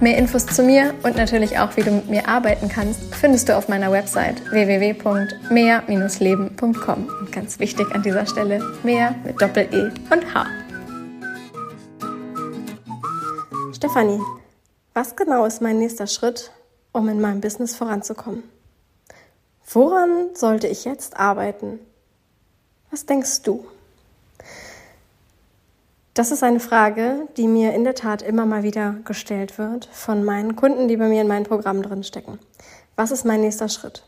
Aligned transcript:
Mehr 0.00 0.18
Infos 0.18 0.44
zu 0.44 0.64
mir 0.64 0.92
und 1.04 1.16
natürlich 1.16 1.56
auch, 1.58 1.76
wie 1.76 1.82
du 1.82 1.92
mit 1.92 2.10
mir 2.10 2.28
arbeiten 2.28 2.68
kannst, 2.68 3.14
findest 3.14 3.48
du 3.48 3.56
auf 3.56 3.68
meiner 3.68 3.92
Website 3.92 4.42
www.mehr-leben.com. 4.50 7.08
Und 7.20 7.32
ganz 7.32 7.60
wichtig 7.60 7.86
an 7.94 8.02
dieser 8.02 8.26
Stelle, 8.26 8.60
mehr 8.82 9.14
mit 9.24 9.40
Doppel-E 9.40 9.92
und 10.10 10.34
H. 10.34 10.46
Stefanie, 13.72 14.20
was 14.94 15.14
genau 15.14 15.44
ist 15.44 15.62
mein 15.62 15.78
nächster 15.78 16.08
Schritt, 16.08 16.50
um 16.92 17.08
in 17.08 17.20
meinem 17.20 17.40
Business 17.40 17.76
voranzukommen? 17.76 18.42
Woran 19.72 20.34
sollte 20.34 20.66
ich 20.66 20.84
jetzt 20.84 21.16
arbeiten? 21.16 21.78
Was 22.90 23.06
denkst 23.06 23.42
du? 23.42 23.64
Das 26.14 26.30
ist 26.30 26.44
eine 26.44 26.60
Frage, 26.60 27.26
die 27.36 27.48
mir 27.48 27.74
in 27.74 27.82
der 27.82 27.96
Tat 27.96 28.22
immer 28.22 28.46
mal 28.46 28.62
wieder 28.62 28.94
gestellt 29.04 29.58
wird 29.58 29.88
von 29.90 30.22
meinen 30.22 30.54
Kunden, 30.54 30.86
die 30.86 30.96
bei 30.96 31.08
mir 31.08 31.20
in 31.20 31.26
meinem 31.26 31.42
Programm 31.42 31.82
drin 31.82 32.04
stecken. 32.04 32.38
Was 32.94 33.10
ist 33.10 33.24
mein 33.24 33.40
nächster 33.40 33.68
Schritt? 33.68 34.04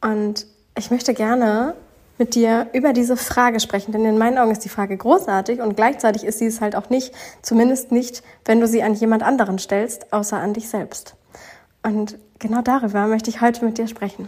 Und 0.00 0.46
ich 0.76 0.90
möchte 0.90 1.14
gerne 1.14 1.74
mit 2.18 2.34
dir 2.34 2.66
über 2.72 2.92
diese 2.92 3.16
Frage 3.16 3.60
sprechen, 3.60 3.92
denn 3.92 4.04
in 4.04 4.18
meinen 4.18 4.36
Augen 4.36 4.50
ist 4.50 4.64
die 4.64 4.68
Frage 4.68 4.96
großartig 4.96 5.60
und 5.60 5.76
gleichzeitig 5.76 6.24
ist 6.24 6.40
sie 6.40 6.46
es 6.46 6.60
halt 6.60 6.74
auch 6.74 6.90
nicht, 6.90 7.14
zumindest 7.40 7.92
nicht, 7.92 8.24
wenn 8.44 8.60
du 8.60 8.66
sie 8.66 8.82
an 8.82 8.94
jemand 8.94 9.22
anderen 9.22 9.60
stellst, 9.60 10.12
außer 10.12 10.38
an 10.38 10.54
dich 10.54 10.68
selbst. 10.68 11.14
Und 11.84 12.18
genau 12.40 12.62
darüber 12.62 13.06
möchte 13.06 13.30
ich 13.30 13.40
heute 13.40 13.64
mit 13.64 13.78
dir 13.78 13.86
sprechen. 13.86 14.26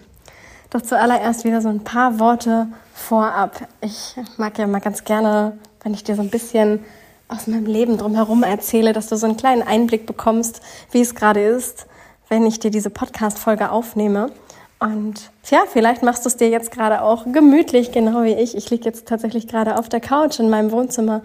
Doch 0.71 0.81
zuallererst 0.81 1.45
wieder 1.45 1.61
so 1.61 1.69
ein 1.69 1.83
paar 1.83 2.21
Worte 2.21 2.69
vorab. 2.95 3.67
Ich 3.81 4.15
mag 4.37 4.57
ja 4.59 4.69
mal 4.69 4.81
ganz 4.81 5.03
gerne 5.03 5.59
wenn 5.83 5.95
ich 5.95 6.05
dir 6.05 6.17
so 6.17 6.23
ein 6.23 6.31
bisschen 6.31 6.85
aus 7.29 7.47
meinem 7.47 7.67
Leben 7.67 7.99
drumherum 7.99 8.43
erzähle, 8.43 8.93
dass 8.93 9.09
du 9.09 9.17
so 9.17 9.27
einen 9.27 9.37
kleinen 9.37 9.63
Einblick 9.63 10.07
bekommst, 10.07 10.61
wie 10.91 11.01
es 11.01 11.15
gerade 11.15 11.43
ist, 11.43 11.87
wenn 12.29 12.47
ich 12.47 12.61
dir 12.61 12.71
diese 12.71 12.91
Podcast-Folge 12.91 13.71
aufnehme. 13.71 14.31
Und 14.79 15.31
ja, 15.49 15.61
vielleicht 15.69 16.03
machst 16.03 16.25
du 16.25 16.29
es 16.29 16.37
dir 16.37 16.49
jetzt 16.49 16.73
gerade 16.73 17.03
auch 17.03 17.25
gemütlich, 17.25 17.93
genau 17.93 18.25
wie 18.25 18.35
ich. 18.35 18.57
Ich 18.57 18.69
liege 18.71 18.85
jetzt 18.85 19.07
tatsächlich 19.07 19.47
gerade 19.47 19.79
auf 19.79 19.89
der 19.89 20.01
Couch 20.01 20.41
in 20.41 20.51
meinem 20.51 20.73
Wohnzimmer. 20.73 21.23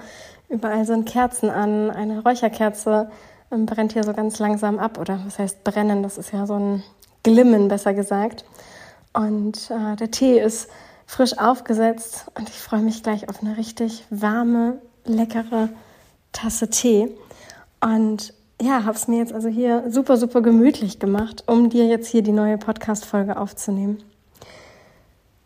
Überall 0.47 0.85
sind 0.85 1.09
Kerzen 1.09 1.49
an. 1.49 1.89
Eine 1.89 2.21
Räucherkerze 2.21 3.09
ähm, 3.51 3.65
brennt 3.65 3.93
hier 3.93 4.03
so 4.03 4.13
ganz 4.13 4.37
langsam 4.39 4.79
ab. 4.79 4.99
Oder 4.99 5.19
was 5.25 5.39
heißt 5.39 5.63
brennen? 5.63 6.03
Das 6.03 6.17
ist 6.17 6.31
ja 6.31 6.45
so 6.45 6.53
ein 6.53 6.83
Glimmen, 7.23 7.67
besser 7.67 7.93
gesagt. 7.93 8.45
Und 9.13 9.71
äh, 9.71 9.95
der 9.95 10.11
Tee 10.11 10.39
ist 10.39 10.69
frisch 11.07 11.39
aufgesetzt 11.39 12.25
und 12.35 12.49
ich 12.49 12.59
freue 12.59 12.81
mich 12.81 13.01
gleich 13.01 13.29
auf 13.29 13.41
eine 13.41 13.57
richtig 13.57 14.05
warme, 14.11 14.79
leckere 15.05 15.69
Tasse 16.33 16.69
Tee. 16.69 17.09
Und 17.81 18.33
ja, 18.61 18.83
habe 18.83 18.95
es 18.95 19.07
mir 19.07 19.17
jetzt 19.17 19.33
also 19.33 19.47
hier 19.47 19.85
super, 19.89 20.17
super 20.17 20.41
gemütlich 20.41 20.99
gemacht, 20.99 21.43
um 21.47 21.69
dir 21.69 21.85
jetzt 21.87 22.07
hier 22.07 22.21
die 22.21 22.31
neue 22.31 22.57
Podcast-Folge 22.57 23.37
aufzunehmen. 23.37 24.03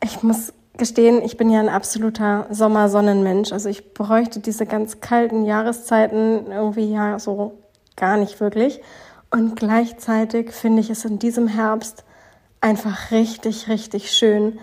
Ich 0.04 0.24
muss 0.24 0.52
gestehen, 0.78 1.22
ich 1.22 1.38
bin 1.38 1.52
ja 1.52 1.60
ein 1.60 1.70
absoluter 1.70 2.48
Sommersonnenmensch. 2.50 3.52
Also 3.52 3.70
ich 3.70 3.94
bräuchte 3.94 4.40
diese 4.40 4.66
ganz 4.66 5.00
kalten 5.00 5.46
Jahreszeiten 5.46 6.52
irgendwie 6.52 6.92
ja 6.92 7.20
so 7.20 7.60
gar 7.96 8.18
nicht 8.18 8.40
wirklich. 8.40 8.82
Und 9.30 9.56
gleichzeitig 9.56 10.52
finde 10.52 10.82
ich 10.82 10.90
es 10.90 11.06
in 11.06 11.20
diesem 11.20 11.48
Herbst 11.48 12.04
einfach 12.62 13.12
richtig, 13.12 13.68
richtig 13.70 14.12
schön, 14.12 14.60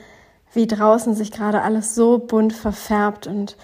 wie 0.53 0.66
draußen 0.66 1.14
sich 1.14 1.32
gerade 1.32 1.62
alles 1.62 1.94
so 1.94 2.19
bunt 2.19 2.53
verfärbt 2.53 3.26
und 3.26 3.56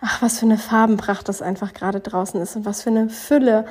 ach, 0.00 0.22
was 0.22 0.38
für 0.38 0.46
eine 0.46 0.58
Farbenpracht 0.58 1.28
das 1.28 1.42
einfach 1.42 1.72
gerade 1.72 2.00
draußen 2.00 2.40
ist 2.40 2.56
und 2.56 2.64
was 2.64 2.82
für 2.82 2.90
eine 2.90 3.08
Fülle 3.08 3.66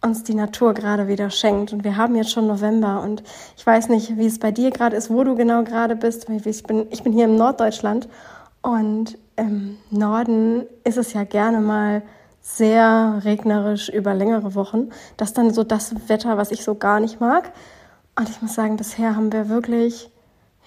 uns 0.00 0.22
die 0.22 0.34
Natur 0.34 0.74
gerade 0.74 1.08
wieder 1.08 1.30
schenkt. 1.30 1.72
Und 1.72 1.82
wir 1.82 1.96
haben 1.96 2.14
jetzt 2.14 2.30
schon 2.30 2.46
November 2.46 3.02
und 3.02 3.22
ich 3.56 3.66
weiß 3.66 3.88
nicht, 3.88 4.16
wie 4.16 4.26
es 4.26 4.38
bei 4.38 4.52
dir 4.52 4.70
gerade 4.70 4.96
ist, 4.96 5.10
wo 5.10 5.24
du 5.24 5.34
genau 5.34 5.64
gerade 5.64 5.96
bist. 5.96 6.28
Ich 6.28 6.62
bin, 6.62 6.86
ich 6.90 7.02
bin 7.02 7.12
hier 7.12 7.24
im 7.24 7.36
Norddeutschland 7.36 8.08
und 8.62 9.18
im 9.36 9.78
Norden 9.90 10.66
ist 10.84 10.98
es 10.98 11.12
ja 11.12 11.24
gerne 11.24 11.60
mal 11.60 12.02
sehr 12.40 13.20
regnerisch 13.24 13.88
über 13.88 14.14
längere 14.14 14.54
Wochen. 14.54 14.90
Das 15.16 15.30
ist 15.30 15.38
dann 15.38 15.52
so 15.52 15.64
das 15.64 16.08
Wetter, 16.08 16.36
was 16.36 16.50
ich 16.50 16.64
so 16.64 16.74
gar 16.74 17.00
nicht 17.00 17.20
mag. 17.20 17.52
Und 18.16 18.28
ich 18.28 18.40
muss 18.40 18.54
sagen, 18.54 18.76
bisher 18.76 19.16
haben 19.16 19.32
wir 19.32 19.48
wirklich 19.48 20.10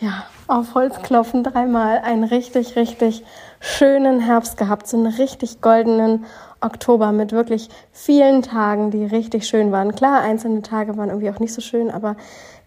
ja, 0.01 0.25
auf 0.47 0.73
Holz 0.73 1.01
klopfen 1.03 1.43
dreimal 1.43 1.99
einen 1.99 2.23
richtig, 2.23 2.75
richtig 2.75 3.23
schönen 3.59 4.19
Herbst 4.19 4.57
gehabt, 4.57 4.87
so 4.87 4.97
einen 4.97 5.13
richtig 5.13 5.61
goldenen 5.61 6.25
Oktober 6.59 7.11
mit 7.11 7.31
wirklich 7.31 7.69
vielen 7.91 8.41
Tagen, 8.41 8.89
die 8.89 9.05
richtig 9.05 9.47
schön 9.47 9.71
waren. 9.71 9.93
Klar, 9.95 10.21
einzelne 10.21 10.63
Tage 10.63 10.97
waren 10.97 11.09
irgendwie 11.09 11.29
auch 11.29 11.39
nicht 11.39 11.53
so 11.53 11.61
schön, 11.61 11.91
aber 11.91 12.15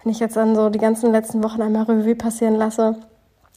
wenn 0.03 0.13
ich 0.13 0.21
jetzt 0.21 0.37
dann 0.37 0.55
so 0.55 0.71
die 0.71 0.79
ganzen 0.79 1.11
letzten 1.11 1.43
Wochen 1.43 1.61
einmal 1.61 1.83
Revue 1.83 2.15
passieren 2.15 2.55
lasse, 2.55 2.97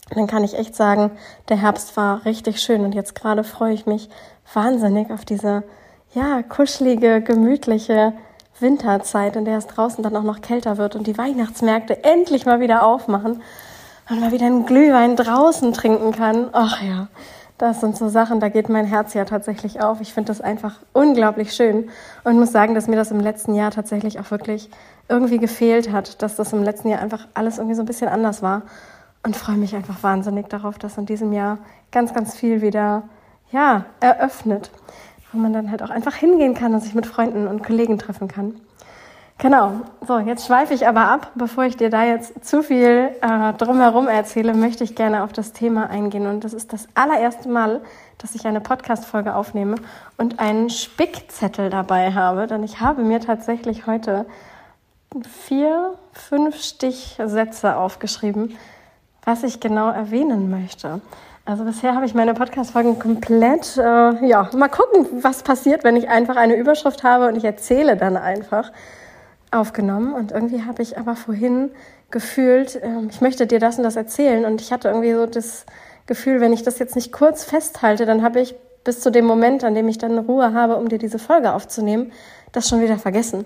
dann 0.10 0.26
kann 0.26 0.44
ich 0.44 0.58
echt 0.58 0.76
sagen, 0.76 1.12
der 1.50 1.58
Herbst 1.58 1.96
war 1.98 2.26
richtig 2.26 2.60
schön 2.62 2.84
und 2.84 2.96
jetzt 2.96 3.14
gerade 3.14 3.44
freue 3.44 3.74
ich 3.74 3.86
mich 3.86 4.10
wahnsinnig 4.54 5.12
auf 5.12 5.24
diese, 5.24 5.64
ja, 6.14 6.42
kuschelige, 6.42 7.22
gemütliche 7.22 8.14
Winterzeit, 8.60 9.36
in 9.36 9.46
der 9.46 9.60
es 9.60 9.68
draußen 9.68 10.04
dann 10.04 10.16
auch 10.16 10.24
noch 10.24 10.42
kälter 10.42 10.78
wird 10.78 10.96
und 10.96 11.06
die 11.06 11.18
Weihnachtsmärkte 11.18 12.04
endlich 12.04 12.48
mal 12.48 12.60
wieder 12.60 12.84
aufmachen 12.84 13.44
und 14.10 14.20
mal 14.20 14.32
wieder 14.32 14.46
einen 14.46 14.66
Glühwein 14.66 15.16
draußen 15.16 15.74
trinken 15.74 16.12
kann. 16.12 16.48
Ach 16.54 16.82
ja, 16.82 17.08
das 17.58 17.82
sind 17.82 17.98
so 17.98 18.08
Sachen, 18.08 18.40
da 18.40 18.50
geht 18.50 18.70
mein 18.70 18.86
Herz 18.86 19.14
ja 19.14 19.26
tatsächlich 19.26 19.82
auf. 19.82 20.00
Ich 20.02 20.14
finde 20.14 20.28
das 20.28 20.42
einfach 20.42 20.80
unglaublich 20.94 21.54
schön 21.54 21.90
und 22.24 22.40
muss 22.40 22.52
sagen, 22.52 22.74
dass 22.76 22.88
mir 22.88 22.96
das 22.96 23.12
im 23.12 23.20
letzten 23.20 23.56
Jahr 23.56 23.72
tatsächlich 23.72 24.20
auch 24.20 24.32
wirklich 24.32 24.70
irgendwie 25.10 25.40
gefehlt 25.40 25.92
hat, 25.92 26.22
dass 26.22 26.36
das 26.36 26.54
im 26.54 26.64
letzten 26.64 26.90
Jahr 26.90 27.02
einfach 27.02 27.28
alles 27.34 27.58
irgendwie 27.58 27.76
so 27.76 27.82
ein 27.82 27.88
bisschen 27.88 28.10
anders 28.10 28.42
war 28.42 28.64
und 29.24 29.36
freue 29.36 29.58
mich 29.58 29.76
einfach 29.76 30.04
wahnsinnig 30.04 30.48
darauf, 30.50 30.78
dass 30.78 30.98
in 30.98 31.06
diesem 31.06 31.34
Jahr 31.34 31.58
ganz, 31.92 32.14
ganz 32.14 32.36
viel 32.36 32.62
wieder, 32.62 33.04
ja, 33.52 33.86
eröffnet, 34.00 34.72
wo 35.32 35.40
man 35.40 35.54
dann 35.54 35.72
halt 35.72 35.82
auch 35.82 35.90
einfach 35.90 36.16
hingehen 36.16 36.54
kann 36.54 36.74
und 36.74 36.82
sich 36.82 36.94
mit 36.94 37.06
Freunden 37.06 37.48
und 37.48 37.64
Kollegen 37.64 37.98
treffen 37.98 38.28
kann. 38.28 38.60
Genau. 39.40 39.82
So, 40.08 40.18
jetzt 40.18 40.48
schweife 40.48 40.74
ich 40.74 40.88
aber 40.88 41.10
ab. 41.10 41.32
Bevor 41.36 41.66
ich 41.66 41.78
dir 41.78 41.92
da 41.92 42.04
jetzt 42.04 42.44
zu 42.44 42.64
viel 42.64 43.12
äh, 43.22 43.54
drumherum 43.54 44.08
erzähle, 44.08 44.56
möchte 44.56 44.84
ich 44.84 44.96
gerne 44.96 45.24
auf 45.24 45.32
das 45.32 45.54
Thema 45.54 45.92
eingehen. 45.92 46.26
Und 46.26 46.44
das 46.44 46.54
ist 46.54 46.74
das 46.74 46.88
allererste 46.96 47.48
Mal, 47.48 47.82
dass 48.18 48.34
ich 48.34 48.48
eine 48.48 48.62
Podcast-Folge 48.62 49.36
aufnehme 49.36 49.76
und 50.18 50.40
einen 50.40 50.72
Spickzettel 50.72 51.70
dabei 51.70 52.14
habe. 52.14 52.48
Denn 52.48 52.64
ich 52.64 52.80
habe 52.80 53.04
mir 53.04 53.20
tatsächlich 53.20 53.86
heute 53.86 54.26
vier, 55.46 55.94
fünf 56.14 56.60
Stichsätze 56.60 57.78
aufgeschrieben, 57.78 58.58
was 59.24 59.44
ich 59.44 59.60
genau 59.60 59.92
erwähnen 59.92 60.50
möchte. 60.50 61.00
Also 61.46 61.64
bisher 61.64 61.94
habe 61.94 62.08
ich 62.08 62.16
meine 62.16 62.34
Podcast-Folgen 62.34 62.98
komplett, 62.98 63.78
äh, 63.78 64.26
ja, 64.26 64.50
mal 64.56 64.68
gucken, 64.68 65.24
was 65.24 65.44
passiert, 65.44 65.84
wenn 65.84 65.96
ich 65.96 66.10
einfach 66.10 66.38
eine 66.38 66.56
Überschrift 66.56 67.04
habe 67.04 67.28
und 67.28 67.38
ich 67.38 67.46
erzähle 67.46 67.96
dann 67.98 68.18
einfach 68.18 68.72
aufgenommen 69.52 70.14
und 70.14 70.32
irgendwie 70.32 70.64
habe 70.64 70.82
ich 70.82 70.98
aber 70.98 71.16
vorhin 71.16 71.72
gefühlt, 72.12 72.80
ähm, 72.82 73.08
ich 73.10 73.22
möchte 73.22 73.48
dir 73.48 73.60
das 73.60 73.78
und 73.78 73.84
das 73.84 73.96
erzählen 73.96 74.46
und 74.46 74.62
ich 74.62 74.72
hatte 74.72 74.90
irgendwie 74.90 75.14
so 75.14 75.26
das 75.26 75.66
Gefühl, 76.06 76.42
wenn 76.42 76.54
ich 76.54 76.64
das 76.64 76.80
jetzt 76.80 76.96
nicht 76.96 77.12
kurz 77.12 77.44
festhalte, 77.44 78.06
dann 78.06 78.24
habe 78.24 78.40
ich 78.40 78.56
bis 78.84 79.02
zu 79.02 79.12
dem 79.12 79.26
Moment, 79.26 79.64
an 79.64 79.76
dem 79.76 79.88
ich 79.90 79.98
dann 79.98 80.18
Ruhe 80.18 80.54
habe, 80.54 80.78
um 80.78 80.88
dir 80.88 80.98
diese 80.98 81.20
Folge 81.20 81.54
aufzunehmen, 81.54 82.14
das 82.54 82.70
schon 82.70 82.82
wieder 82.82 82.98
vergessen. 82.98 83.46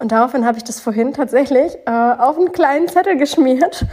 Und 0.00 0.10
daraufhin 0.10 0.44
habe 0.44 0.58
ich 0.58 0.64
das 0.64 0.80
vorhin 0.80 1.12
tatsächlich 1.12 1.76
äh, 1.86 1.90
auf 1.90 2.36
einen 2.36 2.50
kleinen 2.52 2.88
Zettel 2.88 3.16
geschmiert 3.16 3.86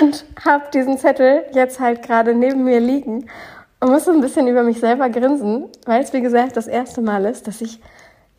und 0.00 0.24
habe 0.44 0.64
diesen 0.74 0.98
Zettel 0.98 1.44
jetzt 1.52 1.78
halt 1.78 2.02
gerade 2.02 2.34
neben 2.34 2.64
mir 2.64 2.80
liegen 2.80 3.28
und 3.80 3.90
muss 3.90 4.04
so 4.04 4.12
ein 4.12 4.20
bisschen 4.20 4.48
über 4.48 4.62
mich 4.62 4.80
selber 4.80 5.10
grinsen, 5.10 5.68
weil 5.86 6.02
es 6.02 6.12
wie 6.12 6.20
gesagt 6.20 6.56
das 6.56 6.66
erste 6.66 7.02
Mal 7.02 7.24
ist, 7.26 7.46
dass 7.46 7.60
ich 7.60 7.80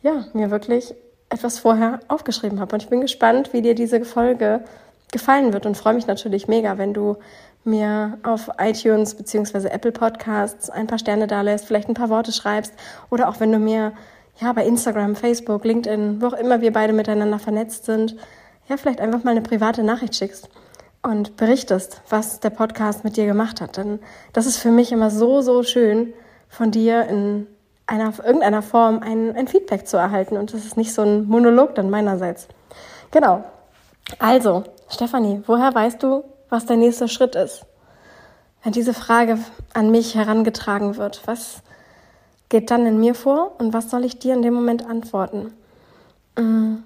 ja 0.02 0.24
mir 0.34 0.50
wirklich 0.50 0.94
etwas 1.34 1.58
vorher 1.58 2.00
aufgeschrieben 2.08 2.60
habe. 2.60 2.74
Und 2.74 2.82
ich 2.82 2.88
bin 2.88 3.00
gespannt, 3.00 3.52
wie 3.52 3.62
dir 3.62 3.74
diese 3.74 4.04
Folge 4.04 4.64
gefallen 5.12 5.52
wird 5.52 5.66
und 5.66 5.76
freue 5.76 5.94
mich 5.94 6.06
natürlich 6.06 6.48
mega, 6.48 6.78
wenn 6.78 6.94
du 6.94 7.16
mir 7.64 8.18
auf 8.22 8.50
iTunes 8.58 9.14
bzw. 9.14 9.68
Apple 9.68 9.92
Podcasts 9.92 10.70
ein 10.70 10.86
paar 10.86 10.98
Sterne 10.98 11.26
da 11.26 11.42
lässt, 11.42 11.66
vielleicht 11.66 11.88
ein 11.88 11.94
paar 11.94 12.10
Worte 12.10 12.32
schreibst 12.32 12.74
oder 13.10 13.28
auch 13.28 13.40
wenn 13.40 13.52
du 13.52 13.58
mir 13.58 13.92
ja 14.40 14.52
bei 14.52 14.66
Instagram, 14.66 15.16
Facebook, 15.16 15.64
LinkedIn, 15.64 16.20
wo 16.20 16.26
auch 16.26 16.32
immer 16.34 16.60
wir 16.60 16.72
beide 16.72 16.92
miteinander 16.92 17.38
vernetzt 17.38 17.84
sind, 17.86 18.16
ja 18.68 18.76
vielleicht 18.76 19.00
einfach 19.00 19.24
mal 19.24 19.30
eine 19.30 19.42
private 19.42 19.82
Nachricht 19.82 20.16
schickst 20.16 20.48
und 21.02 21.36
berichtest, 21.36 22.00
was 22.08 22.40
der 22.40 22.50
Podcast 22.50 23.04
mit 23.04 23.16
dir 23.16 23.26
gemacht 23.26 23.60
hat. 23.60 23.76
Denn 23.76 24.00
das 24.32 24.46
ist 24.46 24.58
für 24.58 24.70
mich 24.70 24.92
immer 24.92 25.10
so, 25.10 25.40
so 25.40 25.62
schön, 25.62 26.12
von 26.48 26.70
dir 26.70 27.06
in 27.06 27.46
einer, 27.86 28.12
irgendeiner 28.24 28.62
Form 28.62 29.00
ein, 29.00 29.36
ein 29.36 29.48
Feedback 29.48 29.86
zu 29.86 29.96
erhalten. 29.96 30.36
Und 30.36 30.52
das 30.54 30.64
ist 30.64 30.76
nicht 30.76 30.94
so 30.94 31.02
ein 31.02 31.26
Monolog 31.26 31.74
dann 31.74 31.90
meinerseits. 31.90 32.48
Genau. 33.10 33.44
Also, 34.18 34.64
Stefanie, 34.88 35.42
woher 35.46 35.74
weißt 35.74 36.02
du, 36.02 36.24
was 36.48 36.66
der 36.66 36.76
nächste 36.76 37.08
Schritt 37.08 37.34
ist? 37.34 37.64
Wenn 38.62 38.72
diese 38.72 38.94
Frage 38.94 39.38
an 39.74 39.90
mich 39.90 40.14
herangetragen 40.14 40.96
wird, 40.96 41.22
was 41.26 41.62
geht 42.48 42.70
dann 42.70 42.86
in 42.86 43.00
mir 43.00 43.14
vor 43.14 43.52
und 43.58 43.72
was 43.72 43.90
soll 43.90 44.04
ich 44.04 44.18
dir 44.18 44.34
in 44.34 44.42
dem 44.42 44.54
Moment 44.54 44.86
antworten? 44.86 45.52
Mm, 46.36 46.76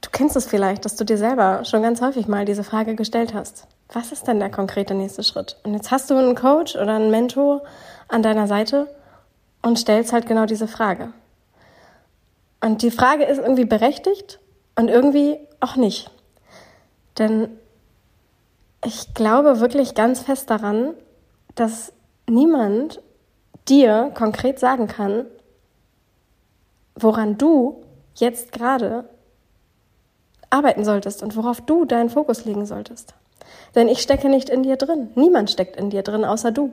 du 0.00 0.10
kennst 0.12 0.36
es 0.36 0.46
vielleicht, 0.46 0.84
dass 0.84 0.96
du 0.96 1.04
dir 1.04 1.18
selber 1.18 1.64
schon 1.64 1.82
ganz 1.82 2.00
häufig 2.00 2.28
mal 2.28 2.44
diese 2.44 2.64
Frage 2.64 2.94
gestellt 2.94 3.34
hast. 3.34 3.66
Was 3.92 4.12
ist 4.12 4.26
denn 4.28 4.38
der 4.38 4.50
konkrete 4.50 4.94
nächste 4.94 5.22
Schritt? 5.22 5.56
Und 5.64 5.74
jetzt 5.74 5.90
hast 5.90 6.10
du 6.10 6.16
einen 6.16 6.34
Coach 6.34 6.76
oder 6.76 6.94
einen 6.94 7.10
Mentor 7.10 7.62
an 8.08 8.22
deiner 8.22 8.46
Seite 8.46 8.88
und 9.66 9.80
stellst 9.80 10.12
halt 10.12 10.26
genau 10.26 10.46
diese 10.46 10.68
Frage. 10.68 11.12
Und 12.60 12.82
die 12.82 12.92
Frage 12.92 13.24
ist 13.24 13.38
irgendwie 13.38 13.64
berechtigt 13.64 14.38
und 14.76 14.88
irgendwie 14.88 15.40
auch 15.58 15.74
nicht. 15.74 16.08
Denn 17.18 17.48
ich 18.84 19.12
glaube 19.14 19.58
wirklich 19.58 19.94
ganz 19.94 20.20
fest 20.20 20.50
daran, 20.50 20.94
dass 21.56 21.92
niemand 22.28 23.02
dir 23.66 24.12
konkret 24.14 24.60
sagen 24.60 24.86
kann, 24.86 25.26
woran 26.94 27.36
du 27.36 27.82
jetzt 28.14 28.52
gerade 28.52 29.08
arbeiten 30.48 30.84
solltest 30.84 31.24
und 31.24 31.34
worauf 31.34 31.60
du 31.60 31.84
deinen 31.84 32.08
Fokus 32.08 32.44
legen 32.44 32.66
solltest. 32.66 33.14
Denn 33.74 33.88
ich 33.88 34.00
stecke 34.00 34.28
nicht 34.28 34.48
in 34.48 34.62
dir 34.62 34.76
drin. 34.76 35.10
Niemand 35.16 35.50
steckt 35.50 35.76
in 35.76 35.90
dir 35.90 36.02
drin, 36.02 36.24
außer 36.24 36.52
du. 36.52 36.72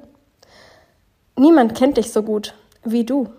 Niemand 1.36 1.74
kennt 1.74 1.98
dich 1.98 2.12
so 2.12 2.22
gut 2.22 2.54
wie 2.84 3.04
du. 3.04 3.30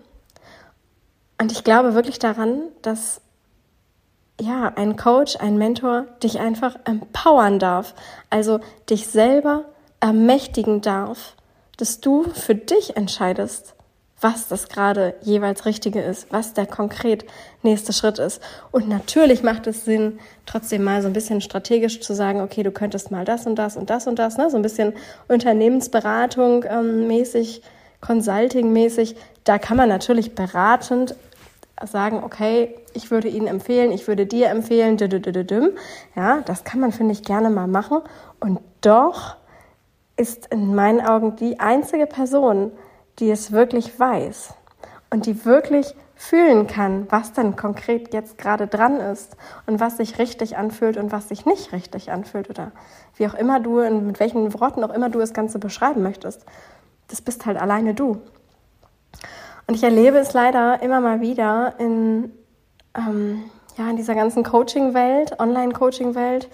Und 1.39 1.51
ich 1.51 1.63
glaube 1.63 1.93
wirklich 1.93 2.19
daran, 2.19 2.61
dass 2.81 3.21
ja, 4.39 4.73
ein 4.75 4.97
Coach, 4.97 5.37
ein 5.37 5.57
Mentor 5.57 6.05
dich 6.21 6.39
einfach 6.39 6.77
empowern 6.85 7.59
darf, 7.59 7.95
also 8.29 8.59
dich 8.89 9.07
selber 9.07 9.63
ermächtigen 9.99 10.81
darf, 10.81 11.35
dass 11.77 12.01
du 12.01 12.23
für 12.23 12.55
dich 12.55 12.97
entscheidest, 12.97 13.75
was 14.21 14.47
das 14.47 14.69
gerade 14.69 15.13
jeweils 15.21 15.65
Richtige 15.65 16.01
ist, 16.01 16.31
was 16.31 16.53
der 16.53 16.65
konkret 16.65 17.25
nächste 17.63 17.93
Schritt 17.93 18.17
ist. 18.17 18.41
Und 18.71 18.87
natürlich 18.87 19.43
macht 19.43 19.67
es 19.67 19.85
Sinn, 19.85 20.19
trotzdem 20.45 20.83
mal 20.83 21.01
so 21.01 21.07
ein 21.07 21.13
bisschen 21.13 21.41
strategisch 21.41 22.01
zu 22.01 22.13
sagen, 22.13 22.41
okay, 22.41 22.63
du 22.63 22.71
könntest 22.71 23.11
mal 23.11 23.25
das 23.25 23.45
und 23.45 23.55
das 23.55 23.77
und 23.77 23.89
das 23.89 24.07
und 24.07 24.17
das, 24.17 24.37
ne? 24.37 24.49
so 24.49 24.55
ein 24.55 24.63
bisschen 24.63 24.93
Unternehmensberatung 25.27 26.65
ähm, 26.67 27.07
mäßig, 27.07 27.61
Consulting 28.01 28.71
mäßig. 28.71 29.15
Da 29.45 29.59
kann 29.59 29.77
man 29.77 29.89
natürlich 29.89 30.35
beratend 30.35 31.15
sagen, 31.83 32.23
okay, 32.23 32.75
ich 32.93 33.11
würde 33.11 33.27
Ihnen 33.27 33.47
empfehlen, 33.47 33.91
ich 33.91 34.07
würde 34.07 34.25
dir 34.25 34.49
empfehlen, 34.49 34.97
ja, 36.15 36.41
das 36.41 36.63
kann 36.63 36.79
man, 36.79 36.91
finde 36.91 37.13
ich, 37.13 37.23
gerne 37.23 37.49
mal 37.49 37.67
machen. 37.67 38.01
Und 38.39 38.59
doch 38.81 39.35
ist 40.17 40.47
in 40.47 40.73
meinen 40.73 41.01
Augen 41.01 41.35
die 41.35 41.59
einzige 41.59 42.07
Person, 42.07 42.71
die 43.19 43.29
es 43.29 43.51
wirklich 43.51 43.99
weiß 43.99 44.53
und 45.09 45.25
die 45.25 45.45
wirklich 45.45 45.93
fühlen 46.15 46.65
kann, 46.65 47.07
was 47.09 47.33
denn 47.33 47.55
konkret 47.55 48.13
jetzt 48.13 48.37
gerade 48.37 48.67
dran 48.67 48.99
ist 48.99 49.35
und 49.67 49.79
was 49.81 49.97
sich 49.97 50.17
richtig 50.17 50.57
anfühlt 50.57 50.97
und 50.97 51.11
was 51.11 51.27
sich 51.29 51.45
nicht 51.45 51.73
richtig 51.73 52.11
anfühlt 52.11 52.49
oder 52.49 52.71
wie 53.17 53.27
auch 53.27 53.33
immer 53.33 53.59
du, 53.59 53.81
mit 54.01 54.19
welchen 54.19 54.59
Worten 54.59 54.83
auch 54.83 54.93
immer 54.93 55.09
du 55.09 55.19
das 55.19 55.33
Ganze 55.33 55.59
beschreiben 55.59 56.01
möchtest. 56.01 56.45
Das 57.09 57.21
bist 57.21 57.45
halt 57.45 57.57
alleine 57.57 57.93
du. 57.93 58.21
Und 59.67 59.75
ich 59.75 59.83
erlebe 59.83 60.17
es 60.17 60.33
leider 60.33 60.81
immer 60.81 61.01
mal 61.01 61.21
wieder 61.21 61.73
in, 61.79 62.31
ähm, 62.95 63.45
ja, 63.77 63.89
in 63.89 63.95
dieser 63.95 64.15
ganzen 64.15 64.43
Coaching-Welt, 64.43 65.39
Online-Coaching-Welt, 65.39 66.49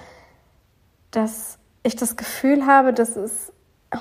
dass 1.12 1.58
ich 1.84 1.96
das 1.96 2.16
Gefühl 2.16 2.66
habe, 2.66 2.94
dass 2.94 3.18
es 3.18 3.52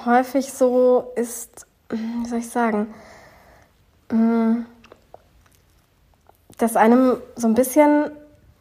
häufig 0.04 0.52
so 0.52 1.10
ist, 1.16 1.66
wie 1.88 2.28
soll 2.28 2.38
ich 2.38 2.50
sagen, 2.50 2.94
mm, 4.12 4.64
dass 6.58 6.76
einem 6.76 7.16
so 7.34 7.48
ein 7.48 7.54
bisschen 7.54 8.12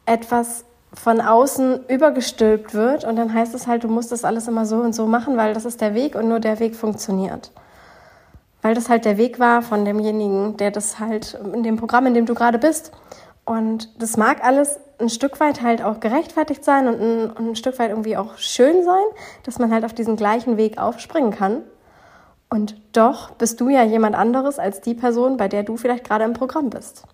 etwas 0.04 0.64
von 0.92 1.20
außen 1.20 1.86
übergestülpt 1.86 2.74
wird. 2.74 3.04
Und 3.04 3.14
dann 3.14 3.32
heißt 3.32 3.54
es 3.54 3.68
halt, 3.68 3.84
du 3.84 3.88
musst 3.88 4.10
das 4.10 4.24
alles 4.24 4.48
immer 4.48 4.66
so 4.66 4.78
und 4.78 4.94
so 4.94 5.06
machen, 5.06 5.36
weil 5.36 5.54
das 5.54 5.64
ist 5.64 5.80
der 5.80 5.94
Weg 5.94 6.16
und 6.16 6.28
nur 6.28 6.40
der 6.40 6.58
Weg 6.58 6.74
funktioniert 6.74 7.52
weil 8.62 8.74
das 8.74 8.88
halt 8.88 9.04
der 9.04 9.16
Weg 9.16 9.38
war 9.38 9.62
von 9.62 9.84
demjenigen, 9.84 10.56
der 10.56 10.70
das 10.70 10.98
halt 10.98 11.38
in 11.52 11.62
dem 11.62 11.76
Programm, 11.76 12.06
in 12.06 12.14
dem 12.14 12.26
du 12.26 12.34
gerade 12.34 12.58
bist. 12.58 12.92
Und 13.44 14.00
das 14.00 14.16
mag 14.16 14.44
alles 14.44 14.78
ein 14.98 15.08
Stück 15.08 15.40
weit 15.40 15.62
halt 15.62 15.82
auch 15.82 16.00
gerechtfertigt 16.00 16.64
sein 16.64 16.86
und 16.86 17.00
ein, 17.00 17.30
und 17.30 17.48
ein 17.50 17.56
Stück 17.56 17.78
weit 17.78 17.90
irgendwie 17.90 18.16
auch 18.16 18.36
schön 18.36 18.84
sein, 18.84 19.04
dass 19.44 19.58
man 19.58 19.72
halt 19.72 19.84
auf 19.84 19.94
diesen 19.94 20.16
gleichen 20.16 20.56
Weg 20.56 20.78
aufspringen 20.78 21.30
kann. 21.30 21.62
Und 22.50 22.80
doch 22.92 23.30
bist 23.30 23.60
du 23.60 23.68
ja 23.68 23.82
jemand 23.82 24.16
anderes 24.16 24.58
als 24.58 24.80
die 24.80 24.94
Person, 24.94 25.36
bei 25.36 25.48
der 25.48 25.62
du 25.62 25.76
vielleicht 25.76 26.04
gerade 26.04 26.24
im 26.24 26.32
Programm 26.32 26.68
bist. 26.68 27.04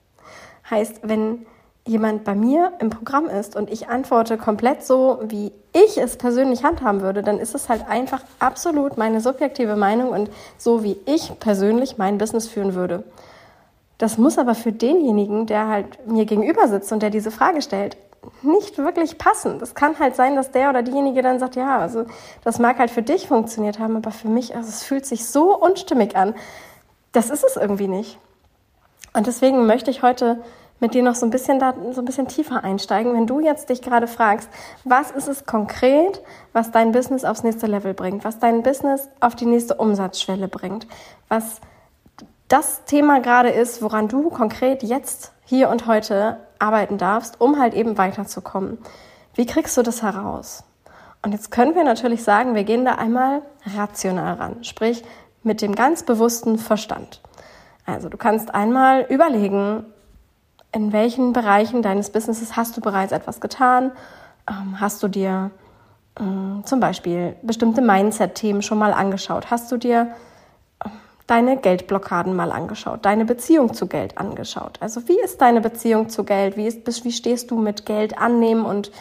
Heißt, 0.69 1.01
wenn 1.03 1.47
jemand 1.87 2.25
bei 2.25 2.35
mir 2.35 2.73
im 2.81 2.91
Programm 2.91 3.27
ist 3.29 3.57
und 3.57 3.71
ich 3.71 3.89
antworte 3.89 4.37
komplett 4.37 4.85
so, 4.85 5.21
wie 5.23 5.53
ich 5.73 5.99
es 5.99 6.17
persönlich 6.17 6.65
handhaben 6.65 7.01
würde, 7.01 7.23
dann 7.23 7.39
ist 7.39 7.55
es 7.55 7.69
halt 7.69 7.89
einfach 7.89 8.23
absolut 8.39 8.99
meine 8.99 9.21
subjektive 9.21 9.77
Meinung 9.77 10.11
und 10.11 10.31
so, 10.59 10.83
wie 10.83 10.99
ich 11.07 11.39
persönlich 11.39 11.97
mein 11.97 12.19
Business 12.19 12.49
führen 12.49 12.75
würde. 12.75 13.05
Das 13.99 14.19
muss 14.19 14.37
aber 14.37 14.55
für 14.55 14.73
denjenigen, 14.73 15.47
der 15.47 15.69
halt 15.69 16.07
mir 16.07 16.27
gegenüber 16.27 16.69
sitzt 16.69 16.93
und 16.93 17.03
der 17.03 17.11
diese 17.11 17.31
Frage 17.31 17.63
stellt, 17.63 17.97
nicht 18.43 18.77
wirklich 18.79 19.19
passen. 19.19 19.59
Das 19.61 19.75
kann 19.75 19.99
halt 19.99 20.17
sein, 20.17 20.35
dass 20.35 20.51
der 20.51 20.71
oder 20.71 20.83
diejenige 20.83 21.23
dann 21.23 21.39
sagt, 21.39 21.57
ja, 21.57 21.79
also 21.79 22.05
das 22.45 22.59
mag 22.59 22.79
halt 22.79 22.91
für 22.91 23.03
dich 23.03 23.29
funktioniert 23.29 23.79
haben, 23.79 23.97
aber 23.97 24.11
für 24.11 24.29
mich, 24.29 24.55
also 24.57 24.69
es 24.69 24.83
fühlt 24.83 25.07
sich 25.07 25.27
so 25.27 25.57
unstimmig 25.57 26.17
an. 26.17 26.35
Das 27.13 27.31
ist 27.31 27.45
es 27.45 27.57
irgendwie 27.57 27.89
nicht. 27.89 28.19
Und 29.15 29.27
deswegen 29.27 29.67
möchte 29.67 29.91
ich 29.91 30.03
heute 30.03 30.43
mit 30.81 30.95
dir 30.95 31.03
noch 31.03 31.15
so 31.15 31.27
ein 31.27 31.31
bisschen 31.31 31.59
da, 31.59 31.75
so 31.93 32.01
ein 32.01 32.05
bisschen 32.05 32.29
tiefer 32.29 32.63
einsteigen. 32.65 33.15
Wenn 33.15 33.27
du 33.27 33.41
jetzt 33.41 33.71
dich 33.71 33.83
gerade 33.83 34.07
fragst, 34.07 34.49
was 34.85 35.11
ist 35.11 35.29
es 35.29 35.47
konkret, 35.47 36.23
was 36.53 36.71
dein 36.71 36.93
Business 36.93 37.25
aufs 37.25 37.43
nächste 37.43 37.67
Level 37.67 37.95
bringt, 37.95 38.25
was 38.25 38.39
dein 38.39 38.63
Business 38.63 39.09
auf 39.21 39.35
die 39.35 39.47
nächste 39.47 39.75
Umsatzschwelle 39.75 40.49
bringt, 40.49 40.87
was 41.29 41.61
das 42.49 42.85
Thema 42.85 43.21
gerade 43.21 43.51
ist, 43.51 43.83
woran 43.83 44.09
du 44.09 44.31
konkret 44.31 44.83
jetzt, 44.83 45.33
hier 45.45 45.69
und 45.69 45.87
heute 45.87 46.39
arbeiten 46.59 46.99
darfst, 46.99 47.41
um 47.41 47.59
halt 47.59 47.75
eben 47.75 47.99
weiterzukommen. 47.99 48.79
Wie 49.35 49.47
kriegst 49.47 49.77
du 49.77 49.83
das 49.83 50.03
heraus? 50.03 50.65
Und 51.23 51.33
jetzt 51.33 51.51
können 51.51 51.75
wir 51.75 51.85
natürlich 51.85 52.23
sagen, 52.23 52.55
wir 52.55 52.65
gehen 52.65 52.85
da 52.85 52.97
einmal 52.97 53.43
rational 53.77 54.35
ran, 54.35 54.65
sprich 54.65 55.05
mit 55.43 55.63
dem 55.63 55.75
ganz 55.75 56.03
bewussten 56.03 56.59
Verstand. 56.59 57.21
Also 57.85 58.09
du 58.09 58.17
kannst 58.17 58.55
einmal 58.55 59.07
überlegen, 59.09 59.85
in 60.77 60.93
welchen 60.93 61.33
Bereichen 61.33 61.81
deines 61.81 62.11
Businesses 62.11 62.55
hast 62.55 62.77
du 62.77 62.83
bereits 62.83 63.11
etwas 63.11 63.41
getan? 63.41 63.93
Ähm, 64.47 64.79
hast 64.79 65.03
du 65.03 65.09
dir 65.09 65.51
ähm, 66.21 66.65
zum 66.67 66.81
Beispiel 66.81 67.35
bestimmte 67.41 67.81
Mindset-Themen 67.81 68.61
schon 68.61 68.77
mal 68.77 68.93
angeschaut? 68.93 69.51
Hast 69.51 69.73
du 69.73 69.79
dir 69.79 70.09
ähm, 70.85 70.93
deine 71.27 71.57
Geldblockaden 71.57 72.37
mal 72.37 72.53
angeschaut, 72.53 73.07
deine 73.07 73.25
Beziehung 73.25 73.73
zu 73.73 73.87
Geld 73.87 74.19
angeschaut? 74.19 74.77
Also 74.81 75.09
wie 75.09 75.19
ist 75.19 75.41
deine 75.41 75.63
Beziehung 75.63 76.11
zu 76.11 76.25
Geld? 76.25 76.59
Wie, 76.59 76.67
ist, 76.67 77.05
wie 77.07 77.13
stehst 77.13 77.51
du 77.51 77.57
mit 77.57 77.87
Geld 77.87 78.19
annehmen 78.19 78.67
und 78.67 78.93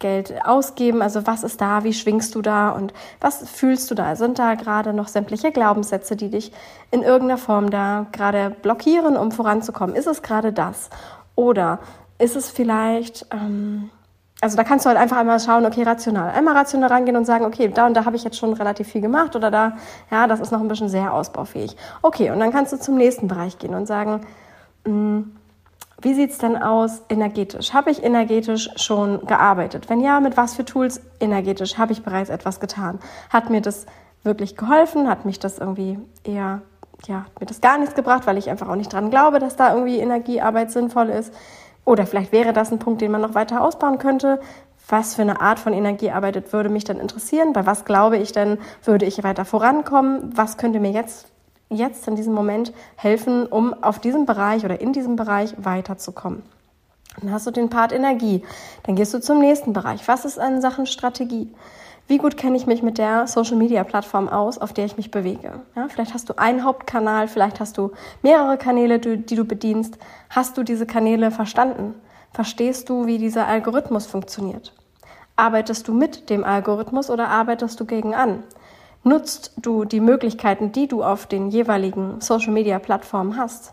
Geld 0.00 0.34
ausgeben? 0.44 1.00
Also 1.00 1.28
was 1.28 1.44
ist 1.44 1.60
da? 1.60 1.84
Wie 1.84 1.92
schwingst 1.92 2.34
du 2.34 2.42
da? 2.42 2.70
Und 2.70 2.92
was 3.20 3.48
fühlst 3.48 3.88
du 3.88 3.94
da? 3.94 4.16
Sind 4.16 4.40
da 4.40 4.54
gerade 4.54 4.92
noch 4.92 5.06
sämtliche 5.06 5.52
Glaubenssätze, 5.52 6.16
die 6.16 6.28
dich 6.30 6.50
in 6.90 7.02
irgendeiner 7.02 7.38
Form 7.38 7.70
da 7.70 8.06
gerade 8.10 8.50
blockieren, 8.50 9.16
um 9.16 9.30
voranzukommen? 9.30 9.94
Ist 9.94 10.08
es 10.08 10.22
gerade 10.22 10.52
das? 10.52 10.90
Oder 11.34 11.78
ist 12.18 12.36
es 12.36 12.50
vielleicht, 12.50 13.26
ähm, 13.30 13.90
also 14.40 14.56
da 14.56 14.64
kannst 14.64 14.84
du 14.84 14.88
halt 14.88 14.98
einfach 14.98 15.16
einmal 15.16 15.40
schauen, 15.40 15.66
okay, 15.66 15.82
rational. 15.82 16.30
Einmal 16.30 16.56
rational 16.56 16.88
rangehen 16.88 17.16
und 17.16 17.24
sagen, 17.24 17.44
okay, 17.44 17.68
da 17.68 17.86
und 17.86 17.94
da 17.94 18.04
habe 18.04 18.16
ich 18.16 18.24
jetzt 18.24 18.38
schon 18.38 18.52
relativ 18.52 18.88
viel 18.88 19.00
gemacht 19.00 19.36
oder 19.36 19.50
da, 19.50 19.72
ja, 20.10 20.26
das 20.26 20.40
ist 20.40 20.50
noch 20.50 20.60
ein 20.60 20.68
bisschen 20.68 20.88
sehr 20.88 21.12
ausbaufähig. 21.12 21.76
Okay, 22.02 22.30
und 22.30 22.40
dann 22.40 22.52
kannst 22.52 22.72
du 22.72 22.78
zum 22.78 22.96
nächsten 22.96 23.28
Bereich 23.28 23.58
gehen 23.58 23.74
und 23.74 23.86
sagen, 23.86 24.20
mh, 24.84 24.90
hm, 24.92 25.32
wie 26.02 26.14
sieht's 26.14 26.38
denn 26.38 26.56
aus 26.56 27.02
energetisch? 27.10 27.74
Habe 27.74 27.90
ich 27.90 28.02
energetisch 28.02 28.70
schon 28.76 29.26
gearbeitet? 29.26 29.90
Wenn 29.90 30.00
ja, 30.00 30.20
mit 30.20 30.36
was 30.36 30.54
für 30.54 30.64
Tools 30.64 31.02
energetisch 31.20 31.76
habe 31.76 31.92
ich 31.92 32.02
bereits 32.02 32.30
etwas 32.30 32.58
getan? 32.58 32.98
Hat 33.28 33.50
mir 33.50 33.60
das 33.60 33.84
wirklich 34.22 34.56
geholfen? 34.56 35.08
Hat 35.10 35.26
mich 35.26 35.38
das 35.38 35.58
irgendwie 35.58 35.98
eher 36.24 36.62
ja, 37.06 37.26
mir 37.38 37.46
das 37.46 37.60
gar 37.60 37.78
nichts 37.78 37.94
gebracht, 37.94 38.26
weil 38.26 38.38
ich 38.38 38.50
einfach 38.50 38.68
auch 38.68 38.76
nicht 38.76 38.92
dran 38.92 39.10
glaube, 39.10 39.38
dass 39.38 39.56
da 39.56 39.74
irgendwie 39.74 39.98
Energiearbeit 39.98 40.70
sinnvoll 40.70 41.08
ist. 41.08 41.32
Oder 41.84 42.06
vielleicht 42.06 42.32
wäre 42.32 42.52
das 42.52 42.70
ein 42.70 42.78
Punkt, 42.78 43.00
den 43.00 43.10
man 43.10 43.20
noch 43.20 43.34
weiter 43.34 43.62
ausbauen 43.62 43.98
könnte. 43.98 44.40
was 44.88 45.14
für 45.14 45.22
eine 45.22 45.40
Art 45.40 45.60
von 45.60 45.72
Energiearbeit 45.72 46.52
würde 46.52 46.68
mich 46.68 46.82
denn 46.82 46.98
interessieren? 46.98 47.52
Bei 47.52 47.64
was 47.64 47.84
glaube 47.84 48.16
ich 48.16 48.32
denn, 48.32 48.58
würde 48.82 49.06
ich 49.06 49.22
weiter 49.22 49.44
vorankommen? 49.44 50.36
Was 50.36 50.56
könnte 50.56 50.80
mir 50.80 50.90
jetzt, 50.90 51.28
jetzt 51.68 52.08
in 52.08 52.16
diesem 52.16 52.32
Moment 52.32 52.72
helfen, 52.96 53.46
um 53.46 53.72
auf 53.84 54.00
diesem 54.00 54.26
Bereich 54.26 54.64
oder 54.64 54.80
in 54.80 54.92
diesem 54.92 55.14
Bereich 55.14 55.54
weiterzukommen? 55.58 56.42
Dann 57.20 57.32
hast 57.32 57.46
du 57.46 57.50
den 57.52 57.70
Part 57.70 57.92
Energie. 57.92 58.42
Dann 58.82 58.96
gehst 58.96 59.14
du 59.14 59.20
zum 59.20 59.38
nächsten 59.38 59.72
Bereich. 59.72 60.06
Was 60.08 60.24
ist 60.24 60.38
an 60.38 60.60
Sachen 60.60 60.86
Strategie? 60.86 61.52
Wie 62.10 62.18
gut 62.18 62.36
kenne 62.36 62.56
ich 62.56 62.66
mich 62.66 62.82
mit 62.82 62.98
der 62.98 63.28
Social 63.28 63.56
Media 63.56 63.84
Plattform 63.84 64.28
aus, 64.28 64.58
auf 64.58 64.72
der 64.72 64.84
ich 64.84 64.96
mich 64.96 65.12
bewege? 65.12 65.60
Ja, 65.76 65.86
vielleicht 65.88 66.12
hast 66.12 66.28
du 66.28 66.36
einen 66.36 66.64
Hauptkanal, 66.64 67.28
vielleicht 67.28 67.60
hast 67.60 67.78
du 67.78 67.92
mehrere 68.20 68.58
Kanäle, 68.58 68.98
die, 68.98 69.18
die 69.18 69.36
du 69.36 69.44
bedienst. 69.44 69.96
Hast 70.28 70.58
du 70.58 70.64
diese 70.64 70.86
Kanäle 70.86 71.30
verstanden? 71.30 71.94
Verstehst 72.32 72.88
du, 72.88 73.06
wie 73.06 73.18
dieser 73.18 73.46
Algorithmus 73.46 74.06
funktioniert? 74.06 74.74
Arbeitest 75.36 75.86
du 75.86 75.94
mit 75.94 76.30
dem 76.30 76.42
Algorithmus 76.42 77.10
oder 77.10 77.28
arbeitest 77.28 77.78
du 77.78 77.84
gegen 77.84 78.12
an? 78.12 78.42
Nutzt 79.04 79.52
du 79.58 79.84
die 79.84 80.00
Möglichkeiten, 80.00 80.72
die 80.72 80.88
du 80.88 81.04
auf 81.04 81.26
den 81.26 81.50
jeweiligen 81.50 82.20
Social 82.20 82.52
Media 82.52 82.80
Plattformen 82.80 83.36
hast? 83.36 83.72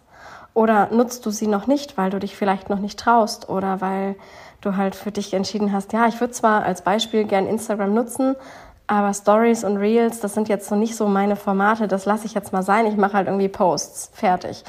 Oder 0.53 0.89
nutzt 0.91 1.25
du 1.25 1.31
sie 1.31 1.47
noch 1.47 1.65
nicht, 1.65 1.97
weil 1.97 2.11
du 2.11 2.19
dich 2.19 2.35
vielleicht 2.35 2.69
noch 2.69 2.79
nicht 2.79 2.99
traust 2.99 3.49
oder 3.49 3.81
weil 3.81 4.15
du 4.61 4.75
halt 4.75 4.95
für 4.95 5.11
dich 5.11 5.33
entschieden 5.33 5.71
hast, 5.71 5.93
ja, 5.93 6.07
ich 6.07 6.19
würde 6.19 6.33
zwar 6.33 6.63
als 6.63 6.81
Beispiel 6.81 7.25
gern 7.25 7.47
Instagram 7.47 7.93
nutzen, 7.93 8.35
aber 8.87 9.13
Stories 9.13 9.63
und 9.63 9.77
Reels, 9.77 10.21
das 10.21 10.33
sind 10.33 10.49
jetzt 10.49 10.69
so 10.69 10.75
nicht 10.75 10.95
so 10.95 11.07
meine 11.07 11.35
Formate, 11.35 11.87
das 11.87 12.05
lasse 12.05 12.25
ich 12.25 12.33
jetzt 12.33 12.53
mal 12.53 12.63
sein, 12.63 12.85
ich 12.85 12.95
mache 12.95 13.13
halt 13.13 13.27
irgendwie 13.27 13.49
Posts, 13.49 14.11
fertig. 14.13 14.63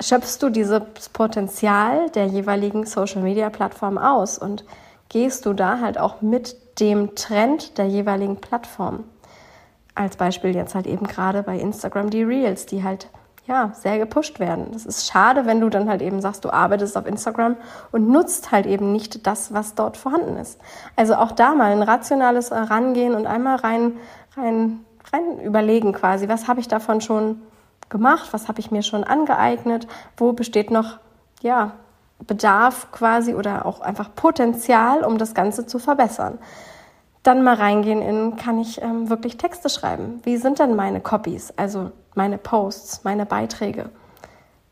Schöpfst 0.00 0.38
du 0.40 0.48
dieses 0.48 1.08
Potenzial 1.12 2.08
der 2.10 2.26
jeweiligen 2.26 2.86
Social-Media-Plattform 2.86 3.98
aus 3.98 4.38
und 4.38 4.64
gehst 5.08 5.44
du 5.46 5.52
da 5.52 5.80
halt 5.80 5.98
auch 5.98 6.22
mit 6.22 6.80
dem 6.80 7.14
Trend 7.14 7.78
der 7.78 7.86
jeweiligen 7.86 8.36
Plattform? 8.36 9.04
Als 9.94 10.16
Beispiel 10.16 10.54
jetzt 10.54 10.74
halt 10.74 10.86
eben 10.86 11.06
gerade 11.06 11.42
bei 11.42 11.58
Instagram 11.58 12.10
die 12.10 12.22
Reels, 12.22 12.66
die 12.66 12.82
halt 12.82 13.08
ja, 13.46 13.72
sehr 13.74 13.98
gepusht 13.98 14.38
werden. 14.38 14.68
Das 14.72 14.86
ist 14.86 15.08
schade, 15.08 15.46
wenn 15.46 15.60
du 15.60 15.68
dann 15.68 15.88
halt 15.88 16.00
eben 16.00 16.20
sagst, 16.20 16.44
du 16.44 16.50
arbeitest 16.50 16.96
auf 16.96 17.06
Instagram 17.06 17.56
und 17.90 18.08
nutzt 18.08 18.52
halt 18.52 18.66
eben 18.66 18.92
nicht 18.92 19.26
das, 19.26 19.52
was 19.52 19.74
dort 19.74 19.96
vorhanden 19.96 20.36
ist. 20.36 20.60
Also 20.94 21.14
auch 21.16 21.32
da 21.32 21.54
mal 21.54 21.72
ein 21.72 21.82
rationales 21.82 22.50
Herangehen 22.50 23.14
und 23.14 23.26
einmal 23.26 23.56
rein, 23.56 23.96
rein, 24.36 24.84
rein 25.12 25.40
überlegen 25.40 25.92
quasi, 25.92 26.28
was 26.28 26.46
habe 26.46 26.60
ich 26.60 26.68
davon 26.68 27.00
schon 27.00 27.42
gemacht, 27.88 28.32
was 28.32 28.48
habe 28.48 28.60
ich 28.60 28.70
mir 28.70 28.82
schon 28.82 29.02
angeeignet, 29.02 29.88
wo 30.16 30.32
besteht 30.32 30.70
noch, 30.70 30.98
ja, 31.42 31.72
Bedarf 32.24 32.92
quasi 32.92 33.34
oder 33.34 33.66
auch 33.66 33.80
einfach 33.80 34.14
Potenzial, 34.14 35.02
um 35.02 35.18
das 35.18 35.34
Ganze 35.34 35.66
zu 35.66 35.80
verbessern 35.80 36.38
dann 37.22 37.42
mal 37.42 37.54
reingehen 37.54 38.02
in, 38.02 38.36
kann 38.36 38.58
ich 38.58 38.82
ähm, 38.82 39.08
wirklich 39.08 39.36
Texte 39.36 39.68
schreiben? 39.68 40.20
Wie 40.24 40.36
sind 40.36 40.58
denn 40.58 40.74
meine 40.74 41.00
Copies, 41.00 41.52
also 41.56 41.92
meine 42.14 42.38
Posts, 42.38 43.04
meine 43.04 43.26
Beiträge? 43.26 43.90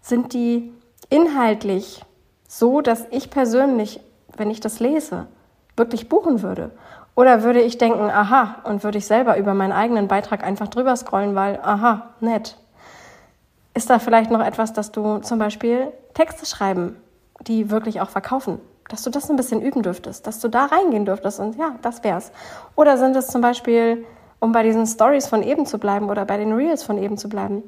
Sind 0.00 0.32
die 0.32 0.72
inhaltlich 1.08 2.04
so, 2.48 2.80
dass 2.80 3.06
ich 3.10 3.30
persönlich, 3.30 4.00
wenn 4.36 4.50
ich 4.50 4.60
das 4.60 4.80
lese, 4.80 5.26
wirklich 5.76 6.08
buchen 6.08 6.42
würde? 6.42 6.72
Oder 7.14 7.42
würde 7.42 7.60
ich 7.60 7.78
denken, 7.78 8.10
aha, 8.10 8.56
und 8.64 8.82
würde 8.82 8.98
ich 8.98 9.06
selber 9.06 9.36
über 9.36 9.54
meinen 9.54 9.72
eigenen 9.72 10.08
Beitrag 10.08 10.42
einfach 10.42 10.68
drüber 10.68 10.96
scrollen, 10.96 11.34
weil, 11.34 11.60
aha, 11.62 12.14
nett. 12.20 12.56
Ist 13.74 13.90
da 13.90 13.98
vielleicht 13.98 14.30
noch 14.30 14.44
etwas, 14.44 14.72
dass 14.72 14.90
du 14.90 15.18
zum 15.18 15.38
Beispiel 15.38 15.92
Texte 16.14 16.46
schreiben, 16.46 16.96
die 17.46 17.70
wirklich 17.70 18.00
auch 18.00 18.10
verkaufen? 18.10 18.60
Dass 18.90 19.02
du 19.02 19.10
das 19.10 19.30
ein 19.30 19.36
bisschen 19.36 19.62
üben 19.62 19.82
dürftest, 19.82 20.26
dass 20.26 20.40
du 20.40 20.48
da 20.48 20.66
reingehen 20.66 21.04
dürftest 21.04 21.40
und 21.40 21.56
ja, 21.56 21.76
das 21.82 22.04
wär's. 22.04 22.32
Oder 22.76 22.98
sind 22.98 23.16
es 23.16 23.28
zum 23.28 23.40
Beispiel, 23.40 24.04
um 24.40 24.52
bei 24.52 24.62
diesen 24.62 24.86
Stories 24.86 25.26
von 25.28 25.42
eben 25.42 25.64
zu 25.64 25.78
bleiben 25.78 26.10
oder 26.10 26.24
bei 26.24 26.36
den 26.36 26.52
Reels 26.52 26.82
von 26.82 26.98
eben 26.98 27.16
zu 27.16 27.28
bleiben, 27.28 27.62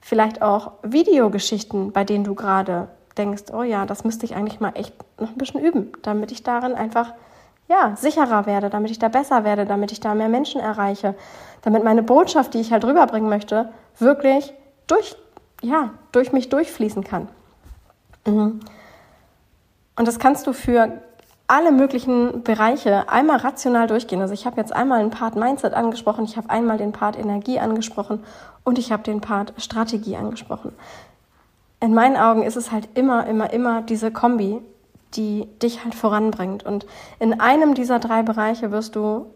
vielleicht 0.00 0.42
auch 0.42 0.72
Videogeschichten, 0.82 1.92
bei 1.92 2.04
denen 2.04 2.24
du 2.24 2.34
gerade 2.34 2.88
denkst, 3.18 3.44
oh 3.52 3.62
ja, 3.62 3.84
das 3.84 4.04
müsste 4.04 4.24
ich 4.24 4.34
eigentlich 4.34 4.60
mal 4.60 4.72
echt 4.74 4.94
noch 5.20 5.30
ein 5.30 5.38
bisschen 5.38 5.60
üben, 5.60 5.92
damit 6.02 6.32
ich 6.32 6.42
darin 6.42 6.74
einfach 6.74 7.12
ja, 7.68 7.94
sicherer 7.96 8.46
werde, 8.46 8.68
damit 8.68 8.90
ich 8.90 8.98
da 8.98 9.08
besser 9.08 9.44
werde, 9.44 9.64
damit 9.64 9.92
ich 9.92 10.00
da 10.00 10.14
mehr 10.14 10.28
Menschen 10.28 10.60
erreiche, 10.60 11.14
damit 11.62 11.84
meine 11.84 12.02
Botschaft, 12.02 12.54
die 12.54 12.60
ich 12.60 12.72
halt 12.72 12.84
rüberbringen 12.84 13.28
möchte, 13.28 13.70
wirklich 13.98 14.52
durch, 14.86 15.16
ja, 15.62 15.90
durch 16.10 16.32
mich 16.32 16.48
durchfließen 16.48 17.04
kann. 17.04 17.28
Mhm. 18.26 18.60
Und 20.00 20.08
das 20.08 20.18
kannst 20.18 20.46
du 20.46 20.54
für 20.54 21.02
alle 21.46 21.72
möglichen 21.72 22.42
Bereiche 22.42 23.10
einmal 23.10 23.36
rational 23.36 23.86
durchgehen. 23.86 24.22
Also 24.22 24.32
ich 24.32 24.46
habe 24.46 24.56
jetzt 24.56 24.74
einmal 24.74 25.00
den 25.00 25.10
Part 25.10 25.36
Mindset 25.36 25.74
angesprochen, 25.74 26.24
ich 26.24 26.38
habe 26.38 26.48
einmal 26.48 26.78
den 26.78 26.92
Part 26.92 27.18
Energie 27.18 27.60
angesprochen 27.60 28.24
und 28.64 28.78
ich 28.78 28.92
habe 28.92 29.02
den 29.02 29.20
Part 29.20 29.52
Strategie 29.58 30.16
angesprochen. 30.16 30.72
In 31.80 31.92
meinen 31.92 32.16
Augen 32.16 32.44
ist 32.44 32.56
es 32.56 32.72
halt 32.72 32.88
immer, 32.94 33.26
immer, 33.26 33.52
immer 33.52 33.82
diese 33.82 34.10
Kombi, 34.10 34.62
die 35.12 35.46
dich 35.62 35.84
halt 35.84 35.94
voranbringt. 35.94 36.64
Und 36.64 36.86
in 37.18 37.38
einem 37.38 37.74
dieser 37.74 37.98
drei 37.98 38.22
Bereiche 38.22 38.70
wirst 38.70 38.96
du 38.96 39.26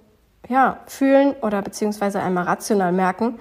ja 0.49 0.79
fühlen 0.87 1.35
oder 1.43 1.61
beziehungsweise 1.61 2.23
einmal 2.23 2.45
rational 2.45 2.93
merken, 2.93 3.39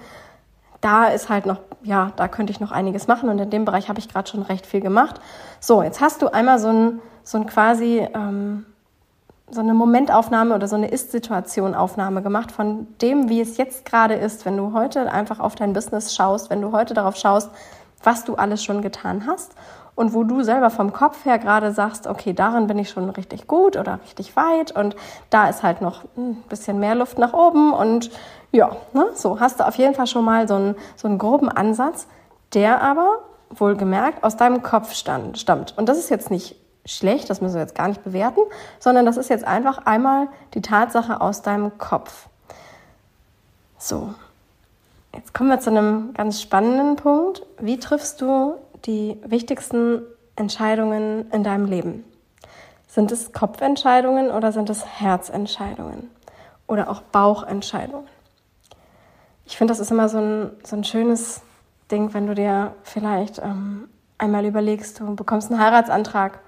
da 0.82 1.06
ist 1.06 1.30
halt 1.30 1.46
noch, 1.46 1.60
ja, 1.82 2.12
da 2.16 2.28
könnte 2.28 2.50
ich 2.50 2.60
noch 2.60 2.70
einiges 2.70 3.06
machen 3.06 3.30
und 3.30 3.38
in 3.38 3.48
dem 3.48 3.64
Bereich 3.64 3.88
habe 3.88 3.98
ich 3.98 4.10
gerade 4.10 4.28
schon 4.28 4.42
recht 4.42 4.66
viel 4.66 4.82
gemacht. 4.82 5.18
So, 5.58 5.82
jetzt 5.82 6.02
hast 6.02 6.20
du 6.20 6.28
einmal 6.28 6.58
so 6.58 6.68
ein 6.68 7.00
so 7.24 7.38
ein 7.38 7.46
quasi 7.46 8.06
ähm, 8.14 8.66
so 9.50 9.60
eine 9.60 9.74
Momentaufnahme 9.74 10.54
oder 10.54 10.68
so 10.68 10.76
eine 10.76 10.88
Ist-Situation-Aufnahme 10.88 12.22
gemacht 12.22 12.50
von 12.50 12.86
dem, 13.00 13.28
wie 13.28 13.40
es 13.40 13.56
jetzt 13.56 13.84
gerade 13.84 14.14
ist, 14.14 14.46
wenn 14.46 14.56
du 14.56 14.72
heute 14.72 15.10
einfach 15.12 15.38
auf 15.38 15.54
dein 15.54 15.72
Business 15.72 16.14
schaust, 16.14 16.50
wenn 16.50 16.62
du 16.62 16.72
heute 16.72 16.94
darauf 16.94 17.16
schaust, 17.16 17.50
was 18.02 18.24
du 18.24 18.34
alles 18.34 18.64
schon 18.64 18.82
getan 18.82 19.26
hast 19.26 19.54
und 19.94 20.12
wo 20.12 20.24
du 20.24 20.42
selber 20.42 20.70
vom 20.70 20.92
Kopf 20.92 21.24
her 21.24 21.38
gerade 21.38 21.72
sagst, 21.72 22.06
okay, 22.06 22.32
darin 22.32 22.66
bin 22.66 22.78
ich 22.78 22.90
schon 22.90 23.08
richtig 23.10 23.46
gut 23.46 23.76
oder 23.76 24.00
richtig 24.02 24.34
weit 24.34 24.72
und 24.72 24.96
da 25.30 25.48
ist 25.48 25.62
halt 25.62 25.80
noch 25.80 26.04
ein 26.16 26.42
bisschen 26.48 26.80
mehr 26.80 26.94
Luft 26.94 27.18
nach 27.18 27.32
oben 27.32 27.72
und 27.72 28.10
ja, 28.50 28.76
ne, 28.92 29.06
so 29.14 29.40
hast 29.40 29.60
du 29.60 29.66
auf 29.66 29.76
jeden 29.76 29.94
Fall 29.94 30.06
schon 30.06 30.24
mal 30.24 30.48
so 30.48 30.54
einen, 30.54 30.74
so 30.96 31.06
einen 31.06 31.18
groben 31.18 31.48
Ansatz, 31.48 32.06
der 32.54 32.82
aber 32.82 33.18
wohlgemerkt 33.50 34.24
aus 34.24 34.36
deinem 34.36 34.62
Kopf 34.62 34.94
stand, 34.94 35.38
stammt. 35.38 35.74
Und 35.76 35.88
das 35.88 35.98
ist 35.98 36.08
jetzt 36.08 36.30
nicht 36.30 36.56
schlecht, 36.86 37.30
das 37.30 37.40
müssen 37.40 37.54
wir 37.54 37.62
jetzt 37.62 37.74
gar 37.74 37.88
nicht 37.88 38.04
bewerten, 38.04 38.40
sondern 38.78 39.06
das 39.06 39.16
ist 39.16 39.30
jetzt 39.30 39.44
einfach 39.44 39.86
einmal 39.86 40.28
die 40.54 40.62
Tatsache 40.62 41.20
aus 41.20 41.42
deinem 41.42 41.78
Kopf. 41.78 42.28
So, 43.78 44.14
jetzt 45.14 45.34
kommen 45.34 45.50
wir 45.50 45.60
zu 45.60 45.70
einem 45.70 46.14
ganz 46.14 46.40
spannenden 46.40 46.96
Punkt. 46.96 47.42
Wie 47.58 47.78
triffst 47.78 48.20
du 48.20 48.54
die 48.84 49.18
wichtigsten 49.24 50.02
Entscheidungen 50.36 51.30
in 51.30 51.44
deinem 51.44 51.66
Leben? 51.66 52.04
Sind 52.86 53.10
es 53.12 53.32
Kopfentscheidungen 53.32 54.30
oder 54.30 54.52
sind 54.52 54.70
es 54.70 54.84
Herzentscheidungen? 54.86 56.10
Oder 56.66 56.88
auch 56.88 57.02
Bauchentscheidungen? 57.02 58.06
Ich 59.46 59.58
finde, 59.58 59.72
das 59.72 59.80
ist 59.80 59.90
immer 59.90 60.08
so 60.08 60.18
ein, 60.18 60.50
so 60.62 60.76
ein 60.76 60.84
schönes 60.84 61.42
Ding, 61.90 62.14
wenn 62.14 62.26
du 62.26 62.34
dir 62.34 62.74
vielleicht 62.82 63.38
ähm, 63.38 63.88
einmal 64.16 64.46
überlegst, 64.46 65.00
du 65.00 65.14
bekommst 65.14 65.50
einen 65.50 65.60
Heiratsantrag 65.60 66.38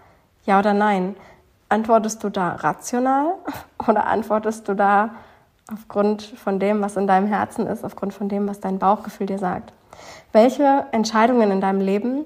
ja 0.47 0.59
oder 0.59 0.73
nein? 0.73 1.17
Antwortest 1.69 2.25
du 2.25 2.31
da 2.31 2.55
rational 2.55 3.35
oder 3.89 4.07
antwortest 4.07 4.69
du 4.69 4.75
da 4.75 5.11
aufgrund 5.73 6.23
von 6.23 6.61
dem, 6.61 6.81
was 6.81 6.97
in 6.97 7.07
deinem 7.07 7.27
Herzen 7.27 7.67
ist, 7.67 7.85
aufgrund 7.85 8.15
von 8.15 8.29
dem, 8.29 8.49
was 8.49 8.61
dein 8.61 8.79
Bauchgefühl 8.79 9.27
dir 9.27 9.39
sagt? 9.39 9.73
Welche 10.33 10.87
Entscheidungen 10.93 11.51
in 11.51 11.61
deinem 11.61 11.81
Leben 11.81 12.25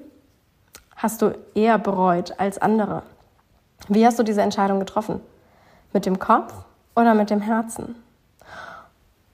hast 0.95 1.21
du 1.21 1.35
eher 1.55 1.77
bereut 1.77 2.39
als 2.39 2.61
andere? 2.61 3.03
Wie 3.87 4.05
hast 4.05 4.19
du 4.19 4.23
diese 4.23 4.41
Entscheidung 4.41 4.79
getroffen? 4.79 5.21
Mit 5.93 6.05
dem 6.05 6.19
Kopf 6.19 6.53
oder 6.95 7.15
mit 7.15 7.29
dem 7.29 7.41
Herzen? 7.41 7.95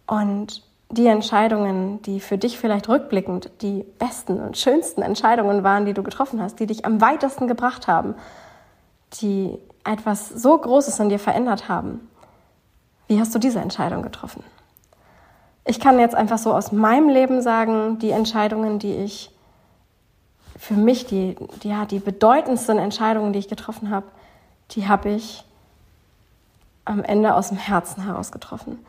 Und 0.05 0.63
die 0.89 1.07
Entscheidungen, 1.07 2.01
die 2.03 2.21
für 2.21 2.37
dich 2.37 2.57
vielleicht 2.57 2.87
rückblickend 2.87 3.51
die 3.61 3.83
besten 3.99 4.39
und 4.39 4.57
schönsten 4.57 5.01
Entscheidungen 5.01 5.63
waren, 5.63 5.85
die 5.85 5.93
du 5.93 6.01
getroffen 6.01 6.41
hast, 6.41 6.59
die 6.61 6.65
dich 6.65 6.85
am 6.85 7.01
weitesten 7.01 7.47
gebracht 7.47 7.87
haben, 7.87 8.15
die 9.21 9.57
etwas 9.83 10.29
so 10.29 10.57
Großes 10.57 10.99
in 10.99 11.09
dir 11.09 11.19
verändert 11.19 11.69
haben. 11.69 12.09
Wie 13.07 13.19
hast 13.19 13.33
du 13.33 13.39
diese 13.39 13.59
Entscheidung 13.59 14.01
getroffen? 14.01 14.43
Ich 15.65 15.79
kann 15.79 15.99
jetzt 15.99 16.15
einfach 16.15 16.37
so 16.37 16.53
aus 16.53 16.71
meinem 16.71 17.09
Leben 17.09 17.41
sagen, 17.41 17.99
die 17.99 18.11
Entscheidungen, 18.11 18.79
die 18.79 18.95
ich 18.95 19.31
für 20.57 20.73
mich, 20.73 21.05
die, 21.05 21.35
die, 21.61 21.69
ja, 21.69 21.85
die 21.85 21.99
bedeutendsten 21.99 22.79
Entscheidungen, 22.79 23.33
die 23.33 23.39
ich 23.39 23.47
getroffen 23.47 23.89
habe, 23.89 24.07
die 24.71 24.87
habe 24.87 25.09
ich 25.09 25.43
am 26.85 27.03
Ende 27.03 27.35
aus 27.35 27.49
dem 27.49 27.57
Herzen 27.57 28.03
heraus 28.03 28.31
getroffen. 28.31 28.79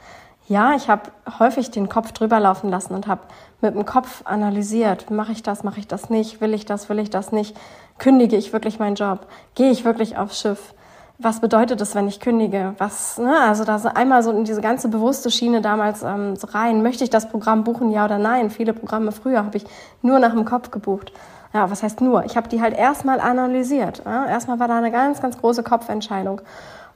Ja, 0.49 0.75
ich 0.75 0.89
habe 0.89 1.11
häufig 1.39 1.71
den 1.71 1.91
Kopf 1.91 2.13
drüber 2.13 2.41
laufen 2.41 2.71
lassen 2.71 2.95
und 2.95 3.07
habe 3.07 3.21
mit 3.61 3.75
dem 3.75 3.85
Kopf 3.85 4.23
analysiert, 4.25 5.11
mache 5.11 5.33
ich 5.33 5.43
das, 5.43 5.63
mache 5.63 5.81
ich 5.81 5.89
das 5.89 6.09
nicht, 6.09 6.41
will 6.41 6.55
ich 6.55 6.65
das, 6.65 6.89
will 6.89 7.01
ich 7.01 7.11
das 7.11 7.33
nicht, 7.33 7.55
kündige 7.99 8.37
ich 8.37 8.53
wirklich 8.53 8.79
meinen 8.79 8.97
Job, 8.97 9.27
gehe 9.55 9.71
ich 9.71 9.85
wirklich 9.85 10.17
aufs 10.17 10.41
Schiff, 10.41 10.75
was 11.21 11.41
bedeutet 11.41 11.81
es, 11.81 11.97
wenn 11.97 12.07
ich 12.07 12.21
kündige? 12.21 12.75
Was, 12.79 13.19
ne? 13.19 13.41
Also 13.41 13.65
da 13.65 13.77
einmal 13.77 14.23
so 14.23 14.31
in 14.31 14.45
diese 14.45 14.61
ganze 14.61 14.89
bewusste 14.89 15.33
Schiene 15.33 15.61
damals 15.61 16.05
ähm, 16.05 16.37
so 16.37 16.47
rein. 16.47 16.81
Möchte 16.83 17.03
ich 17.03 17.11
das 17.11 17.29
Programm 17.29 17.65
buchen, 17.65 17.91
ja 17.91 18.05
oder 18.05 18.19
nein? 18.19 18.51
Viele 18.51 18.73
Programme 18.73 19.11
früher 19.11 19.45
habe 19.45 19.57
ich 19.57 19.65
nur 20.01 20.21
nach 20.21 20.33
dem 20.33 20.45
Kopf 20.45 20.71
gebucht. 20.71 21.13
Ja, 21.53 21.71
was 21.73 21.83
heißt 21.83 22.01
nur? 22.03 22.25
Ich 22.25 22.37
habe 22.37 22.49
die 22.49 22.63
halt 22.63 22.77
erstmal 22.77 23.19
analysiert. 23.19 24.03
Ja? 24.05 24.27
Erstmal 24.27 24.61
war 24.61 24.69
da 24.69 24.79
eine 24.79 24.93
ganz, 24.93 25.21
ganz 25.21 25.39
große 25.39 25.65
Kopfentscheidung. 25.65 26.41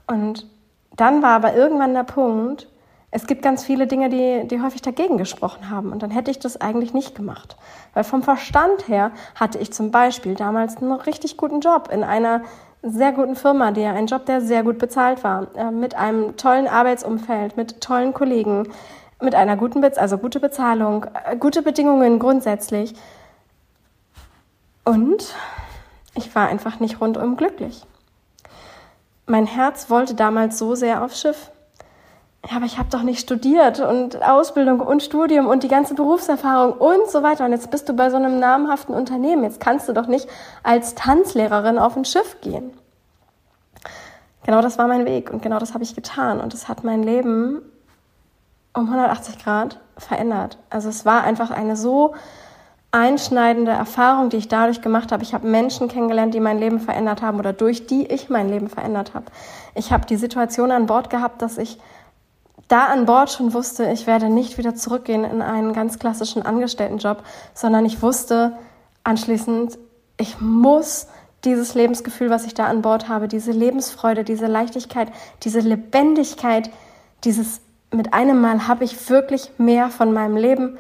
Und 0.07 0.47
dann 0.95 1.21
war 1.23 1.31
aber 1.31 1.55
irgendwann 1.57 1.95
der 1.95 2.05
Punkt, 2.05 2.69
es 3.15 3.27
gibt 3.27 3.43
ganz 3.43 3.63
viele 3.63 3.87
Dinge, 3.87 4.09
die, 4.09 4.49
die 4.49 4.63
häufig 4.63 4.81
dagegen 4.81 5.19
gesprochen 5.19 5.69
haben. 5.69 5.93
Und 5.93 6.03
dann 6.03 6.11
hätte 6.11 6.31
ich 6.31 6.39
das 6.39 6.61
eigentlich 6.61 6.95
nicht 6.95 7.15
gemacht. 7.15 7.57
Weil 7.93 8.05
vom 8.05 8.23
Verstand 8.23 8.89
her 8.89 9.13
hatte 9.35 9.59
ich 9.59 9.71
zum 9.71 9.91
Beispiel 9.91 10.35
damals 10.35 10.79
einen 10.79 10.93
richtig 10.93 11.37
guten 11.37 11.61
Job 11.61 11.91
in 11.93 12.05
einer 12.05 12.41
sehr 12.83 13.13
guten 13.13 13.37
Firma, 13.37 13.71
der 13.71 13.93
ein 13.93 14.07
Job, 14.07 14.25
der 14.25 14.41
sehr 14.41 14.63
gut 14.63 14.79
bezahlt 14.79 15.23
war, 15.23 15.55
äh, 15.55 15.71
mit 15.71 15.95
einem 15.95 16.39
tollen 16.39 16.67
Arbeitsumfeld, 16.67 17.57
mit 17.57 17.83
tollen 17.83 18.15
Kollegen, 18.15 18.69
mit 19.21 19.35
einer 19.35 19.57
guten, 19.57 19.83
Be 19.83 19.93
also 19.97 20.17
gute 20.17 20.41
Bezahlung, 20.41 21.05
äh, 21.27 21.37
gute 21.37 21.61
Bedingungen 21.61 22.19
grundsätzlich. 22.19 22.95
Und 24.85 25.35
ich 26.15 26.35
war 26.35 26.49
einfach 26.49 26.81
nicht 26.81 27.01
rundum 27.01 27.37
glücklich. 27.37 27.85
Mein 29.27 29.47
Herz 29.47 29.91
wollte 29.91 30.15
damals 30.15 30.59
so 30.59 30.75
sehr 30.75 31.05
aufs 31.05 31.21
Schiff. 31.21 31.52
Ja, 32.51 32.57
aber 32.57 32.67
ich 32.67 32.79
habe 32.79 32.89
doch 32.91 33.03
nicht 33.03 33.21
studiert 33.21 33.79
und 33.79 34.21
Ausbildung 34.21 34.81
und 34.81 35.03
Studium 35.03 35.47
und 35.47 35.63
die 35.63 35.69
ganze 35.69 35.95
Berufserfahrung 35.95 36.73
und 36.73 37.09
so 37.09 37.23
weiter. 37.23 37.45
Und 37.45 37.53
jetzt 37.53 37.71
bist 37.71 37.89
du 37.89 37.93
bei 37.93 38.11
so 38.11 38.17
einem 38.17 38.41
namhaften 38.41 38.95
Unternehmen. 38.95 39.45
Jetzt 39.45 39.61
kannst 39.61 39.89
du 39.89 39.93
doch 39.93 40.09
nicht 40.09 40.29
als 40.65 40.97
Tanzlehrerin 40.97 41.79
auf 41.79 41.97
ein 41.97 42.05
Schiff 42.05 42.41
gehen. 42.41 42.73
Genau 44.45 44.61
das 44.61 44.77
war 44.77 44.89
mein 44.89 45.05
Weg 45.07 45.31
und 45.31 45.41
genau 45.41 45.61
das 45.61 45.73
habe 45.73 45.85
ich 45.85 45.95
getan. 45.95 46.41
Und 46.41 46.53
es 46.53 46.67
hat 46.67 46.83
mein 46.83 47.05
Leben 47.05 47.63
um 48.75 48.87
180 48.87 49.39
Grad 49.39 49.79
verändert. 49.97 50.59
Also 50.69 50.89
es 50.89 51.07
war 51.07 51.23
einfach 51.23 51.53
eine 51.53 51.77
so 51.77 52.15
einschneidende 52.91 53.71
Erfahrung, 53.71 54.31
die 54.31 54.37
ich 54.37 54.49
dadurch 54.49 54.83
gemacht 54.83 55.13
habe. 55.13 55.23
Ich 55.23 55.33
habe 55.33 55.47
Menschen 55.47 55.89
kennengelernt, 55.89 56.35
die 56.35 56.41
mein 56.41 56.59
Leben 56.59 56.81
verändert 56.81 57.23
haben 57.23 57.39
oder 57.39 57.53
durch 57.53 57.87
die 57.87 58.07
ich 58.07 58.29
mein 58.29 58.49
Leben 58.49 58.69
verändert 58.69 59.15
habe. 59.15 59.27
Ich 59.75 59.93
habe 59.93 60.07
die 60.07 60.17
Situation 60.17 60.73
an 60.73 60.87
Bord 60.87 61.09
gehabt, 61.09 61.41
dass 61.41 61.57
ich 61.57 61.79
da 62.73 62.87
an 62.87 63.05
Bord 63.05 63.31
schon 63.31 63.53
wusste, 63.53 63.91
ich 63.93 64.07
werde 64.07 64.31
nicht 64.31 64.57
wieder 64.57 64.75
zurückgehen 64.75 65.25
in 65.25 65.43
einen 65.43 65.75
ganz 65.75 65.99
klassischen 65.99 66.41
Angestelltenjob, 66.41 67.23
sondern 67.53 67.85
ich 67.85 68.01
wusste 68.01 68.57
anschließend, 69.05 69.79
ich 70.17 70.41
muss 70.41 71.07
dieses 71.45 71.75
Lebensgefühl, 71.75 72.31
was 72.31 72.47
ich 72.47 72.55
da 72.55 72.67
an 72.67 72.81
Bord 72.81 73.09
habe, 73.09 73.29
diese 73.29 73.53
Lebensfreude, 73.53 74.25
diese 74.25 74.47
Leichtigkeit, 74.47 75.13
diese 75.43 75.61
Lebendigkeit, 75.61 76.71
dieses 77.25 77.61
mit 77.91 78.15
einem 78.15 78.41
Mal 78.41 78.67
habe 78.67 78.85
ich 78.85 79.11
wirklich 79.11 79.51
mehr 79.59 79.91
von 79.91 80.15
meinem 80.15 80.37
Leben, 80.37 80.79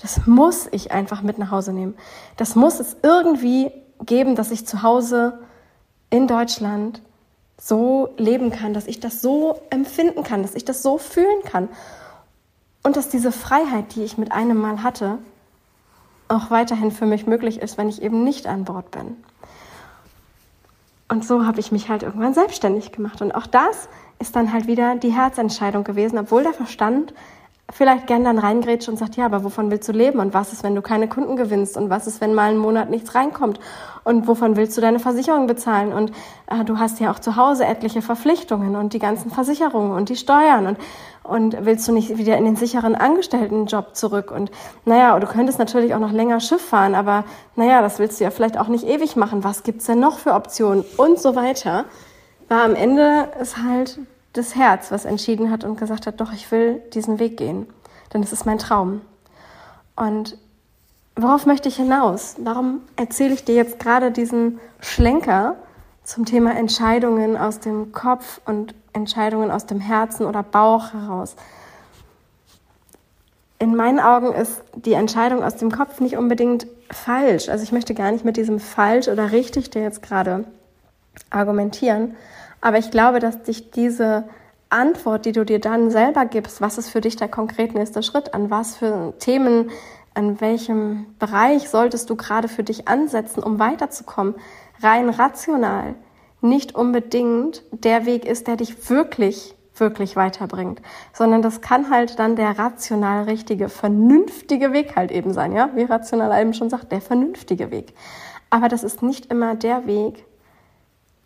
das 0.00 0.26
muss 0.26 0.66
ich 0.70 0.92
einfach 0.92 1.20
mit 1.20 1.38
nach 1.38 1.50
Hause 1.50 1.74
nehmen. 1.74 1.94
Das 2.38 2.56
muss 2.56 2.80
es 2.80 2.96
irgendwie 3.02 3.70
geben, 4.00 4.34
dass 4.34 4.50
ich 4.50 4.66
zu 4.66 4.82
Hause 4.82 5.40
in 6.08 6.26
Deutschland 6.26 7.02
so 7.58 8.10
leben 8.16 8.50
kann, 8.50 8.74
dass 8.74 8.86
ich 8.86 9.00
das 9.00 9.20
so 9.22 9.60
empfinden 9.70 10.24
kann, 10.24 10.42
dass 10.42 10.54
ich 10.54 10.64
das 10.64 10.82
so 10.82 10.98
fühlen 10.98 11.42
kann. 11.44 11.68
Und 12.82 12.96
dass 12.96 13.08
diese 13.08 13.32
Freiheit, 13.32 13.94
die 13.94 14.04
ich 14.04 14.18
mit 14.18 14.32
einem 14.32 14.58
Mal 14.58 14.82
hatte, 14.82 15.18
auch 16.28 16.50
weiterhin 16.50 16.90
für 16.90 17.06
mich 17.06 17.26
möglich 17.26 17.60
ist, 17.60 17.78
wenn 17.78 17.88
ich 17.88 18.02
eben 18.02 18.24
nicht 18.24 18.46
an 18.46 18.64
Bord 18.64 18.90
bin. 18.90 19.16
Und 21.08 21.24
so 21.24 21.46
habe 21.46 21.60
ich 21.60 21.70
mich 21.70 21.88
halt 21.88 22.02
irgendwann 22.02 22.34
selbstständig 22.34 22.92
gemacht. 22.92 23.22
Und 23.22 23.34
auch 23.34 23.46
das 23.46 23.88
ist 24.18 24.36
dann 24.36 24.52
halt 24.52 24.66
wieder 24.66 24.96
die 24.96 25.12
Herzentscheidung 25.12 25.84
gewesen, 25.84 26.18
obwohl 26.18 26.42
der 26.42 26.54
Verstand 26.54 27.14
vielleicht 27.72 28.06
gern 28.06 28.24
dann 28.24 28.38
reingrätscht 28.38 28.88
und 28.88 28.98
sagt, 28.98 29.16
ja, 29.16 29.24
aber 29.24 29.42
wovon 29.42 29.70
willst 29.70 29.88
du 29.88 29.92
leben? 29.92 30.20
Und 30.20 30.34
was 30.34 30.52
ist, 30.52 30.62
wenn 30.62 30.74
du 30.74 30.82
keine 30.82 31.08
Kunden 31.08 31.36
gewinnst? 31.36 31.76
Und 31.76 31.88
was 31.90 32.06
ist, 32.06 32.20
wenn 32.20 32.34
mal 32.34 32.50
einen 32.50 32.58
Monat 32.58 32.90
nichts 32.90 33.14
reinkommt? 33.14 33.58
Und 34.04 34.28
wovon 34.28 34.56
willst 34.56 34.76
du 34.76 34.82
deine 34.82 34.98
Versicherung 34.98 35.46
bezahlen? 35.46 35.92
Und 35.92 36.12
äh, 36.46 36.64
du 36.64 36.78
hast 36.78 37.00
ja 37.00 37.10
auch 37.10 37.18
zu 37.18 37.36
Hause 37.36 37.64
etliche 37.64 38.02
Verpflichtungen 38.02 38.76
und 38.76 38.92
die 38.92 38.98
ganzen 38.98 39.30
Versicherungen 39.30 39.92
und 39.92 40.10
die 40.10 40.16
Steuern. 40.16 40.66
Und, 40.66 40.78
und 41.22 41.64
willst 41.64 41.88
du 41.88 41.92
nicht 41.92 42.18
wieder 42.18 42.36
in 42.36 42.44
den 42.44 42.56
sicheren 42.56 42.94
Angestelltenjob 42.94 43.96
zurück? 43.96 44.30
Und 44.30 44.50
naja, 44.84 45.18
du 45.18 45.26
könntest 45.26 45.58
natürlich 45.58 45.94
auch 45.94 46.00
noch 46.00 46.12
länger 46.12 46.40
Schiff 46.40 46.62
fahren, 46.62 46.94
aber 46.94 47.24
naja, 47.56 47.80
das 47.80 47.98
willst 47.98 48.20
du 48.20 48.24
ja 48.24 48.30
vielleicht 48.30 48.58
auch 48.58 48.68
nicht 48.68 48.86
ewig 48.86 49.16
machen. 49.16 49.42
Was 49.42 49.62
gibt's 49.62 49.86
denn 49.86 50.00
noch 50.00 50.18
für 50.18 50.34
Optionen? 50.34 50.84
Und 50.98 51.18
so 51.18 51.34
weiter. 51.34 51.86
War 52.48 52.62
am 52.64 52.74
Ende 52.74 53.30
ist 53.40 53.56
halt 53.56 53.98
das 54.34 54.54
Herz, 54.54 54.90
was 54.90 55.04
entschieden 55.04 55.50
hat 55.50 55.64
und 55.64 55.78
gesagt 55.78 56.06
hat, 56.06 56.20
doch, 56.20 56.32
ich 56.32 56.50
will 56.50 56.82
diesen 56.92 57.18
Weg 57.18 57.36
gehen, 57.36 57.66
denn 58.12 58.22
es 58.22 58.32
ist 58.32 58.44
mein 58.44 58.58
Traum. 58.58 59.00
Und 59.96 60.36
worauf 61.16 61.46
möchte 61.46 61.68
ich 61.68 61.76
hinaus? 61.76 62.36
Warum 62.38 62.82
erzähle 62.96 63.32
ich 63.32 63.44
dir 63.44 63.54
jetzt 63.54 63.78
gerade 63.78 64.10
diesen 64.10 64.60
Schlenker 64.80 65.56
zum 66.02 66.26
Thema 66.26 66.54
Entscheidungen 66.56 67.36
aus 67.36 67.60
dem 67.60 67.92
Kopf 67.92 68.40
und 68.44 68.74
Entscheidungen 68.92 69.50
aus 69.50 69.66
dem 69.66 69.80
Herzen 69.80 70.26
oder 70.26 70.42
Bauch 70.42 70.92
heraus? 70.92 71.36
In 73.60 73.76
meinen 73.76 74.00
Augen 74.00 74.32
ist 74.32 74.62
die 74.74 74.94
Entscheidung 74.94 75.44
aus 75.44 75.56
dem 75.56 75.70
Kopf 75.70 76.00
nicht 76.00 76.16
unbedingt 76.16 76.66
falsch. 76.90 77.48
Also 77.48 77.62
ich 77.62 77.70
möchte 77.70 77.94
gar 77.94 78.10
nicht 78.10 78.24
mit 78.24 78.36
diesem 78.36 78.58
falsch 78.58 79.06
oder 79.06 79.30
richtig 79.30 79.70
dir 79.70 79.82
jetzt 79.82 80.02
gerade 80.02 80.44
argumentieren, 81.30 82.16
aber 82.64 82.78
ich 82.78 82.90
glaube, 82.90 83.18
dass 83.20 83.42
dich 83.42 83.72
diese 83.72 84.24
Antwort, 84.70 85.26
die 85.26 85.32
du 85.32 85.44
dir 85.44 85.60
dann 85.60 85.90
selber 85.90 86.24
gibst, 86.24 86.62
was 86.62 86.78
ist 86.78 86.88
für 86.88 87.02
dich 87.02 87.14
der 87.14 87.28
konkret 87.28 87.74
nächste 87.74 88.02
Schritt, 88.02 88.32
an 88.32 88.50
was 88.50 88.76
für 88.76 89.12
Themen, 89.18 89.70
an 90.14 90.40
welchem 90.40 91.04
Bereich 91.18 91.68
solltest 91.68 92.08
du 92.08 92.16
gerade 92.16 92.48
für 92.48 92.64
dich 92.64 92.88
ansetzen, 92.88 93.42
um 93.42 93.58
weiterzukommen, 93.58 94.34
rein 94.82 95.10
rational, 95.10 95.94
nicht 96.40 96.74
unbedingt 96.74 97.62
der 97.70 98.06
Weg 98.06 98.24
ist, 98.24 98.46
der 98.46 98.56
dich 98.56 98.88
wirklich 98.88 99.54
wirklich 99.76 100.16
weiterbringt, 100.16 100.80
sondern 101.12 101.42
das 101.42 101.60
kann 101.60 101.90
halt 101.90 102.18
dann 102.18 102.36
der 102.36 102.58
rational 102.58 103.24
richtige, 103.24 103.68
vernünftige 103.68 104.72
Weg 104.72 104.96
halt 104.96 105.10
eben 105.10 105.34
sein, 105.34 105.52
ja, 105.52 105.68
wie 105.74 105.82
rational 105.82 106.40
eben 106.40 106.54
schon 106.54 106.70
sagt, 106.70 106.92
der 106.92 107.02
vernünftige 107.02 107.70
Weg. 107.70 107.92
Aber 108.48 108.68
das 108.68 108.84
ist 108.84 109.02
nicht 109.02 109.32
immer 109.32 109.54
der 109.54 109.86
Weg, 109.86 110.24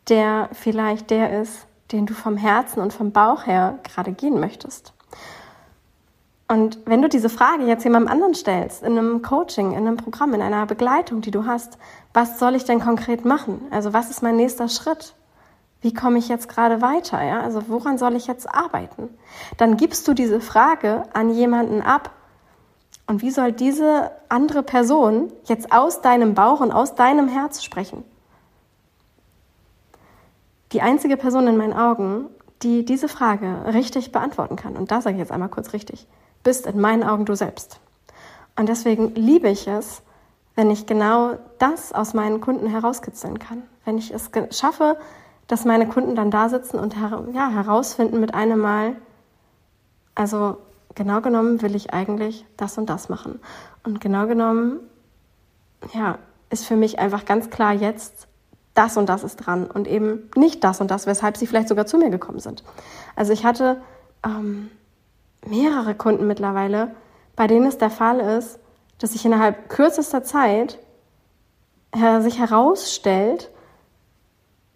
der 0.09 0.49
vielleicht 0.53 1.11
der 1.11 1.41
ist, 1.41 1.67
den 1.93 2.07
du 2.07 2.15
vom 2.15 2.37
Herzen 2.37 2.81
und 2.81 2.93
vom 2.93 3.13
Bauch 3.13 3.47
her 3.47 3.79
gerade 3.83 4.13
gehen 4.13 4.41
möchtest. 4.41 4.93
Und 6.51 6.79
wenn 6.87 7.03
du 7.03 7.11
diese 7.11 7.29
Frage 7.29 7.65
jetzt 7.65 7.85
jemandem 7.85 8.11
anderen 8.11 8.35
stellst, 8.35 8.83
in 8.83 8.97
einem 8.97 9.21
Coaching, 9.21 9.73
in 9.73 9.87
einem 9.87 9.99
Programm, 9.99 10.33
in 10.33 10.41
einer 10.41 10.65
Begleitung, 10.65 11.21
die 11.21 11.31
du 11.31 11.45
hast, 11.45 11.77
was 12.15 12.39
soll 12.39 12.55
ich 12.55 12.65
denn 12.65 12.81
konkret 12.81 13.27
machen? 13.27 13.61
Also 13.71 13.93
was 13.93 14.09
ist 14.09 14.23
mein 14.23 14.37
nächster 14.37 14.69
Schritt? 14.69 15.15
Wie 15.83 15.93
komme 15.93 16.19
ich 16.19 16.29
jetzt 16.29 16.49
gerade 16.49 16.81
weiter? 16.81 17.23
Ja? 17.23 17.43
Also 17.43 17.69
woran 17.69 17.99
soll 17.99 18.17
ich 18.17 18.27
jetzt 18.27 18.53
arbeiten? 18.53 19.11
Dann 19.59 19.77
gibst 19.77 20.09
du 20.09 20.15
diese 20.15 20.41
Frage 20.41 21.03
an 21.13 21.31
jemanden 21.31 21.83
ab. 21.83 22.11
Und 23.07 23.21
wie 23.21 23.31
soll 23.31 23.53
diese 23.53 24.11
andere 24.31 24.63
Person 24.63 25.31
jetzt 25.45 25.71
aus 25.71 26.01
deinem 26.01 26.35
Bauch 26.35 26.61
und 26.61 26.73
aus 26.73 26.95
deinem 26.95 27.29
Herz 27.29 27.63
sprechen? 27.63 28.05
Die 30.73 30.83
einzige 30.83 31.17
Person 31.17 31.47
in 31.47 31.57
meinen 31.57 31.73
Augen, 31.73 32.27
die 32.63 32.85
diese 32.85 33.09
Frage 33.09 33.73
richtig 33.73 34.13
beantworten 34.13 34.57
kann, 34.57 34.77
und 34.77 34.91
da 34.91 35.01
sage 35.01 35.17
ich 35.17 35.21
jetzt 35.21 35.33
einmal 35.33 35.49
kurz 35.49 35.73
richtig, 35.73 36.07
bist 36.43 36.67
in 36.67 36.81
meinen 36.81 37.03
Augen 37.05 37.25
du 37.25 37.35
selbst. 37.35 37.81
Und 38.57 38.69
deswegen 38.69 39.15
liebe 39.15 39.49
ich 39.49 39.69
es, 39.69 40.03
wenn 40.57 40.71
ich 40.71 40.87
genau 40.87 41.39
das 41.59 41.93
aus 41.93 42.15
meinen 42.15 42.41
Kunden 42.41 42.67
herauskitzeln 42.67 43.39
kann. 43.39 43.63
Wenn 43.85 43.97
ich 43.97 44.13
es 44.13 44.31
schaffe, 44.51 44.97
dass 45.47 45.65
meine 45.65 45.87
Kunden 45.87 46.17
dann 46.17 46.31
da 46.31 46.49
sitzen 46.49 46.79
und 46.79 46.97
her 46.97 47.25
ja, 47.33 47.49
herausfinden 47.49 48.21
mit 48.21 48.35
einem 48.35 48.59
Mal, 48.59 48.97
also 50.15 50.59
genau 50.95 51.21
genommen 51.21 51.63
will 51.63 51.75
ich 51.75 51.93
eigentlich 51.93 52.45
das 52.57 52.77
und 52.77 52.91
das 52.91 53.09
machen. 53.09 53.41
Und 53.85 54.01
genau 54.01 54.27
genommen, 54.27 54.81
ja, 55.95 56.19
ist 56.51 56.67
für 56.67 56.77
mich 56.77 56.99
einfach 56.99 57.25
ganz 57.25 57.51
klar 57.51 57.73
jetzt 57.73 58.28
das 58.79 58.97
und 58.97 59.09
das 59.09 59.25
ist 59.25 59.37
dran 59.37 59.67
und 59.67 59.89
eben 59.89 60.31
nicht 60.37 60.63
das 60.63 60.81
und 60.81 60.91
das, 60.91 61.07
weshalb 61.07 61.37
sie 61.37 61.47
vielleicht 61.47 61.69
sogar 61.69 61.87
zu 61.87 61.99
mir 61.99 62.11
gekommen 62.11 62.39
sind. 62.39 62.63
Also 63.17 63.33
ich 63.33 63.45
hatte 63.45 63.83
ähm, 64.25 64.71
mehrere 65.45 65.97
Kunden 65.97 66.29
mittlerweile, 66.29 66.95
bei 67.35 67.49
denen 67.49 67.67
es 67.67 67.79
der 67.79 67.91
Fall 67.91 68.21
ist, 68.21 68.61
dass 68.99 69.13
sich 69.13 69.25
innerhalb 69.25 69.69
kürzester 69.69 70.23
Zeit 70.23 70.79
her 71.95 72.23
sich 72.23 72.39
herausstellt, 72.39 73.51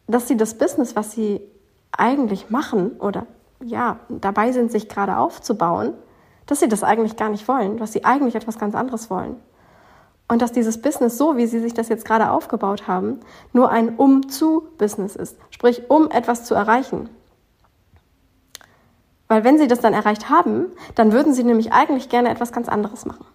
dass 0.09 0.27
sie 0.27 0.37
das 0.37 0.59
Business, 0.59 0.97
was 0.97 1.13
sie 1.13 1.41
eigentlich 1.93 2.51
machen 2.51 2.99
oder 2.99 3.27
ja, 3.63 4.01
dabei 4.09 4.51
sind, 4.51 4.73
sich 4.73 4.89
gerade 4.89 5.17
aufzubauen, 5.17 5.95
dass 6.47 6.59
sie 6.59 6.69
das 6.69 6.83
eigentlich 6.83 7.17
gar 7.17 7.29
nicht 7.29 7.47
wollen, 7.47 7.77
dass 7.77 7.93
sie 7.93 8.05
eigentlich 8.05 8.35
etwas 8.35 8.59
ganz 8.59 8.75
anderes 8.75 9.11
wollen. 9.11 9.37
Und 10.33 10.41
dass 10.41 10.51
dieses 10.51 10.81
Business 10.81 11.19
so, 11.19 11.37
wie 11.37 11.47
sie 11.47 11.61
sich 11.61 11.75
das 11.75 11.91
jetzt 11.91 12.07
gerade 12.07 12.31
aufgebaut 12.31 12.89
haben, 12.89 13.21
nur 13.53 13.71
ein 13.71 13.99
Um-zu-Business 13.99 15.15
ist. 15.15 15.37
Sprich, 15.51 15.91
um 15.91 16.11
etwas 16.11 16.45
zu 16.45 16.55
erreichen. 16.55 17.11
Weil 19.29 19.45
wenn 19.45 19.59
sie 19.59 19.67
das 19.67 19.81
dann 19.81 19.93
erreicht 19.93 20.31
haben, 20.31 20.69
dann 20.95 21.13
würden 21.13 21.35
sie 21.35 21.45
nämlich 21.45 21.75
eigentlich 21.75 22.09
gerne 22.09 22.31
etwas 22.31 22.51
ganz 22.51 22.71
anderes 22.71 23.05
machen. 23.05 23.27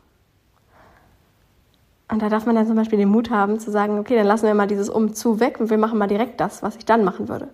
Und 2.12 2.24
da 2.24 2.30
darf 2.30 2.48
man 2.48 2.56
dann 2.56 2.66
zum 2.66 2.76
Beispiel 2.76 2.98
den 2.98 3.10
Mut 3.10 3.30
haben 3.30 3.60
zu 3.60 3.70
sagen, 3.70 4.00
okay, 4.00 4.16
dann 4.16 4.26
lassen 4.26 4.48
wir 4.48 4.56
mal 4.56 4.66
dieses 4.66 4.90
Um-zu 4.90 5.40
weg 5.40 5.60
und 5.60 5.70
wir 5.70 5.78
machen 5.78 6.00
mal 6.00 6.08
direkt 6.08 6.42
das, 6.42 6.64
was 6.64 6.78
ich 6.78 6.86
dann 6.86 7.04
machen 7.04 7.30
würde. 7.30 7.50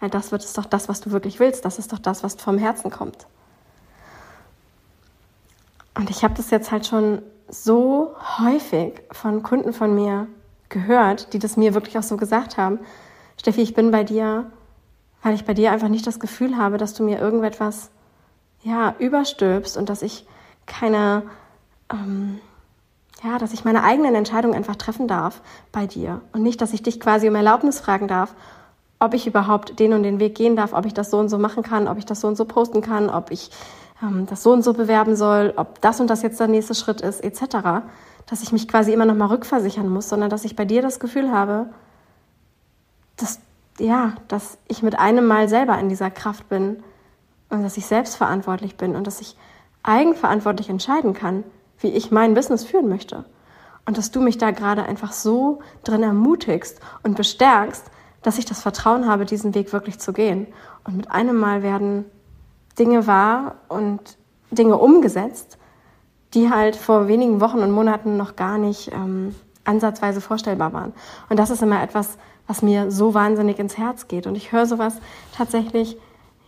Weil 0.00 0.10
das 0.10 0.32
wird 0.32 0.44
es 0.44 0.52
doch 0.52 0.66
das, 0.66 0.90
was 0.90 1.00
du 1.00 1.12
wirklich 1.12 1.40
willst. 1.40 1.64
Das 1.64 1.78
ist 1.78 1.94
doch 1.94 1.98
das, 1.98 2.22
was 2.22 2.34
vom 2.34 2.58
Herzen 2.58 2.90
kommt. 2.90 3.26
Und 5.94 6.10
ich 6.10 6.24
habe 6.24 6.34
das 6.34 6.50
jetzt 6.50 6.70
halt 6.70 6.86
schon 6.86 7.22
so 7.48 8.14
häufig 8.38 9.02
von 9.10 9.42
Kunden 9.42 9.72
von 9.72 9.94
mir 9.94 10.26
gehört, 10.68 11.32
die 11.32 11.38
das 11.38 11.56
mir 11.56 11.74
wirklich 11.74 11.98
auch 11.98 12.02
so 12.02 12.16
gesagt 12.16 12.56
haben. 12.56 12.80
Steffi, 13.38 13.62
ich 13.62 13.74
bin 13.74 13.90
bei 13.90 14.04
dir, 14.04 14.50
weil 15.22 15.34
ich 15.34 15.44
bei 15.44 15.54
dir 15.54 15.70
einfach 15.72 15.88
nicht 15.88 16.06
das 16.06 16.20
Gefühl 16.20 16.56
habe, 16.56 16.78
dass 16.78 16.94
du 16.94 17.02
mir 17.02 17.18
irgendetwas 17.18 17.90
ja, 18.62 18.94
überstülpst 18.98 19.76
und 19.76 19.88
dass 19.88 20.02
ich 20.02 20.26
keine, 20.66 21.22
ähm, 21.92 22.40
ja, 23.22 23.38
dass 23.38 23.52
ich 23.52 23.64
meine 23.64 23.84
eigenen 23.84 24.14
Entscheidungen 24.14 24.54
einfach 24.54 24.76
treffen 24.76 25.06
darf 25.06 25.42
bei 25.70 25.86
dir 25.86 26.22
und 26.32 26.42
nicht, 26.42 26.60
dass 26.60 26.72
ich 26.72 26.82
dich 26.82 26.98
quasi 26.98 27.28
um 27.28 27.34
Erlaubnis 27.34 27.78
fragen 27.78 28.08
darf, 28.08 28.34
ob 28.98 29.12
ich 29.14 29.26
überhaupt 29.26 29.78
den 29.78 29.92
und 29.92 30.02
den 30.02 30.18
Weg 30.18 30.34
gehen 30.34 30.56
darf, 30.56 30.72
ob 30.72 30.86
ich 30.86 30.94
das 30.94 31.10
so 31.10 31.18
und 31.18 31.28
so 31.28 31.38
machen 31.38 31.62
kann, 31.62 31.88
ob 31.88 31.98
ich 31.98 32.06
das 32.06 32.20
so 32.20 32.28
und 32.28 32.36
so 32.36 32.46
posten 32.46 32.80
kann, 32.80 33.10
ob 33.10 33.30
ich 33.30 33.50
das 34.26 34.42
so 34.42 34.52
und 34.52 34.62
so 34.62 34.72
bewerben 34.72 35.16
soll, 35.16 35.54
ob 35.56 35.80
das 35.80 36.00
und 36.00 36.08
das 36.08 36.22
jetzt 36.22 36.40
der 36.40 36.48
nächste 36.48 36.74
Schritt 36.74 37.00
ist, 37.00 37.22
etc., 37.22 37.84
dass 38.26 38.42
ich 38.42 38.52
mich 38.52 38.68
quasi 38.68 38.92
immer 38.92 39.04
noch 39.04 39.14
mal 39.14 39.26
rückversichern 39.26 39.88
muss, 39.88 40.08
sondern 40.08 40.30
dass 40.30 40.44
ich 40.44 40.56
bei 40.56 40.64
dir 40.64 40.82
das 40.82 40.98
Gefühl 40.98 41.30
habe, 41.30 41.66
dass, 43.16 43.38
ja, 43.78 44.14
dass 44.28 44.58
ich 44.66 44.82
mit 44.82 44.98
einem 44.98 45.26
Mal 45.26 45.48
selber 45.48 45.78
in 45.78 45.88
dieser 45.88 46.10
Kraft 46.10 46.48
bin 46.48 46.82
und 47.50 47.62
dass 47.62 47.76
ich 47.76 47.86
selbstverantwortlich 47.86 48.76
bin 48.76 48.96
und 48.96 49.06
dass 49.06 49.20
ich 49.20 49.36
eigenverantwortlich 49.82 50.70
entscheiden 50.70 51.12
kann, 51.12 51.44
wie 51.78 51.88
ich 51.88 52.10
mein 52.10 52.34
Business 52.34 52.64
führen 52.64 52.88
möchte. 52.88 53.24
Und 53.86 53.98
dass 53.98 54.10
du 54.10 54.20
mich 54.20 54.38
da 54.38 54.50
gerade 54.50 54.84
einfach 54.84 55.12
so 55.12 55.60
drin 55.84 56.02
ermutigst 56.02 56.80
und 57.02 57.16
bestärkst, 57.16 57.84
dass 58.22 58.38
ich 58.38 58.46
das 58.46 58.62
Vertrauen 58.62 59.06
habe, 59.06 59.26
diesen 59.26 59.54
Weg 59.54 59.74
wirklich 59.74 59.98
zu 59.98 60.14
gehen. 60.14 60.46
Und 60.84 60.96
mit 60.96 61.10
einem 61.10 61.36
Mal 61.36 61.62
werden 61.62 62.06
Dinge 62.78 63.06
wahr 63.06 63.56
und 63.68 64.00
Dinge 64.50 64.76
umgesetzt, 64.78 65.58
die 66.34 66.50
halt 66.50 66.76
vor 66.76 67.08
wenigen 67.08 67.40
Wochen 67.40 67.58
und 67.58 67.70
Monaten 67.70 68.16
noch 68.16 68.36
gar 68.36 68.58
nicht 68.58 68.92
ähm, 68.92 69.34
ansatzweise 69.64 70.20
vorstellbar 70.20 70.72
waren. 70.72 70.92
Und 71.28 71.38
das 71.38 71.50
ist 71.50 71.62
immer 71.62 71.82
etwas, 71.82 72.18
was 72.46 72.62
mir 72.62 72.90
so 72.90 73.14
wahnsinnig 73.14 73.58
ins 73.58 73.78
Herz 73.78 74.08
geht. 74.08 74.26
Und 74.26 74.36
ich 74.36 74.52
höre 74.52 74.66
sowas 74.66 74.96
tatsächlich, 75.36 75.96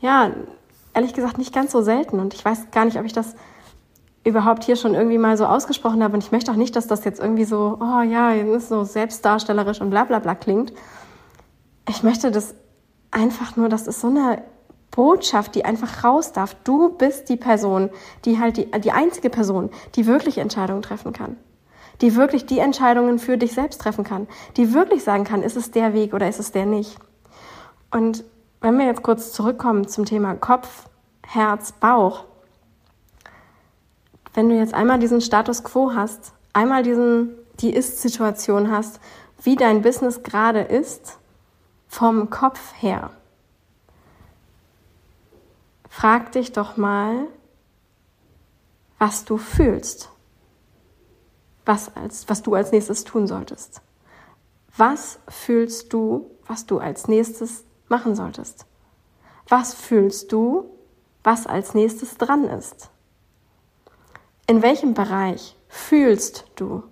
ja, 0.00 0.30
ehrlich 0.92 1.14
gesagt 1.14 1.38
nicht 1.38 1.54
ganz 1.54 1.72
so 1.72 1.82
selten. 1.82 2.20
Und 2.20 2.34
ich 2.34 2.44
weiß 2.44 2.70
gar 2.70 2.84
nicht, 2.84 2.98
ob 2.98 3.04
ich 3.04 3.12
das 3.12 3.34
überhaupt 4.24 4.64
hier 4.64 4.76
schon 4.76 4.94
irgendwie 4.94 5.18
mal 5.18 5.36
so 5.36 5.46
ausgesprochen 5.46 6.02
habe. 6.02 6.14
Und 6.14 6.24
ich 6.24 6.32
möchte 6.32 6.50
auch 6.50 6.56
nicht, 6.56 6.74
dass 6.74 6.86
das 6.88 7.04
jetzt 7.04 7.20
irgendwie 7.20 7.44
so, 7.44 7.78
oh 7.80 8.02
ja, 8.02 8.32
ist 8.32 8.68
so 8.68 8.84
selbstdarstellerisch 8.84 9.80
und 9.80 9.90
bla 9.90 10.04
bla 10.04 10.18
bla 10.18 10.34
klingt. 10.34 10.72
Ich 11.88 12.02
möchte 12.02 12.30
das 12.30 12.54
einfach 13.12 13.56
nur, 13.56 13.68
das 13.68 13.86
ist 13.86 14.00
so 14.00 14.08
eine 14.08 14.42
Botschaft, 14.90 15.54
die 15.54 15.64
einfach 15.64 16.04
raus 16.04 16.32
darf. 16.32 16.54
Du 16.64 16.90
bist 16.90 17.28
die 17.28 17.36
Person, 17.36 17.90
die 18.24 18.38
halt 18.38 18.56
die, 18.56 18.70
die 18.80 18.92
einzige 18.92 19.30
Person, 19.30 19.70
die 19.94 20.06
wirklich 20.06 20.38
Entscheidungen 20.38 20.82
treffen 20.82 21.12
kann. 21.12 21.36
Die 22.00 22.14
wirklich 22.16 22.46
die 22.46 22.58
Entscheidungen 22.58 23.18
für 23.18 23.36
dich 23.36 23.52
selbst 23.52 23.80
treffen 23.80 24.04
kann. 24.04 24.26
Die 24.56 24.74
wirklich 24.74 25.04
sagen 25.04 25.24
kann, 25.24 25.42
ist 25.42 25.56
es 25.56 25.70
der 25.70 25.92
Weg 25.92 26.14
oder 26.14 26.28
ist 26.28 26.40
es 26.40 26.52
der 26.52 26.66
nicht. 26.66 26.96
Und 27.90 28.24
wenn 28.60 28.78
wir 28.78 28.86
jetzt 28.86 29.02
kurz 29.02 29.32
zurückkommen 29.32 29.88
zum 29.88 30.04
Thema 30.04 30.34
Kopf, 30.34 30.86
Herz, 31.26 31.72
Bauch. 31.72 32.24
Wenn 34.34 34.48
du 34.48 34.56
jetzt 34.56 34.74
einmal 34.74 34.98
diesen 34.98 35.20
Status 35.20 35.64
quo 35.64 35.92
hast, 35.94 36.32
einmal 36.52 36.82
diesen, 36.82 37.30
die 37.60 37.70
Ist-Situation 37.74 38.70
hast, 38.70 39.00
wie 39.42 39.56
dein 39.56 39.82
Business 39.82 40.22
gerade 40.22 40.60
ist, 40.60 41.18
vom 41.88 42.30
Kopf 42.30 42.74
her, 42.80 43.10
frag 45.96 46.32
dich 46.32 46.52
doch 46.52 46.76
mal, 46.76 47.26
was 48.98 49.24
du 49.24 49.38
fühlst, 49.38 50.10
was, 51.64 51.96
als, 51.96 52.28
was 52.28 52.42
du 52.42 52.54
als 52.54 52.70
nächstes 52.70 53.04
tun 53.04 53.26
solltest. 53.26 53.80
Was 54.76 55.18
fühlst 55.26 55.94
du, 55.94 56.30
was 56.46 56.66
du 56.66 56.80
als 56.80 57.08
nächstes 57.08 57.64
machen 57.88 58.14
solltest? 58.14 58.66
Was 59.48 59.72
fühlst 59.72 60.32
du, 60.32 60.68
was 61.24 61.46
als 61.46 61.72
nächstes 61.72 62.18
dran 62.18 62.44
ist? 62.44 62.90
In 64.46 64.60
welchem 64.60 64.92
Bereich 64.92 65.56
fühlst 65.66 66.44
du, 66.56 66.82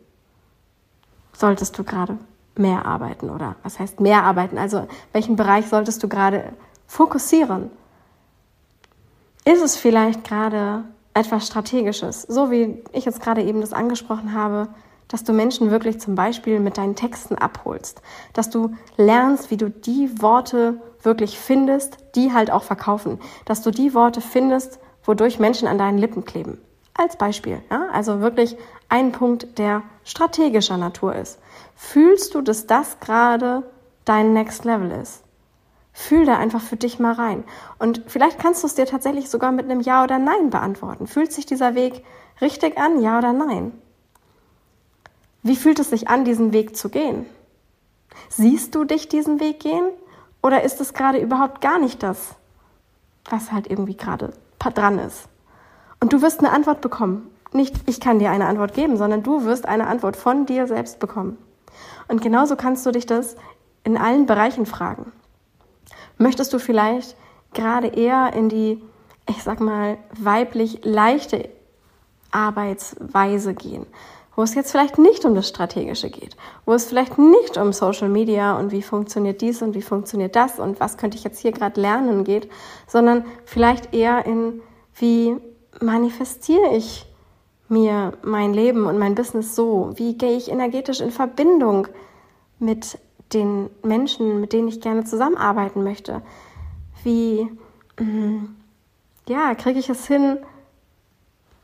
solltest 1.35 1.79
du 1.79 1.85
gerade 1.85 2.17
mehr 2.57 2.87
arbeiten 2.87 3.29
oder 3.29 3.57
was 3.63 3.79
heißt 3.79 4.01
mehr 4.01 4.23
arbeiten? 4.23 4.57
Also 4.57 4.89
welchen 5.13 5.37
Bereich 5.37 5.67
solltest 5.67 6.03
du 6.03 6.09
gerade 6.09 6.55
fokussieren? 6.87 7.71
Ist 9.45 9.63
es 9.63 9.77
vielleicht 9.77 10.25
gerade 10.25 10.85
etwas 11.13 11.47
Strategisches, 11.47 12.23
so 12.23 12.51
wie 12.51 12.83
ich 12.93 13.05
jetzt 13.05 13.23
gerade 13.23 13.43
eben 13.43 13.61
das 13.61 13.73
angesprochen 13.73 14.35
habe, 14.35 14.69
dass 15.09 15.23
du 15.23 15.33
Menschen 15.33 15.71
wirklich 15.71 16.01
zum 16.01 16.15
Beispiel 16.15 16.61
mit 16.61 16.79
deinen 16.79 16.97
Texten 16.97 17.37
abholst, 17.37 18.01
dass 18.33 18.51
du 18.51 18.75
lernst, 18.97 19.51
wie 19.51 19.57
du 19.57 19.71
die 19.71 20.23
Worte 20.23 20.81
wirklich 21.03 21.39
findest, 21.39 21.99
die 22.15 22.33
halt 22.33 22.51
auch 22.51 22.63
verkaufen, 22.63 23.21
dass 23.45 23.63
du 23.63 23.71
die 23.71 23.95
Worte 23.95 24.21
findest, 24.21 24.79
wodurch 25.05 25.39
Menschen 25.39 25.69
an 25.69 25.79
deinen 25.79 25.99
Lippen 25.99 26.25
kleben. 26.25 26.59
Als 26.95 27.17
Beispiel, 27.17 27.61
ja? 27.71 27.89
also 27.93 28.21
wirklich 28.21 28.57
ein 28.89 29.13
Punkt, 29.13 29.59
der 29.59 29.83
strategischer 30.05 30.77
Natur 30.79 31.15
ist. 31.15 31.39
Fühlst 31.75 32.35
du, 32.35 32.41
dass 32.41 32.67
das 32.67 33.01
gerade 33.01 33.65
dein 34.05 34.33
Next 34.33 34.65
Level 34.65 34.91
ist? 34.93 35.24
Fühl 35.97 36.27
da 36.27 36.37
einfach 36.37 36.61
für 36.61 36.77
dich 36.77 36.99
mal 36.99 37.13
rein. 37.13 37.45
Und 37.79 38.03
vielleicht 38.09 38.41
kannst 38.41 38.65
du 38.65 38.67
es 38.67 38.75
dir 38.75 38.85
tatsächlich 38.85 39.31
sogar 39.31 39.53
mit 39.53 39.65
einem 39.65 39.81
Ja 39.81 40.03
oder 40.03 40.19
Nein 40.19 40.51
beantworten. 40.51 41.07
Fühlt 41.07 41.33
sich 41.33 41.47
dieser 41.47 41.77
Weg 41.77 42.05
richtig 42.41 42.77
an, 42.77 43.01
ja 43.01 43.17
oder 43.17 43.33
nein? 43.33 43.73
Wie 45.45 45.55
fühlt 45.55 45.79
es 45.79 45.91
sich 45.91 46.09
an, 46.09 46.25
diesen 46.25 46.53
Weg 46.53 46.77
zu 46.77 46.89
gehen? 46.89 47.27
Siehst 48.29 48.75
du 48.75 48.85
dich 48.85 49.09
diesen 49.09 49.39
Weg 49.39 49.61
gehen? 49.61 49.89
Oder 50.43 50.65
ist 50.65 50.81
es 50.81 50.95
gerade 50.95 51.19
überhaupt 51.19 51.61
gar 51.61 51.79
nicht 51.79 52.03
das, 52.03 52.35
was 53.31 53.53
halt 53.53 53.69
irgendwie 53.69 53.97
gerade 53.97 54.33
dran 54.59 54.99
ist? 54.99 55.29
Und 56.01 56.13
du 56.13 56.23
wirst 56.23 56.41
eine 56.41 56.51
Antwort 56.51 56.81
bekommen. 56.81 57.31
Nicht 57.53 57.77
ich 57.87 58.01
kann 58.01 58.19
dir 58.19 58.31
eine 58.31 58.47
Antwort 58.47 58.75
geben, 58.75 58.97
sondern 58.97 59.23
du 59.23 59.45
wirst 59.45 59.67
eine 59.67 59.87
Antwort 59.87 60.17
von 60.17 60.45
dir 60.45 60.67
selbst 60.67 60.99
bekommen. 60.99 61.39
Und 62.09 62.21
genauso 62.21 62.57
kannst 62.57 62.85
du 62.85 62.91
dich 62.91 63.07
das 63.07 63.37
in 63.85 63.97
allen 63.97 64.27
Bereichen 64.27 64.67
fragen. 64.67 65.13
Möchtest 66.19 66.53
du 66.53 66.59
vielleicht 66.59 67.17
gerade 67.53 67.89
eher 67.89 68.33
in 68.35 68.49
die, 68.49 68.83
ich 69.29 69.43
sag 69.43 69.61
mal, 69.61 69.99
weiblich 70.19 70.81
leichte 70.85 71.49
Arbeitsweise 72.31 73.55
gehen, 73.55 73.87
wo 74.37 74.43
es 74.43 74.55
jetzt 74.55 74.73
vielleicht 74.73 74.99
nicht 74.99 75.25
um 75.25 75.35
das 75.35 75.49
Strategische 75.49 76.11
geht, 76.11 76.37
wo 76.67 76.73
es 76.73 76.87
vielleicht 76.87 77.19
nicht 77.19 77.57
um 77.57 77.73
Social 77.73 78.09
Media 78.09 78.59
und 78.59 78.73
wie 78.73 78.83
funktioniert 78.83 79.41
dies 79.41 79.63
und 79.63 79.75
wie 79.75 79.83
funktioniert 79.83 80.35
das 80.35 80.59
und 80.59 80.81
was 80.81 80.97
könnte 80.97 81.17
ich 81.17 81.25
jetzt 81.25 81.39
hier 81.39 81.53
gerade 81.53 81.81
lernen 81.81 82.25
geht, 82.25 82.51
sondern 82.87 83.25
vielleicht 83.45 83.95
eher 83.95 84.27
in, 84.27 84.61
wie 84.97 85.37
manifestiere 85.81 86.75
ich 86.77 87.07
mir 87.69 88.13
mein 88.23 88.53
Leben 88.53 88.87
und 88.87 88.99
mein 88.99 89.15
Business 89.15 89.55
so, 89.55 89.93
wie 89.95 90.19
gehe 90.19 90.37
ich 90.37 90.51
energetisch 90.51 91.01
in 91.01 91.11
Verbindung 91.11 91.89
mit 92.59 92.99
den 93.33 93.71
Menschen, 93.83 94.41
mit 94.41 94.53
denen 94.53 94.69
ich 94.69 94.81
gerne 94.81 95.05
zusammenarbeiten 95.05 95.83
möchte? 95.83 96.23
Wie, 97.03 97.49
mm, 97.99 98.45
ja, 99.29 99.55
kriege 99.55 99.79
ich 99.79 99.89
es 99.89 100.07
hin, 100.07 100.39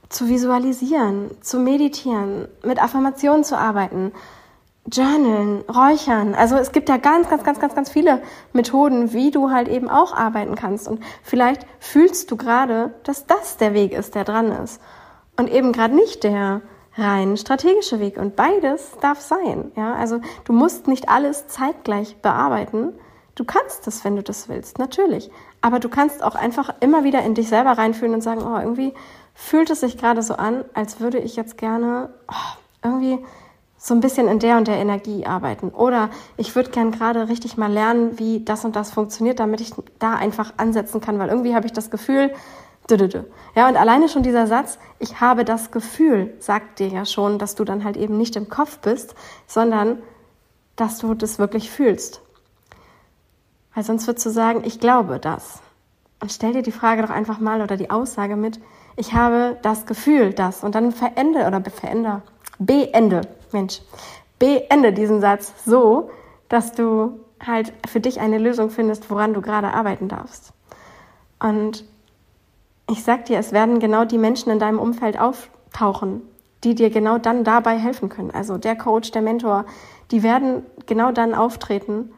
zu 0.08 0.28
visualisieren, 0.28 1.30
zu 1.40 1.58
meditieren, 1.60 2.48
mit 2.64 2.82
Affirmationen 2.82 3.44
zu 3.44 3.56
arbeiten, 3.56 4.12
journalen, 4.90 5.62
räuchern. 5.68 6.34
Also 6.34 6.56
es 6.56 6.72
gibt 6.72 6.88
ja 6.88 6.96
ganz, 6.96 7.28
ganz, 7.28 7.44
ganz, 7.44 7.60
ganz, 7.60 7.74
ganz 7.74 7.90
viele 7.90 8.22
Methoden, 8.52 9.12
wie 9.12 9.30
du 9.30 9.50
halt 9.50 9.68
eben 9.68 9.88
auch 9.88 10.12
arbeiten 10.14 10.56
kannst. 10.56 10.88
Und 10.88 11.02
vielleicht 11.22 11.66
fühlst 11.78 12.30
du 12.30 12.36
gerade, 12.36 12.94
dass 13.04 13.26
das 13.26 13.56
der 13.56 13.72
Weg 13.72 13.92
ist, 13.92 14.14
der 14.14 14.24
dran 14.24 14.50
ist. 14.50 14.80
Und 15.36 15.48
eben 15.50 15.72
gerade 15.72 15.94
nicht 15.94 16.24
der, 16.24 16.62
rein 17.00 17.36
strategische 17.36 18.00
Weg 18.00 18.16
und 18.18 18.36
beides 18.36 18.92
darf 19.00 19.20
sein. 19.20 19.72
Ja, 19.76 19.94
also 19.94 20.20
du 20.44 20.52
musst 20.52 20.86
nicht 20.86 21.08
alles 21.08 21.48
zeitgleich 21.48 22.16
bearbeiten. 22.22 22.92
Du 23.34 23.44
kannst 23.44 23.86
das, 23.86 24.04
wenn 24.04 24.16
du 24.16 24.22
das 24.22 24.48
willst, 24.48 24.78
natürlich. 24.78 25.30
Aber 25.60 25.78
du 25.78 25.88
kannst 25.88 26.22
auch 26.22 26.34
einfach 26.34 26.74
immer 26.80 27.04
wieder 27.04 27.22
in 27.22 27.34
dich 27.34 27.48
selber 27.48 27.72
reinfühlen 27.72 28.14
und 28.14 28.20
sagen, 28.20 28.42
oh, 28.42 28.58
irgendwie 28.58 28.92
fühlt 29.34 29.70
es 29.70 29.80
sich 29.80 29.96
gerade 29.96 30.22
so 30.22 30.34
an, 30.34 30.64
als 30.74 31.00
würde 31.00 31.18
ich 31.18 31.36
jetzt 31.36 31.56
gerne 31.56 32.10
oh, 32.28 32.56
irgendwie 32.84 33.18
so 33.82 33.94
ein 33.94 34.00
bisschen 34.00 34.28
in 34.28 34.38
der 34.38 34.58
und 34.58 34.68
der 34.68 34.76
Energie 34.76 35.24
arbeiten. 35.24 35.70
Oder 35.70 36.10
ich 36.36 36.54
würde 36.54 36.70
gern 36.70 36.90
gerade 36.92 37.28
richtig 37.28 37.56
mal 37.56 37.72
lernen, 37.72 38.18
wie 38.18 38.44
das 38.44 38.64
und 38.66 38.76
das 38.76 38.90
funktioniert, 38.90 39.40
damit 39.40 39.62
ich 39.62 39.72
da 39.98 40.14
einfach 40.14 40.52
ansetzen 40.58 41.00
kann, 41.00 41.18
weil 41.18 41.30
irgendwie 41.30 41.54
habe 41.54 41.66
ich 41.66 41.72
das 41.72 41.90
Gefühl, 41.90 42.30
ja, 43.54 43.68
und 43.68 43.76
alleine 43.76 44.08
schon 44.08 44.22
dieser 44.22 44.46
Satz, 44.46 44.78
ich 44.98 45.20
habe 45.20 45.44
das 45.44 45.70
Gefühl, 45.70 46.34
sagt 46.38 46.78
dir 46.78 46.88
ja 46.88 47.04
schon, 47.04 47.38
dass 47.38 47.54
du 47.54 47.64
dann 47.64 47.84
halt 47.84 47.96
eben 47.96 48.16
nicht 48.16 48.36
im 48.36 48.48
Kopf 48.48 48.78
bist, 48.78 49.14
sondern 49.46 50.02
dass 50.76 50.98
du 50.98 51.14
das 51.14 51.38
wirklich 51.38 51.70
fühlst. 51.70 52.22
Weil 53.74 53.84
sonst 53.84 54.06
würdest 54.06 54.26
du 54.26 54.30
sagen, 54.30 54.62
ich 54.64 54.80
glaube 54.80 55.18
das. 55.18 55.60
Und 56.20 56.32
stell 56.32 56.52
dir 56.52 56.62
die 56.62 56.72
Frage 56.72 57.02
doch 57.02 57.10
einfach 57.10 57.38
mal 57.38 57.62
oder 57.62 57.76
die 57.76 57.90
Aussage 57.90 58.36
mit, 58.36 58.60
ich 58.96 59.14
habe 59.14 59.58
das 59.62 59.86
Gefühl, 59.86 60.32
das. 60.32 60.64
Und 60.64 60.74
dann 60.74 60.92
verende 60.92 61.46
oder 61.46 61.62
veränder, 61.62 62.22
beende 62.58 63.22
Mensch, 63.52 63.80
beende 64.38 64.92
diesen 64.92 65.20
Satz 65.20 65.52
so, 65.64 66.10
dass 66.48 66.72
du 66.72 67.20
halt 67.44 67.72
für 67.88 68.00
dich 68.00 68.20
eine 68.20 68.38
Lösung 68.38 68.70
findest, 68.70 69.10
woran 69.10 69.32
du 69.32 69.40
gerade 69.40 69.72
arbeiten 69.72 70.08
darfst. 70.08 70.52
Und 71.38 71.84
ich 72.90 73.04
sag 73.04 73.26
dir, 73.26 73.38
es 73.38 73.52
werden 73.52 73.78
genau 73.78 74.04
die 74.04 74.18
Menschen 74.18 74.50
in 74.50 74.58
deinem 74.58 74.78
Umfeld 74.78 75.18
auftauchen, 75.18 76.22
die 76.64 76.74
dir 76.74 76.90
genau 76.90 77.18
dann 77.18 77.44
dabei 77.44 77.78
helfen 77.78 78.08
können. 78.08 78.30
Also 78.30 78.58
der 78.58 78.76
Coach, 78.76 79.12
der 79.12 79.22
Mentor, 79.22 79.64
die 80.10 80.22
werden 80.22 80.66
genau 80.86 81.12
dann 81.12 81.34
auftreten. 81.34 82.12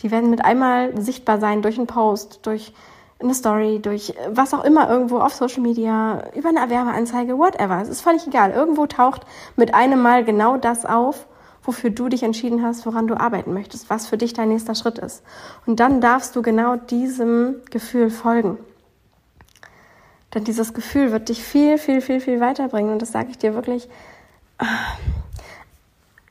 Die 0.00 0.10
werden 0.10 0.30
mit 0.30 0.44
einmal 0.44 1.00
sichtbar 1.00 1.40
sein 1.40 1.62
durch 1.62 1.78
einen 1.78 1.86
Post, 1.86 2.40
durch 2.42 2.72
eine 3.20 3.34
Story, 3.34 3.80
durch 3.80 4.14
was 4.28 4.54
auch 4.54 4.62
immer 4.64 4.88
irgendwo 4.88 5.18
auf 5.18 5.34
Social 5.34 5.62
Media, 5.62 6.22
über 6.36 6.50
eine 6.50 6.70
Werbeanzeige, 6.70 7.36
whatever. 7.36 7.80
Es 7.82 7.88
ist 7.88 8.02
völlig 8.02 8.26
egal. 8.26 8.52
Irgendwo 8.52 8.86
taucht 8.86 9.22
mit 9.56 9.74
einem 9.74 10.00
Mal 10.00 10.24
genau 10.24 10.56
das 10.56 10.86
auf, 10.86 11.26
wofür 11.62 11.90
du 11.90 12.08
dich 12.08 12.22
entschieden 12.22 12.62
hast, 12.62 12.86
woran 12.86 13.08
du 13.08 13.18
arbeiten 13.18 13.52
möchtest, 13.52 13.90
was 13.90 14.06
für 14.06 14.18
dich 14.18 14.34
dein 14.34 14.50
nächster 14.50 14.76
Schritt 14.76 14.98
ist. 14.98 15.24
Und 15.66 15.80
dann 15.80 16.00
darfst 16.00 16.36
du 16.36 16.42
genau 16.42 16.76
diesem 16.76 17.56
Gefühl 17.70 18.10
folgen. 18.10 18.58
Denn 20.34 20.44
dieses 20.44 20.74
Gefühl 20.74 21.12
wird 21.12 21.28
dich 21.28 21.42
viel, 21.42 21.78
viel, 21.78 22.00
viel, 22.00 22.20
viel 22.20 22.40
weiterbringen. 22.40 22.92
Und 22.92 23.02
das 23.02 23.12
sage 23.12 23.30
ich 23.30 23.38
dir 23.38 23.54
wirklich. 23.54 23.88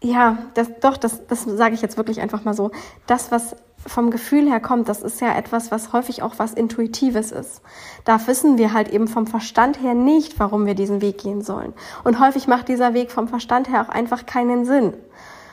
Ja, 0.01 0.37
das, 0.53 0.67
doch, 0.79 0.97
das, 0.97 1.25
das 1.27 1.43
sage 1.43 1.73
ich 1.73 1.81
jetzt 1.81 1.97
wirklich 1.97 2.21
einfach 2.21 2.43
mal 2.43 2.53
so. 2.53 2.71
Das, 3.07 3.31
was 3.31 3.55
vom 3.85 4.11
Gefühl 4.11 4.49
her 4.49 4.59
kommt, 4.59 4.89
das 4.89 5.01
ist 5.01 5.21
ja 5.21 5.35
etwas, 5.35 5.71
was 5.71 5.93
häufig 5.93 6.21
auch 6.21 6.35
was 6.37 6.53
Intuitives 6.53 7.31
ist. 7.31 7.61
Da 8.05 8.25
wissen 8.27 8.57
wir 8.57 8.73
halt 8.73 8.89
eben 8.89 9.07
vom 9.07 9.27
Verstand 9.27 9.81
her 9.81 9.93
nicht, 9.93 10.39
warum 10.39 10.65
wir 10.65 10.75
diesen 10.75 11.01
Weg 11.01 11.19
gehen 11.19 11.41
sollen. 11.41 11.73
Und 12.03 12.19
häufig 12.19 12.47
macht 12.47 12.67
dieser 12.67 12.93
Weg 12.93 13.11
vom 13.11 13.27
Verstand 13.27 13.69
her 13.69 13.81
auch 13.81 13.89
einfach 13.89 14.25
keinen 14.25 14.65
Sinn. 14.65 14.93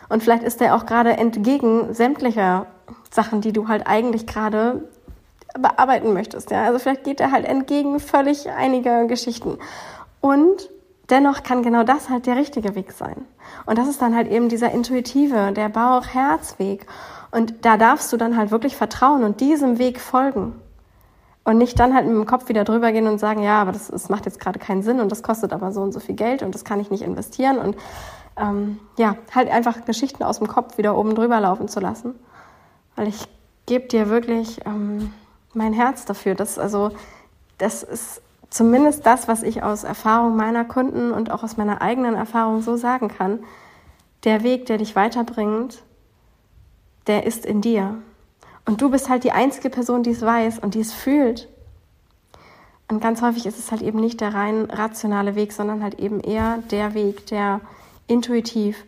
Und 0.08 0.22
vielleicht 0.22 0.42
ist 0.42 0.60
er 0.60 0.74
auch 0.74 0.86
gerade 0.86 1.16
entgegen 1.16 1.94
sämtlicher 1.94 2.66
Sachen, 3.10 3.40
die 3.40 3.52
du 3.52 3.68
halt 3.68 3.86
eigentlich 3.86 4.26
gerade 4.26 4.88
bearbeiten 5.58 6.12
möchtest. 6.12 6.50
Ja? 6.50 6.64
Also 6.64 6.78
vielleicht 6.78 7.04
geht 7.04 7.20
er 7.20 7.32
halt 7.32 7.44
entgegen 7.46 8.00
völlig 8.00 8.50
einiger 8.50 9.06
Geschichten. 9.06 9.58
Und 10.20 10.70
dennoch 11.10 11.42
kann 11.42 11.62
genau 11.62 11.84
das 11.84 12.08
halt 12.08 12.26
der 12.26 12.36
richtige 12.36 12.74
Weg 12.74 12.92
sein. 12.92 13.26
Und 13.66 13.78
das 13.78 13.88
ist 13.88 14.02
dann 14.02 14.14
halt 14.14 14.30
eben 14.30 14.48
dieser 14.48 14.72
intuitive, 14.72 15.52
der 15.52 15.68
Bauch-Herz-Weg. 15.68 16.86
Und 17.30 17.64
da 17.64 17.76
darfst 17.76 18.12
du 18.12 18.16
dann 18.16 18.36
halt 18.36 18.50
wirklich 18.50 18.76
vertrauen 18.76 19.24
und 19.24 19.40
diesem 19.40 19.78
Weg 19.78 20.00
folgen. 20.00 20.60
Und 21.44 21.58
nicht 21.58 21.78
dann 21.78 21.94
halt 21.94 22.06
mit 22.06 22.14
dem 22.14 22.26
Kopf 22.26 22.48
wieder 22.48 22.64
drüber 22.64 22.90
gehen 22.92 23.06
und 23.06 23.18
sagen, 23.18 23.42
ja, 23.42 23.60
aber 23.60 23.72
das, 23.72 23.88
das 23.88 24.08
macht 24.08 24.24
jetzt 24.24 24.40
gerade 24.40 24.58
keinen 24.58 24.82
Sinn 24.82 24.98
und 24.98 25.12
das 25.12 25.22
kostet 25.22 25.52
aber 25.52 25.72
so 25.72 25.82
und 25.82 25.92
so 25.92 26.00
viel 26.00 26.14
Geld 26.14 26.42
und 26.42 26.54
das 26.54 26.64
kann 26.64 26.80
ich 26.80 26.90
nicht 26.90 27.02
investieren. 27.02 27.58
Und 27.58 27.76
ähm, 28.36 28.78
ja, 28.96 29.16
halt 29.34 29.50
einfach 29.50 29.84
Geschichten 29.84 30.22
aus 30.22 30.38
dem 30.38 30.48
Kopf 30.48 30.78
wieder 30.78 30.96
oben 30.96 31.14
drüber 31.14 31.38
laufen 31.40 31.68
zu 31.68 31.80
lassen. 31.80 32.14
Weil 32.96 33.08
ich 33.08 33.28
gebe 33.66 33.88
dir 33.88 34.08
wirklich 34.08 34.64
ähm, 34.64 35.12
mein 35.54 35.72
Herz 35.72 36.04
dafür. 36.04 36.34
Das, 36.34 36.58
also, 36.58 36.90
das 37.58 37.82
ist 37.82 38.22
zumindest 38.50 39.04
das, 39.06 39.28
was 39.28 39.42
ich 39.42 39.62
aus 39.62 39.84
Erfahrung 39.84 40.36
meiner 40.36 40.64
Kunden 40.64 41.12
und 41.12 41.30
auch 41.30 41.42
aus 41.42 41.56
meiner 41.56 41.82
eigenen 41.82 42.14
Erfahrung 42.14 42.62
so 42.62 42.76
sagen 42.76 43.08
kann. 43.08 43.40
Der 44.24 44.42
Weg, 44.42 44.66
der 44.66 44.78
dich 44.78 44.96
weiterbringt, 44.96 45.82
der 47.06 47.26
ist 47.26 47.44
in 47.44 47.60
dir. 47.60 47.96
Und 48.64 48.80
du 48.80 48.90
bist 48.90 49.08
halt 49.08 49.24
die 49.24 49.32
einzige 49.32 49.70
Person, 49.70 50.02
die 50.02 50.10
es 50.10 50.22
weiß 50.22 50.58
und 50.58 50.74
die 50.74 50.80
es 50.80 50.92
fühlt. 50.92 51.48
Und 52.88 53.00
ganz 53.00 53.22
häufig 53.22 53.46
ist 53.46 53.58
es 53.58 53.70
halt 53.70 53.82
eben 53.82 54.00
nicht 54.00 54.20
der 54.20 54.34
rein 54.34 54.70
rationale 54.70 55.34
Weg, 55.34 55.52
sondern 55.52 55.82
halt 55.82 55.98
eben 55.98 56.20
eher 56.20 56.58
der 56.70 56.94
Weg, 56.94 57.26
der 57.26 57.60
intuitiv, 58.06 58.84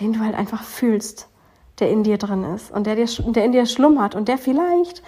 den 0.00 0.12
du 0.12 0.20
halt 0.20 0.34
einfach 0.34 0.62
fühlst, 0.62 1.28
der 1.78 1.90
in 1.90 2.02
dir 2.02 2.18
drin 2.18 2.44
ist 2.44 2.70
und 2.70 2.86
der, 2.86 2.96
dir, 2.96 3.06
der 3.06 3.44
in 3.44 3.52
dir 3.52 3.66
schlummert 3.66 4.14
und 4.14 4.28
der 4.28 4.38
vielleicht, 4.38 5.02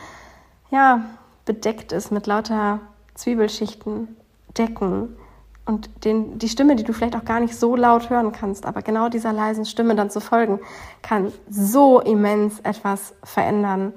ja, 0.72 1.04
bedeckt 1.44 1.92
ist 1.92 2.10
mit 2.10 2.26
lauter 2.26 2.80
Zwiebelschichten, 3.14 4.16
Decken, 4.58 5.16
und 5.64 6.04
den, 6.04 6.38
die 6.38 6.48
Stimme, 6.48 6.74
die 6.74 6.82
du 6.82 6.92
vielleicht 6.92 7.14
auch 7.14 7.24
gar 7.24 7.38
nicht 7.38 7.56
so 7.56 7.76
laut 7.76 8.10
hören 8.10 8.32
kannst, 8.32 8.66
aber 8.66 8.82
genau 8.82 9.08
dieser 9.08 9.32
leisen 9.32 9.64
Stimme 9.64 9.94
dann 9.94 10.10
zu 10.10 10.20
folgen, 10.20 10.58
kann 11.02 11.32
so 11.48 12.00
immens 12.00 12.58
etwas 12.60 13.14
verändern. 13.22 13.92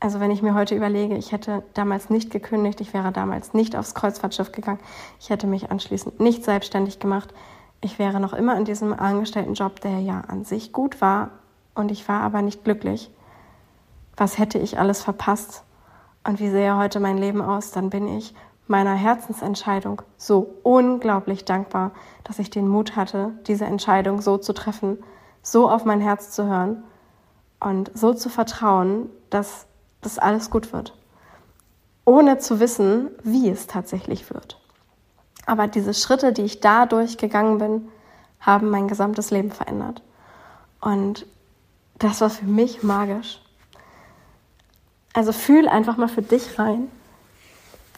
Also 0.00 0.18
wenn 0.18 0.32
ich 0.32 0.42
mir 0.42 0.54
heute 0.54 0.74
überlege, 0.74 1.16
ich 1.16 1.30
hätte 1.30 1.62
damals 1.74 2.10
nicht 2.10 2.30
gekündigt, 2.30 2.80
ich 2.80 2.92
wäre 2.92 3.12
damals 3.12 3.54
nicht 3.54 3.76
aufs 3.76 3.94
Kreuzfahrtschiff 3.94 4.50
gegangen, 4.50 4.80
ich 5.20 5.30
hätte 5.30 5.46
mich 5.46 5.70
anschließend 5.70 6.18
nicht 6.18 6.44
selbstständig 6.44 6.98
gemacht, 6.98 7.32
ich 7.80 8.00
wäre 8.00 8.18
noch 8.18 8.32
immer 8.32 8.56
in 8.56 8.64
diesem 8.64 8.92
Angestelltenjob, 8.92 9.80
der 9.80 10.00
ja 10.00 10.22
an 10.26 10.44
sich 10.44 10.72
gut 10.72 11.00
war 11.00 11.30
und 11.76 11.92
ich 11.92 12.08
war 12.08 12.22
aber 12.22 12.42
nicht 12.42 12.64
glücklich. 12.64 13.10
Was 14.16 14.38
hätte 14.38 14.58
ich 14.58 14.80
alles 14.80 15.02
verpasst? 15.02 15.62
Und 16.24 16.40
wie 16.40 16.50
sähe 16.50 16.76
heute 16.76 17.00
mein 17.00 17.18
Leben 17.18 17.42
aus? 17.42 17.72
Dann 17.72 17.90
bin 17.90 18.06
ich 18.08 18.34
meiner 18.68 18.94
Herzensentscheidung 18.94 20.02
so 20.16 20.54
unglaublich 20.62 21.44
dankbar, 21.44 21.90
dass 22.24 22.38
ich 22.38 22.50
den 22.50 22.68
Mut 22.68 22.96
hatte, 22.96 23.32
diese 23.46 23.64
Entscheidung 23.64 24.20
so 24.20 24.38
zu 24.38 24.52
treffen, 24.52 24.98
so 25.42 25.68
auf 25.68 25.84
mein 25.84 26.00
Herz 26.00 26.30
zu 26.30 26.46
hören 26.46 26.82
und 27.58 27.90
so 27.94 28.14
zu 28.14 28.28
vertrauen, 28.28 29.10
dass 29.30 29.66
das 30.00 30.18
alles 30.18 30.50
gut 30.50 30.72
wird, 30.72 30.96
ohne 32.04 32.38
zu 32.38 32.60
wissen, 32.60 33.10
wie 33.22 33.48
es 33.48 33.66
tatsächlich 33.66 34.32
wird. 34.32 34.60
Aber 35.44 35.66
diese 35.66 35.92
Schritte, 35.92 36.32
die 36.32 36.42
ich 36.42 36.60
dadurch 36.60 37.18
gegangen 37.18 37.58
bin, 37.58 37.88
haben 38.40 38.70
mein 38.70 38.88
gesamtes 38.88 39.30
Leben 39.30 39.50
verändert. 39.50 40.02
Und 40.80 41.26
das 41.98 42.20
war 42.20 42.30
für 42.30 42.46
mich 42.46 42.82
magisch. 42.82 43.41
Also 45.12 45.32
fühl 45.32 45.68
einfach 45.68 45.96
mal 45.96 46.08
für 46.08 46.22
dich 46.22 46.58
rein, 46.58 46.88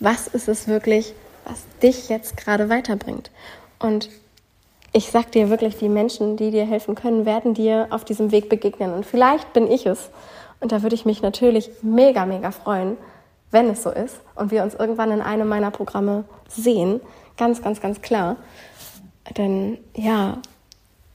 was 0.00 0.26
ist 0.26 0.48
es 0.48 0.66
wirklich, 0.66 1.14
was 1.44 1.64
dich 1.82 2.08
jetzt 2.08 2.36
gerade 2.36 2.68
weiterbringt. 2.68 3.30
Und 3.78 4.08
ich 4.92 5.10
sag 5.10 5.32
dir 5.32 5.50
wirklich, 5.50 5.76
die 5.76 5.88
Menschen, 5.88 6.36
die 6.36 6.50
dir 6.50 6.64
helfen 6.64 6.94
können, 6.94 7.26
werden 7.26 7.54
dir 7.54 7.88
auf 7.90 8.04
diesem 8.04 8.30
Weg 8.30 8.48
begegnen. 8.48 8.92
Und 8.92 9.06
vielleicht 9.06 9.52
bin 9.52 9.70
ich 9.70 9.86
es. 9.86 10.10
Und 10.60 10.72
da 10.72 10.82
würde 10.82 10.94
ich 10.94 11.04
mich 11.04 11.22
natürlich 11.22 11.70
mega, 11.82 12.26
mega 12.26 12.50
freuen, 12.50 12.96
wenn 13.50 13.68
es 13.68 13.82
so 13.82 13.90
ist 13.90 14.16
und 14.34 14.50
wir 14.50 14.62
uns 14.62 14.74
irgendwann 14.74 15.10
in 15.12 15.20
einem 15.20 15.48
meiner 15.48 15.70
Programme 15.70 16.24
sehen. 16.48 17.00
Ganz, 17.36 17.62
ganz, 17.62 17.80
ganz 17.80 18.02
klar. 18.02 18.36
Denn 19.36 19.78
ja, 19.94 20.38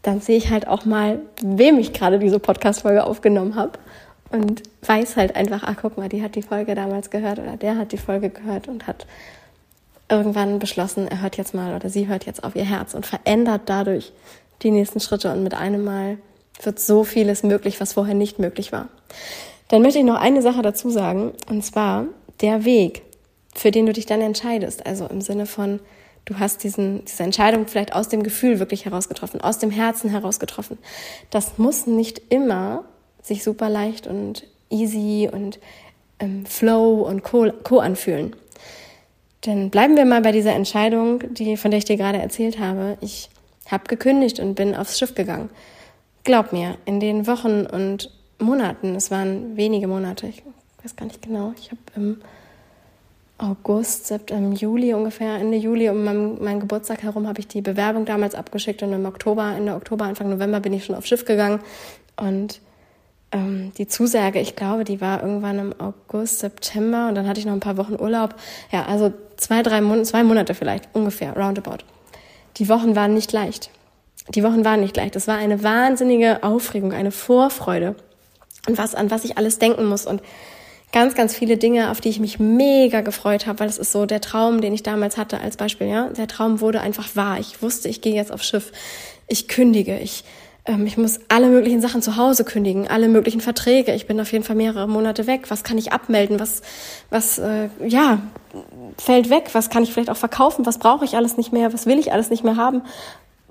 dann 0.01 0.21
sehe 0.21 0.37
ich 0.37 0.49
halt 0.49 0.67
auch 0.67 0.85
mal, 0.85 1.19
wem 1.41 1.79
ich 1.79 1.93
gerade 1.93 2.19
diese 2.19 2.39
Podcast-Folge 2.39 3.05
aufgenommen 3.05 3.55
habe 3.55 3.79
und 4.31 4.63
weiß 4.83 5.17
halt 5.17 5.35
einfach, 5.35 5.63
ach 5.65 5.75
guck 5.81 5.97
mal, 5.97 6.09
die 6.09 6.21
hat 6.21 6.35
die 6.35 6.41
Folge 6.41 6.75
damals 6.75 7.09
gehört 7.09 7.39
oder 7.39 7.57
der 7.57 7.77
hat 7.77 7.91
die 7.91 7.97
Folge 7.97 8.29
gehört 8.29 8.67
und 8.67 8.87
hat 8.87 9.05
irgendwann 10.09 10.59
beschlossen, 10.59 11.07
er 11.07 11.21
hört 11.21 11.37
jetzt 11.37 11.53
mal 11.53 11.75
oder 11.75 11.89
sie 11.89 12.07
hört 12.07 12.25
jetzt 12.25 12.43
auf 12.43 12.55
ihr 12.55 12.65
Herz 12.65 12.93
und 12.93 13.05
verändert 13.05 13.63
dadurch 13.65 14.11
die 14.61 14.71
nächsten 14.71 14.99
Schritte 14.99 15.31
und 15.31 15.43
mit 15.43 15.53
einem 15.53 15.83
Mal 15.83 16.17
wird 16.61 16.79
so 16.79 17.03
vieles 17.03 17.43
möglich, 17.43 17.79
was 17.79 17.93
vorher 17.93 18.15
nicht 18.15 18.39
möglich 18.39 18.71
war. 18.71 18.89
Dann 19.69 19.81
möchte 19.81 19.99
ich 19.99 20.05
noch 20.05 20.19
eine 20.19 20.41
Sache 20.41 20.61
dazu 20.61 20.89
sagen 20.89 21.33
und 21.47 21.63
zwar 21.63 22.05
der 22.41 22.65
Weg, 22.65 23.03
für 23.53 23.71
den 23.71 23.85
du 23.85 23.93
dich 23.93 24.05
dann 24.05 24.21
entscheidest, 24.21 24.85
also 24.85 25.05
im 25.05 25.21
Sinne 25.21 25.45
von 25.45 25.79
du 26.25 26.39
hast 26.39 26.63
diesen, 26.63 27.05
diese 27.05 27.23
Entscheidung 27.23 27.67
vielleicht 27.67 27.93
aus 27.93 28.09
dem 28.09 28.23
Gefühl 28.23 28.59
wirklich 28.59 28.85
herausgetroffen, 28.85 29.41
aus 29.41 29.59
dem 29.59 29.71
Herzen 29.71 30.09
herausgetroffen. 30.09 30.77
Das 31.29 31.57
muss 31.57 31.87
nicht 31.87 32.21
immer 32.29 32.83
sich 33.29 33.43
super 33.43 33.69
leicht 33.69 34.05
und 34.05 34.45
easy 34.69 35.29
und 35.31 35.59
ähm, 36.19 36.45
Flow 36.45 37.01
und 37.01 37.23
Co, 37.23 37.49
Co 37.63 37.79
anfühlen. 37.79 38.35
Denn 39.45 39.69
bleiben 39.69 39.95
wir 39.95 40.05
mal 40.05 40.21
bei 40.21 40.33
dieser 40.33 40.53
Entscheidung, 40.53 41.33
die, 41.33 41.55
von 41.55 41.71
der 41.71 41.77
ich 41.77 41.85
dir 41.85 41.95
gerade 41.95 42.19
erzählt 42.19 42.59
habe. 42.59 42.97
Ich 42.99 43.29
habe 43.67 43.85
gekündigt 43.85 44.39
und 44.39 44.55
bin 44.55 44.75
aufs 44.75 44.99
Schiff 44.99 45.15
gegangen. 45.15 45.49
Glaub 46.23 46.51
mir, 46.51 46.77
in 46.85 46.99
den 46.99 47.25
Wochen 47.25 47.65
und 47.65 48.11
Monaten, 48.39 48.95
es 48.95 49.11
waren 49.11 49.55
wenige 49.55 49.87
Monate, 49.87 50.27
ich 50.27 50.43
weiß 50.83 50.95
gar 50.95 51.05
nicht 51.05 51.21
genau, 51.21 51.53
ich 51.57 51.71
habe 51.71 51.81
im 51.95 52.21
August, 53.37 54.07
September, 54.07 54.55
Juli 54.55 54.93
ungefähr, 54.93 55.35
Ende 55.35 55.57
Juli 55.57 55.89
um 55.89 56.03
meinen, 56.03 56.43
meinen 56.43 56.59
Geburtstag 56.59 57.03
herum 57.03 57.27
habe 57.27 57.39
ich 57.39 57.47
die 57.47 57.61
Bewerbung 57.61 58.05
damals 58.05 58.35
abgeschickt 58.35 58.83
und 58.83 58.91
im 58.91 59.05
Oktober, 59.05 59.53
Ende 59.55 59.75
Oktober, 59.75 60.05
Anfang 60.05 60.29
November 60.29 60.59
bin 60.59 60.73
ich 60.73 60.85
schon 60.85 60.95
aufs 60.95 61.07
Schiff 61.07 61.25
gegangen 61.25 61.61
und 62.17 62.61
ähm, 63.31 63.71
die 63.77 63.87
Zusage, 63.87 64.39
ich 64.39 64.55
glaube, 64.55 64.83
die 64.83 65.01
war 65.01 65.21
irgendwann 65.21 65.59
im 65.59 65.73
August, 65.79 66.39
September 66.39 67.07
und 67.09 67.15
dann 67.15 67.27
hatte 67.27 67.39
ich 67.39 67.45
noch 67.45 67.53
ein 67.53 67.59
paar 67.59 67.77
Wochen 67.77 67.95
Urlaub. 67.99 68.35
Ja, 68.71 68.85
also 68.85 69.13
zwei, 69.37 69.61
drei 69.61 69.81
Monate, 69.81 70.03
zwei 70.03 70.23
Monate 70.23 70.53
vielleicht 70.55 70.89
ungefähr, 70.93 71.35
roundabout. 71.35 71.83
Die 72.57 72.69
Wochen 72.69 72.95
waren 72.95 73.13
nicht 73.13 73.31
leicht. 73.31 73.69
Die 74.29 74.43
Wochen 74.43 74.65
waren 74.65 74.81
nicht 74.81 74.95
leicht. 74.97 75.15
Es 75.15 75.27
war 75.27 75.37
eine 75.37 75.63
wahnsinnige 75.63 76.43
Aufregung, 76.43 76.93
eine 76.93 77.11
Vorfreude 77.11 77.95
und 78.67 78.77
was 78.77 78.95
an 78.95 79.11
was 79.11 79.25
ich 79.25 79.37
alles 79.37 79.59
denken 79.59 79.85
muss 79.85 80.05
und 80.05 80.21
ganz, 80.91 81.13
ganz 81.15 81.35
viele 81.35 81.57
Dinge, 81.57 81.91
auf 81.91 82.01
die 82.01 82.09
ich 82.09 82.19
mich 82.19 82.39
mega 82.39 83.01
gefreut 83.01 83.45
habe, 83.45 83.59
weil 83.59 83.69
es 83.69 83.77
ist 83.77 83.91
so 83.91 84.05
der 84.05 84.21
Traum, 84.21 84.61
den 84.61 84.73
ich 84.73 84.83
damals 84.83 85.17
hatte 85.17 85.39
als 85.39 85.55
Beispiel. 85.55 85.87
Ja, 85.87 86.09
der 86.09 86.27
Traum 86.27 86.61
wurde 86.61 86.81
einfach 86.81 87.15
wahr. 87.15 87.39
Ich 87.39 87.61
wusste, 87.61 87.89
ich 87.89 88.01
gehe 88.01 88.15
jetzt 88.15 88.31
aufs 88.31 88.47
Schiff, 88.47 88.71
ich 89.27 89.47
kündige, 89.47 89.99
ich 89.99 90.23
ähm, 90.69 90.85
ich 90.85 90.97
muss 90.97 91.19
alle 91.27 91.47
möglichen 91.47 91.81
Sachen 91.81 92.01
zu 92.01 92.15
Hause 92.15 92.45
kündigen, 92.45 92.87
alle 92.87 93.09
möglichen 93.09 93.41
Verträge. 93.41 93.93
Ich 93.93 94.07
bin 94.07 94.21
auf 94.21 94.31
jeden 94.31 94.43
Fall 94.43 94.55
mehrere 94.55 94.87
Monate 94.87 95.27
weg. 95.27 95.49
Was 95.49 95.63
kann 95.63 95.77
ich 95.77 95.91
abmelden? 95.91 96.39
Was, 96.39 96.61
was, 97.09 97.39
äh, 97.39 97.69
ja, 97.85 98.19
fällt 98.97 99.29
weg? 99.29 99.49
Was 99.53 99.69
kann 99.69 99.83
ich 99.83 99.91
vielleicht 99.91 100.09
auch 100.09 100.17
verkaufen? 100.17 100.65
Was 100.65 100.77
brauche 100.77 101.05
ich 101.05 101.15
alles 101.15 101.37
nicht 101.37 101.51
mehr? 101.51 101.73
Was 101.73 101.85
will 101.85 101.99
ich 101.99 102.13
alles 102.13 102.29
nicht 102.29 102.43
mehr 102.43 102.55
haben? 102.55 102.83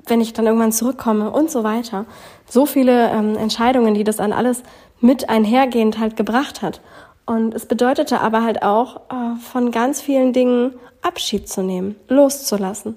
wenn 0.06 0.20
ich 0.22 0.32
dann 0.32 0.46
irgendwann 0.46 0.72
zurückkomme 0.72 1.30
und 1.30 1.50
so 1.50 1.64
weiter. 1.64 2.06
So 2.48 2.64
viele 2.64 3.10
ähm, 3.10 3.36
Entscheidungen, 3.36 3.92
die 3.92 4.04
das 4.04 4.16
dann 4.16 4.32
alles 4.32 4.62
mit 5.00 5.28
einhergehend 5.28 5.98
halt 5.98 6.16
gebracht 6.16 6.62
hat. 6.62 6.80
Und 7.26 7.54
es 7.54 7.66
bedeutete 7.66 8.20
aber 8.20 8.42
halt 8.42 8.62
auch, 8.62 9.02
äh, 9.10 9.38
von 9.52 9.70
ganz 9.70 10.00
vielen 10.00 10.32
Dingen 10.32 10.74
Abschied 11.02 11.48
zu 11.48 11.62
nehmen, 11.62 11.94
loszulassen. 12.08 12.96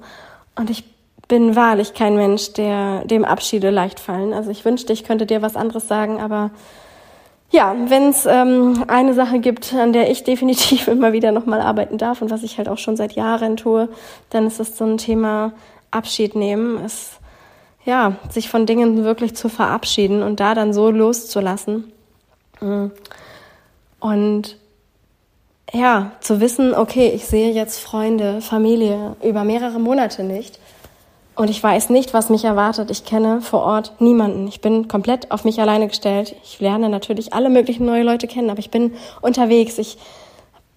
Und 0.55 0.69
ich 0.69 0.90
bin 1.31 1.55
wahrlich 1.55 1.93
kein 1.93 2.17
Mensch, 2.17 2.51
der 2.51 3.05
dem 3.05 3.23
Abschiede 3.23 3.69
leicht 3.69 4.01
fallen. 4.01 4.33
Also 4.33 4.51
ich 4.51 4.65
wünschte, 4.65 4.91
ich 4.91 5.05
könnte 5.05 5.25
dir 5.25 5.41
was 5.41 5.55
anderes 5.55 5.87
sagen, 5.87 6.19
aber 6.19 6.51
ja, 7.51 7.73
wenn 7.87 8.09
es 8.09 8.25
ähm, 8.25 8.83
eine 8.89 9.13
Sache 9.13 9.39
gibt, 9.39 9.73
an 9.73 9.93
der 9.93 10.11
ich 10.11 10.23
definitiv 10.25 10.89
immer 10.89 11.13
wieder 11.13 11.31
nochmal 11.31 11.61
arbeiten 11.61 11.97
darf 11.97 12.21
und 12.21 12.31
was 12.31 12.43
ich 12.43 12.57
halt 12.57 12.67
auch 12.67 12.77
schon 12.77 12.97
seit 12.97 13.13
Jahren 13.13 13.55
tue, 13.55 13.87
dann 14.29 14.45
ist 14.45 14.59
es 14.59 14.77
so 14.77 14.83
ein 14.83 14.97
Thema 14.97 15.53
Abschied 15.89 16.35
nehmen, 16.35 16.83
es 16.83 17.11
ja, 17.85 18.17
sich 18.29 18.49
von 18.49 18.65
Dingen 18.65 19.05
wirklich 19.05 19.33
zu 19.33 19.47
verabschieden 19.47 20.23
und 20.23 20.41
da 20.41 20.53
dann 20.53 20.73
so 20.73 20.91
loszulassen. 20.91 21.93
Und 24.01 24.57
ja, 25.71 26.11
zu 26.19 26.41
wissen, 26.41 26.75
okay, 26.75 27.13
ich 27.15 27.25
sehe 27.25 27.53
jetzt 27.53 27.79
Freunde, 27.79 28.41
Familie 28.41 29.15
über 29.23 29.45
mehrere 29.45 29.79
Monate 29.79 30.23
nicht 30.23 30.59
und 31.35 31.49
ich 31.49 31.63
weiß 31.63 31.89
nicht, 31.89 32.13
was 32.13 32.29
mich 32.29 32.43
erwartet. 32.43 32.91
Ich 32.91 33.05
kenne 33.05 33.41
vor 33.41 33.61
Ort 33.61 33.93
niemanden. 33.99 34.47
Ich 34.47 34.61
bin 34.61 34.87
komplett 34.87 35.31
auf 35.31 35.45
mich 35.45 35.61
alleine 35.61 35.87
gestellt. 35.87 36.35
Ich 36.43 36.59
lerne 36.59 36.89
natürlich 36.89 37.33
alle 37.33 37.49
möglichen 37.49 37.85
neue 37.85 38.03
Leute 38.03 38.27
kennen, 38.27 38.49
aber 38.49 38.59
ich 38.59 38.71
bin 38.71 38.93
unterwegs. 39.21 39.77
Ich 39.77 39.97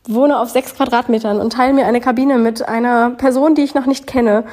wohne 0.06 0.38
auf 0.38 0.50
sechs 0.50 0.74
Quadratmetern 0.74 1.40
und 1.40 1.52
teile 1.52 1.72
mir 1.72 1.86
eine 1.86 2.00
Kabine 2.00 2.38
mit 2.38 2.66
einer 2.66 3.10
Person, 3.10 3.54
die 3.54 3.62
ich 3.62 3.74
noch 3.74 3.86
nicht 3.86 4.06
kenne. 4.06 4.44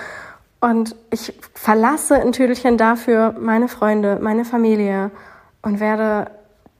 Und 0.59 0.95
ich 1.11 1.33
verlasse 1.53 2.15
in 2.15 2.31
Tüdelchen 2.31 2.77
dafür 2.77 3.35
meine 3.39 3.67
Freunde, 3.67 4.19
meine 4.21 4.45
Familie 4.45 5.11
und 5.61 5.79
werde 5.79 6.31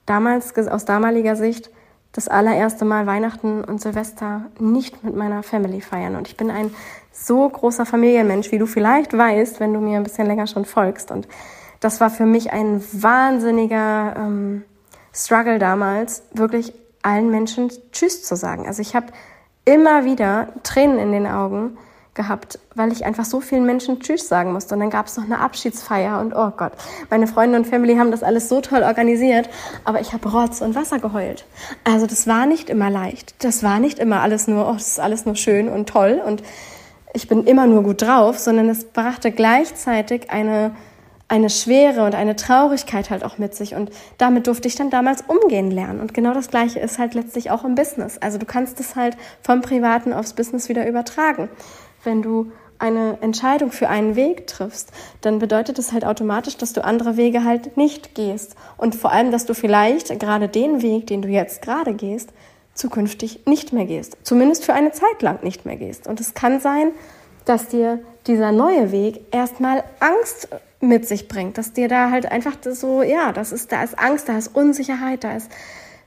damals, 0.06 0.56
aus 0.58 0.86
damaliger 0.86 1.36
Sicht, 1.36 1.70
das 2.12 2.28
allererste 2.28 2.86
Mal 2.86 3.08
Weihnachten 3.08 3.64
und 3.64 3.82
Silvester 3.82 4.46
nicht 4.60 5.04
mit 5.04 5.16
meiner 5.16 5.44
Family 5.44 5.82
feiern. 5.82 6.16
Und 6.16 6.28
ich 6.28 6.38
bin 6.38 6.52
ein 6.52 6.74
so 7.12 7.48
großer 7.48 7.86
Familienmensch, 7.86 8.52
wie 8.52 8.58
du 8.58 8.66
vielleicht 8.66 9.18
weißt, 9.18 9.60
wenn 9.60 9.74
du 9.74 9.80
mir 9.80 9.98
ein 9.98 10.04
bisschen 10.04 10.28
länger 10.28 10.48
schon 10.48 10.66
folgst. 10.66 11.12
Und 11.12 11.28
das 11.80 12.02
war 12.02 12.10
für 12.10 12.26
mich 12.26 12.52
ein 12.52 12.84
wahnsinniger 12.92 14.16
ähm, 14.18 14.64
Struggle 15.14 15.60
damals, 15.60 16.24
wirklich 16.34 16.74
allen 17.02 17.32
Menschen 17.32 17.72
Tschüss 17.92 18.24
zu 18.24 18.36
sagen. 18.36 18.68
Also 18.68 18.82
ich 18.82 18.96
habe 18.96 19.08
immer 19.66 20.06
wieder 20.06 20.50
Tränen 20.64 21.00
in 21.00 21.12
den 21.12 21.28
Augen, 21.28 21.78
gehabt, 22.14 22.60
weil 22.76 22.92
ich 22.92 23.06
einfach 23.06 23.24
so 23.24 23.40
vielen 23.40 23.66
Menschen 23.66 24.02
Tschüss 24.02 24.28
sagen 24.28 24.52
musste. 24.52 24.74
Und 24.74 24.82
dann 24.82 24.90
gab 24.90 25.08
es 25.08 25.16
noch 25.16 25.24
eine 25.24 25.40
Abschiedsfeier 25.40 26.20
und 26.20 26.34
oh 26.36 26.52
Gott, 26.56 26.74
meine 27.10 27.28
Freunde 27.28 27.58
und 27.58 27.66
Family 27.66 27.96
haben 27.96 28.12
das 28.12 28.24
alles 28.24 28.50
so 28.50 28.60
toll 28.60 28.84
organisiert, 28.84 29.50
aber 29.86 30.02
ich 30.02 30.12
habe 30.12 30.30
Rotz 30.30 30.62
und 30.62 30.76
Wasser 30.76 31.00
geheult. 31.00 31.46
Also 31.84 32.08
das 32.08 32.28
war 32.28 32.46
nicht 32.46 32.70
immer 32.70 32.90
leicht. 32.90 33.36
Das 33.40 33.64
war 33.64 33.80
nicht 33.80 33.98
immer 33.98 34.22
alles 34.22 34.48
nur, 34.48 34.68
oh, 34.68 34.74
das 34.74 34.90
ist 34.90 35.00
alles 35.00 35.26
nur 35.26 35.36
schön 35.36 35.70
und 35.70 35.88
toll 35.88 36.22
und 36.26 36.44
ich 37.14 37.28
bin 37.28 37.46
immer 37.46 37.68
nur 37.68 37.84
gut 37.84 38.02
drauf, 38.02 38.40
sondern 38.40 38.70
es 38.70 38.86
brachte 38.86 39.32
gleichzeitig 39.32 40.32
eine 40.32 40.72
eine 41.28 41.50
Schwere 41.50 42.04
und 42.04 42.14
eine 42.14 42.36
Traurigkeit 42.36 43.10
halt 43.10 43.24
auch 43.24 43.38
mit 43.38 43.56
sich. 43.56 43.74
Und 43.74 43.90
damit 44.18 44.48
durfte 44.48 44.68
ich 44.68 44.76
dann 44.76 44.90
damals 44.90 45.24
umgehen 45.26 45.72
lernen. 45.72 46.02
Und 46.02 46.14
genau 46.14 46.34
das 46.34 46.50
Gleiche 46.50 46.82
ist 46.82 47.00
halt 47.00 47.14
letztlich 47.14 47.52
auch 47.52 47.64
im 47.64 47.74
Business. 47.74 48.18
Also 48.18 48.38
du 48.38 48.46
kannst 48.46 48.82
es 48.82 48.98
halt 48.98 49.16
vom 49.42 49.62
Privaten 49.62 50.12
aufs 50.12 50.34
Business 50.34 50.68
wieder 50.68 50.86
übertragen 50.86 51.48
wenn 52.04 52.22
du 52.22 52.52
eine 52.80 53.20
Entscheidung 53.22 53.72
für 53.72 53.90
einen 53.90 54.16
Weg 54.16 54.48
triffst, 54.48 54.92
dann 55.22 55.38
bedeutet 55.38 55.78
es 55.78 55.92
halt 55.92 56.04
automatisch, 56.04 56.58
dass 56.58 56.74
du 56.74 56.84
andere 56.84 57.16
Wege 57.16 57.44
halt 57.44 57.78
nicht 57.78 58.16
gehst. 58.16 58.56
Und 58.78 58.96
vor 58.96 59.12
allem, 59.12 59.32
dass 59.32 59.46
du 59.46 59.54
vielleicht 59.54 60.20
gerade 60.20 60.48
den 60.48 60.82
Weg, 60.82 61.08
den 61.08 61.22
du 61.22 61.30
jetzt 61.30 61.62
gerade 61.62 61.94
gehst, 61.94 62.34
zukünftig 62.74 63.42
nicht 63.46 63.72
mehr 63.72 63.86
gehst. 63.86 64.18
Zumindest 64.24 64.66
für 64.66 64.74
eine 64.74 64.92
Zeit 64.92 65.22
lang 65.22 65.44
nicht 65.44 65.66
mehr 65.66 65.76
gehst. 65.76 66.08
Und 66.08 66.20
es 66.20 66.34
kann 66.34 66.60
sein, 66.60 66.92
dass 67.46 67.68
dir 67.68 68.00
dieser 68.28 68.52
neue 68.52 68.92
Weg 68.92 69.22
erstmal 69.32 69.84
Angst 70.00 70.48
mit 70.80 71.08
sich 71.08 71.28
bringt, 71.28 71.58
dass 71.58 71.74
dir 71.74 71.88
da 71.88 72.10
halt 72.10 72.32
einfach 72.32 72.56
so, 72.64 73.04
ja, 73.04 73.32
das 73.32 73.52
ist, 73.52 73.72
da 73.72 73.84
ist 73.84 74.00
Angst, 74.00 74.28
da 74.28 74.38
ist 74.38 74.56
Unsicherheit, 74.56 75.24
da 75.24 75.36
ist 75.36 75.52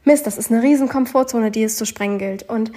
Mist, 0.05 0.27
das 0.27 0.37
ist 0.37 0.51
eine 0.51 0.63
riesen 0.63 0.89
Komfortzone, 0.89 1.51
die 1.51 1.63
es 1.63 1.77
zu 1.77 1.87
sprengen 1.87 2.19
gilt. 2.19 2.49
Und 2.49 2.73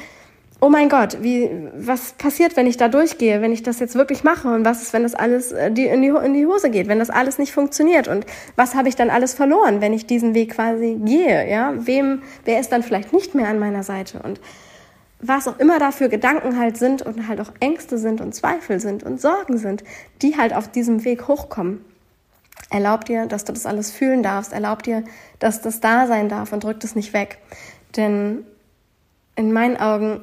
oh 0.60 0.70
mein 0.70 0.90
Gott, 0.90 1.18
wie, 1.22 1.50
was 1.76 2.14
passiert, 2.14 2.58
wenn 2.58 2.68
ich 2.68 2.78
da 2.78 2.88
durchgehe, 2.88 3.42
wenn 3.42 3.52
ich 3.52 3.64
das 3.64 3.80
jetzt 3.80 3.96
wirklich 3.96 4.24
mache? 4.24 4.48
Und 4.48 4.66
was 4.66 4.82
ist, 4.82 4.94
wenn 4.94 5.04
das 5.04 5.14
alles 5.14 5.52
äh, 5.52 5.68
in 5.68 5.76
die, 5.76 5.88
in 5.88 6.34
die 6.34 6.46
Hose 6.46 6.70
geht, 6.70 6.88
wenn 6.88 7.00
das 7.00 7.10
alles 7.10 7.38
nicht 7.38 7.52
funktioniert? 7.52 8.08
Und 8.08 8.26
was 8.56 8.76
habe 8.76 8.90
ich 8.90 8.96
dann 8.96 9.10
alles 9.10 9.34
verloren, 9.34 9.82
wenn 9.82 9.94
ich 9.94 10.08
diesen 10.08 10.34
Weg 10.34 10.56
quasi 10.56 11.00
gehe, 11.04 11.50
ja, 11.50 11.74
wem, 11.78 12.24
wer 12.46 12.60
ist 12.60 12.72
dann 12.72 12.84
vielleicht 12.84 13.14
nicht 13.14 13.36
mehr 13.36 13.48
an 13.48 13.60
meiner 13.60 13.84
Seite? 13.84 14.20
Und 14.20 14.40
was 15.20 15.48
auch 15.48 15.60
immer 15.60 15.80
da 15.80 15.92
für 15.92 16.10
Gedanken 16.10 16.60
halt 16.60 16.78
sind 16.78 17.02
und 17.02 17.28
halt 17.28 17.42
auch 17.42 17.52
Ängste 17.60 17.98
sind 17.98 18.22
und 18.22 18.34
Zweifel 18.34 18.80
sind 18.80 19.04
und 19.04 19.20
Sorgen 19.20 19.58
sind, 19.58 19.84
die 20.22 20.38
halt 20.38 20.54
auf 20.54 20.68
diesem 20.68 21.04
Weg 21.06 21.28
hochkommen. 21.28 21.84
Erlaub 22.70 23.06
dir, 23.06 23.26
dass 23.28 23.46
du 23.46 23.54
das 23.54 23.66
alles 23.66 23.92
fühlen 23.92 24.24
darfst, 24.24 24.54
erlaub 24.54 24.84
dir, 24.84 25.04
dass 25.40 25.62
das 25.62 25.80
da 25.80 26.06
sein 26.06 26.30
darf 26.30 26.52
und 26.52 26.64
drück 26.64 26.80
das 26.80 26.96
nicht 26.96 27.14
weg. 27.14 27.40
Denn 27.96 28.46
in 29.36 29.54
meinen 29.54 29.78
Augen 29.78 30.22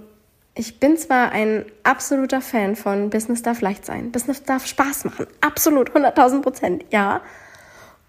ich 0.55 0.79
bin 0.79 0.97
zwar 0.97 1.33
ein 1.33 1.65
absoluter 1.83 2.41
Fan 2.41 2.77
von 2.77 3.11
Business 3.11 3.43
darf 3.43 3.61
leicht 3.61 3.85
sein, 3.85 4.13
Business 4.13 4.45
darf 4.45 4.67
Spaß 4.67 5.05
machen, 5.05 5.27
absolut 5.41 5.91
100.000 5.91 6.43
Prozent, 6.43 6.85
ja. 6.91 7.21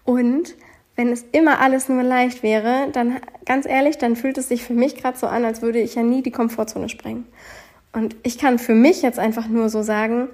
Und 0.04 0.54
wenn 0.94 1.08
es 1.08 1.24
immer 1.32 1.60
alles 1.60 1.88
nur 1.88 2.02
leicht 2.02 2.42
wäre, 2.42 2.88
dann 2.92 3.20
ganz 3.44 3.66
ehrlich, 3.66 3.98
dann 3.98 4.16
fühlt 4.16 4.38
es 4.38 4.48
sich 4.48 4.62
für 4.62 4.74
mich 4.74 4.96
gerade 4.96 5.18
so 5.18 5.26
an, 5.26 5.44
als 5.44 5.60
würde 5.60 5.80
ich 5.80 5.96
ja 5.96 6.02
nie 6.02 6.22
die 6.22 6.30
Komfortzone 6.30 6.88
sprengen. 6.88 7.26
Und 7.92 8.16
ich 8.22 8.38
kann 8.38 8.58
für 8.58 8.74
mich 8.74 9.02
jetzt 9.02 9.18
einfach 9.18 9.48
nur 9.48 9.68
so 9.68 9.82
sagen, 9.82 10.28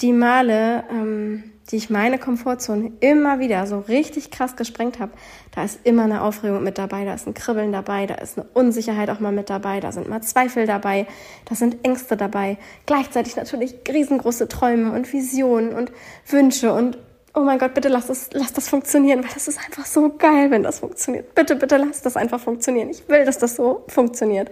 die 0.00 0.12
Male, 0.12 0.84
ähm, 0.90 1.44
die 1.70 1.76
ich 1.76 1.90
meine 1.90 2.18
Komfortzone 2.18 2.92
immer 3.00 3.40
wieder 3.40 3.66
so 3.66 3.80
richtig 3.80 4.30
krass 4.30 4.56
gesprengt 4.56 5.00
habe, 5.00 5.12
da 5.54 5.64
ist 5.64 5.80
immer 5.84 6.04
eine 6.04 6.22
Aufregung 6.22 6.62
mit 6.62 6.78
dabei, 6.78 7.04
da 7.04 7.14
ist 7.14 7.26
ein 7.26 7.34
Kribbeln 7.34 7.72
dabei, 7.72 8.06
da 8.06 8.14
ist 8.16 8.38
eine 8.38 8.46
Unsicherheit 8.54 9.10
auch 9.10 9.20
mal 9.20 9.32
mit 9.32 9.50
dabei, 9.50 9.80
da 9.80 9.90
sind 9.90 10.08
mal 10.08 10.22
Zweifel 10.22 10.66
dabei, 10.66 11.06
da 11.44 11.54
sind 11.54 11.84
Ängste 11.84 12.16
dabei, 12.16 12.58
gleichzeitig 12.86 13.36
natürlich 13.36 13.74
riesengroße 13.88 14.48
Träume 14.48 14.92
und 14.92 15.12
Visionen 15.12 15.72
und 15.74 15.90
Wünsche 16.26 16.72
und 16.72 16.98
oh 17.34 17.40
mein 17.40 17.58
Gott, 17.58 17.74
bitte 17.74 17.88
lass 17.88 18.06
das, 18.06 18.30
lass 18.32 18.52
das 18.52 18.68
funktionieren, 18.68 19.22
weil 19.22 19.30
das 19.34 19.46
ist 19.46 19.58
einfach 19.58 19.84
so 19.84 20.14
geil, 20.16 20.50
wenn 20.50 20.62
das 20.62 20.78
funktioniert. 20.78 21.34
Bitte, 21.34 21.54
bitte 21.54 21.76
lass 21.76 22.00
das 22.00 22.16
einfach 22.16 22.40
funktionieren. 22.40 22.88
Ich 22.88 23.06
will, 23.08 23.26
dass 23.26 23.36
das 23.36 23.56
so 23.56 23.84
funktioniert. 23.88 24.50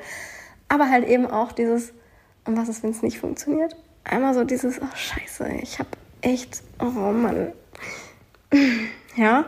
Aber 0.68 0.90
halt 0.90 1.08
eben 1.08 1.26
auch 1.26 1.52
dieses, 1.52 1.94
und 2.44 2.58
was 2.58 2.68
ist, 2.68 2.82
wenn 2.82 2.90
es 2.90 3.00
nicht 3.00 3.20
funktioniert? 3.20 3.74
Einmal 4.04 4.34
so 4.34 4.44
dieses, 4.44 4.82
oh 4.82 4.94
scheiße, 4.94 5.48
ich 5.62 5.78
habe 5.78 5.88
echt, 6.24 6.62
oh 6.80 7.12
Mann. 7.12 7.52
Ja. 9.16 9.44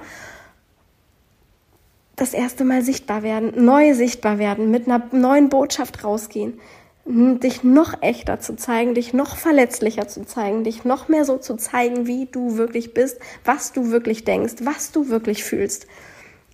Das 2.15 2.35
erste 2.35 2.65
Mal 2.65 2.83
sichtbar 2.83 3.25
werden, 3.25 3.65
neu 3.65 3.95
sichtbar 3.95 4.39
werden, 4.39 4.71
mit 4.71 4.87
einer 4.87 5.03
neuen 5.11 5.49
Botschaft 5.49 6.05
rausgehen, 6.05 6.61
dich 7.05 7.65
noch 7.65 8.01
echter 8.01 8.39
zu 8.39 8.55
zeigen, 8.55 8.95
dich 8.95 9.13
noch 9.13 9.37
verletzlicher 9.37 10.07
zu 10.07 10.25
zeigen, 10.25 10.63
dich 10.63 10.85
noch 10.85 11.09
mehr 11.09 11.25
so 11.25 11.37
zu 11.37 11.57
zeigen, 11.57 12.07
wie 12.07 12.27
du 12.27 12.57
wirklich 12.57 12.95
bist, 12.95 13.19
was 13.45 13.73
du 13.73 13.91
wirklich 13.91 14.25
denkst, 14.25 14.55
was 14.63 14.93
du 14.93 15.09
wirklich 15.09 15.43
fühlst. 15.43 15.89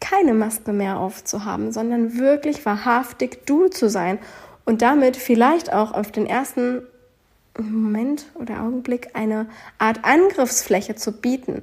Keine 0.00 0.32
Maske 0.32 0.72
mehr 0.72 0.98
aufzuhaben, 0.98 1.70
sondern 1.70 2.18
wirklich 2.18 2.64
wahrhaftig 2.64 3.46
du 3.46 3.68
zu 3.68 3.90
sein 3.90 4.18
und 4.64 4.82
damit 4.82 5.16
vielleicht 5.16 5.72
auch 5.72 5.92
auf 5.92 6.10
den 6.10 6.26
ersten 6.26 6.82
Moment 7.58 8.26
oder 8.34 8.62
Augenblick 8.62 9.10
eine 9.14 9.46
Art 9.78 10.04
Angriffsfläche 10.04 10.94
zu 10.94 11.12
bieten, 11.12 11.62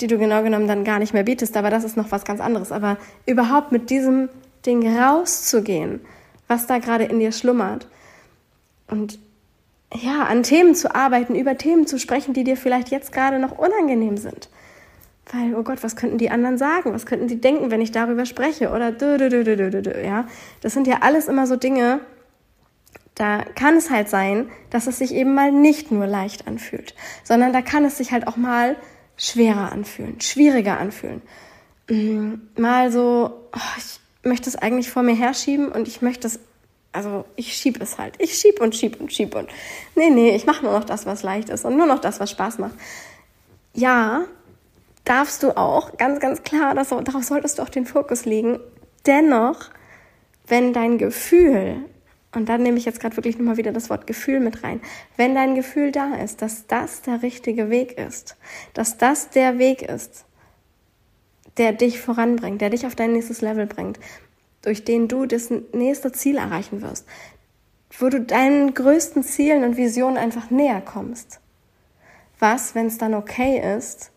die 0.00 0.06
du 0.06 0.18
genau 0.18 0.42
genommen 0.42 0.66
dann 0.66 0.84
gar 0.84 0.98
nicht 0.98 1.14
mehr 1.14 1.22
bietest, 1.22 1.56
aber 1.56 1.70
das 1.70 1.84
ist 1.84 1.96
noch 1.96 2.10
was 2.10 2.24
ganz 2.24 2.40
anderes. 2.40 2.72
Aber 2.72 2.96
überhaupt 3.26 3.72
mit 3.72 3.90
diesem 3.90 4.28
Ding 4.66 4.98
rauszugehen, 4.98 6.00
was 6.48 6.66
da 6.66 6.78
gerade 6.78 7.04
in 7.04 7.20
dir 7.20 7.32
schlummert 7.32 7.86
und 8.88 9.18
ja, 9.94 10.24
an 10.24 10.42
Themen 10.42 10.74
zu 10.74 10.94
arbeiten, 10.94 11.34
über 11.34 11.58
Themen 11.58 11.86
zu 11.86 11.98
sprechen, 11.98 12.32
die 12.32 12.44
dir 12.44 12.56
vielleicht 12.56 12.90
jetzt 12.90 13.12
gerade 13.12 13.38
noch 13.38 13.58
unangenehm 13.58 14.16
sind. 14.16 14.48
Weil, 15.32 15.54
oh 15.54 15.62
Gott, 15.62 15.82
was 15.82 15.96
könnten 15.96 16.18
die 16.18 16.30
anderen 16.30 16.58
sagen? 16.58 16.92
Was 16.92 17.06
könnten 17.06 17.28
die 17.28 17.40
denken, 17.40 17.70
wenn 17.70 17.80
ich 17.80 17.92
darüber 17.92 18.24
spreche? 18.24 18.70
Oder 18.70 18.92
dö, 18.92 19.16
dö, 19.16 19.28
dö, 19.28 19.44
dö, 19.44 19.56
dö, 19.56 19.82
dö, 19.82 20.04
ja. 20.04 20.26
Das 20.60 20.74
sind 20.74 20.86
ja 20.86 20.98
alles 21.02 21.28
immer 21.28 21.46
so 21.46 21.56
Dinge, 21.56 22.00
da 23.20 23.44
kann 23.54 23.76
es 23.76 23.90
halt 23.90 24.08
sein, 24.08 24.50
dass 24.70 24.86
es 24.86 24.96
sich 24.98 25.12
eben 25.14 25.34
mal 25.34 25.52
nicht 25.52 25.90
nur 25.90 26.06
leicht 26.06 26.46
anfühlt, 26.46 26.94
sondern 27.22 27.52
da 27.52 27.60
kann 27.60 27.84
es 27.84 27.98
sich 27.98 28.12
halt 28.12 28.26
auch 28.26 28.36
mal 28.36 28.76
schwerer 29.18 29.72
anfühlen, 29.72 30.18
schwieriger 30.22 30.78
anfühlen. 30.78 31.20
Mm, 31.90 32.36
mal 32.56 32.90
so, 32.90 33.48
oh, 33.54 33.58
ich 33.76 34.00
möchte 34.26 34.48
es 34.48 34.56
eigentlich 34.56 34.90
vor 34.90 35.02
mir 35.02 35.14
herschieben 35.14 35.70
und 35.70 35.86
ich 35.86 36.00
möchte 36.00 36.28
es, 36.28 36.40
also 36.92 37.26
ich 37.36 37.52
schiebe 37.54 37.80
es 37.82 37.98
halt. 37.98 38.14
Ich 38.20 38.38
schieb 38.38 38.58
und 38.58 38.74
schieb 38.74 38.98
und 38.98 39.12
schieb 39.12 39.34
und 39.34 39.50
nee, 39.96 40.08
nee, 40.08 40.34
ich 40.34 40.46
mache 40.46 40.64
nur 40.64 40.72
noch 40.72 40.84
das, 40.84 41.04
was 41.04 41.22
leicht 41.22 41.50
ist 41.50 41.66
und 41.66 41.76
nur 41.76 41.86
noch 41.86 41.98
das, 41.98 42.20
was 42.20 42.30
Spaß 42.30 42.56
macht. 42.56 42.74
Ja, 43.74 44.22
darfst 45.04 45.42
du 45.42 45.58
auch, 45.58 45.98
ganz, 45.98 46.20
ganz 46.20 46.42
klar, 46.42 46.74
das, 46.74 46.88
darauf 46.88 47.24
solltest 47.24 47.58
du 47.58 47.62
auch 47.64 47.68
den 47.68 47.84
Fokus 47.84 48.24
legen. 48.24 48.60
Dennoch, 49.04 49.68
wenn 50.46 50.72
dein 50.72 50.96
Gefühl, 50.96 51.84
und 52.32 52.48
dann 52.48 52.62
nehme 52.62 52.78
ich 52.78 52.84
jetzt 52.84 53.00
gerade 53.00 53.16
wirklich 53.16 53.38
nochmal 53.38 53.56
wieder 53.56 53.72
das 53.72 53.90
Wort 53.90 54.06
Gefühl 54.06 54.40
mit 54.40 54.62
rein, 54.62 54.80
wenn 55.16 55.34
dein 55.34 55.54
Gefühl 55.54 55.90
da 55.90 56.14
ist, 56.14 56.42
dass 56.42 56.66
das 56.66 57.02
der 57.02 57.22
richtige 57.22 57.70
Weg 57.70 57.98
ist, 57.98 58.36
dass 58.72 58.98
das 58.98 59.30
der 59.30 59.58
Weg 59.58 59.82
ist, 59.82 60.24
der 61.56 61.72
dich 61.72 62.00
voranbringt, 62.00 62.60
der 62.60 62.70
dich 62.70 62.86
auf 62.86 62.94
dein 62.94 63.12
nächstes 63.12 63.40
Level 63.40 63.66
bringt, 63.66 63.98
durch 64.62 64.84
den 64.84 65.08
du 65.08 65.26
das 65.26 65.50
nächste 65.72 66.12
Ziel 66.12 66.36
erreichen 66.36 66.82
wirst, 66.82 67.06
wo 67.98 68.08
du 68.08 68.20
deinen 68.20 68.74
größten 68.74 69.24
Zielen 69.24 69.64
und 69.64 69.76
Visionen 69.76 70.16
einfach 70.16 70.50
näher 70.50 70.80
kommst. 70.80 71.40
Was, 72.38 72.74
wenn 72.74 72.86
es 72.86 72.98
dann 72.98 73.14
okay 73.14 73.76
ist, 73.76 74.12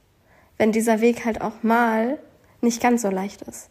wenn 0.58 0.72
dieser 0.72 1.02
Weg 1.02 1.26
halt 1.26 1.42
auch 1.42 1.64
mal 1.64 2.20
nicht 2.62 2.82
ganz 2.82 3.02
so 3.02 3.10
leicht 3.10 3.42
ist. 3.42 3.70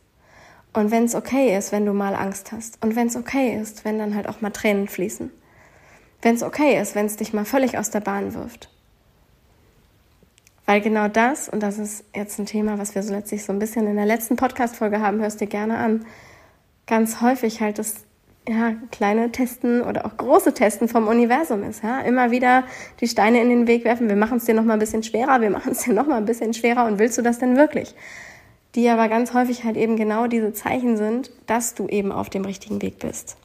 Und 0.73 0.91
wenn 0.91 1.05
es 1.05 1.15
okay 1.15 1.57
ist, 1.57 1.73
wenn 1.73 1.85
du 1.85 1.93
mal 1.93 2.15
Angst 2.15 2.53
hast. 2.53 2.83
Und 2.83 2.97
wenn 2.97 3.09
es 3.09 3.17
okay 3.17 3.59
ist, 3.61 3.85
wenn 3.85 3.99
dann 3.99 4.15
halt 4.15 4.29
auch 4.29 4.41
mal 4.41 4.51
Tränen 4.51 4.89
fließen. 4.89 5.31
Wenn 6.23 6.35
es 6.35 6.43
okay 6.43 6.81
ist, 6.81 6.95
wenn 6.95 7.07
es 7.07 7.17
dich 7.17 7.33
mal 7.33 7.45
völlig 7.45 7.77
aus 7.77 7.91
der 7.91 8.01
Bahn 8.01 8.35
wirft. 8.35 8.71
Weil 10.65 10.81
genau 10.81 11.09
das, 11.09 11.49
und 11.49 11.63
das 11.63 11.79
ist 11.79 12.05
jetzt 12.15 12.39
ein 12.39 12.47
Thema, 12.47 12.79
was 12.79 12.95
wir 12.95 13.03
so 13.03 13.13
letztlich 13.13 13.45
so 13.45 13.53
ein 13.53 13.59
bisschen 13.59 13.87
in 13.87 13.97
der 13.97 14.07
letzten 14.07 14.37
Podcast-Folge 14.37 15.01
haben, 15.01 15.21
hörst 15.21 15.41
dir 15.41 15.49
gerne 15.49 15.77
an, 15.77 16.07
ganz 16.87 17.21
häufig 17.21 17.61
halt 17.61 17.79
das 17.79 17.97
ja, 18.49 18.75
kleine 18.91 19.31
Testen 19.31 19.83
oder 19.83 20.07
auch 20.07 20.17
große 20.17 20.55
Testen 20.55 20.89
vom 20.89 21.07
Universum 21.09 21.63
ist. 21.63 21.83
Ja? 21.83 22.01
Immer 22.01 22.31
wieder 22.31 22.65
die 23.01 23.09
Steine 23.09 23.41
in 23.41 23.51
den 23.51 23.67
Weg 23.67 23.85
werfen. 23.85 24.09
Wir 24.09 24.17
machen 24.17 24.39
es 24.39 24.45
dir 24.45 24.55
noch 24.55 24.65
mal 24.65 24.75
ein 24.75 24.79
bisschen 24.79 25.03
schwerer, 25.03 25.41
wir 25.41 25.51
machen 25.51 25.73
es 25.73 25.83
dir 25.83 25.93
noch 25.93 26.07
mal 26.07 26.17
ein 26.17 26.27
bisschen 26.27 26.55
schwerer. 26.55 26.87
Und 26.87 26.99
willst 26.99 27.19
du 27.19 27.23
das 27.23 27.39
denn 27.39 27.57
wirklich? 27.57 27.95
Die 28.75 28.89
aber 28.89 29.09
ganz 29.09 29.35
häufig 29.35 29.65
halt 29.65 29.77
eben 29.77 29.97
genau 29.97 30.27
diese 30.27 30.53
Zeichen 30.53 30.97
sind, 30.97 31.31
dass 31.47 31.75
du 31.75 31.89
eben 31.89 32.11
auf 32.11 32.31
dem 32.31 32.45
richtigen 32.45 32.81
Weg 32.81 32.99
bist. 32.99 33.37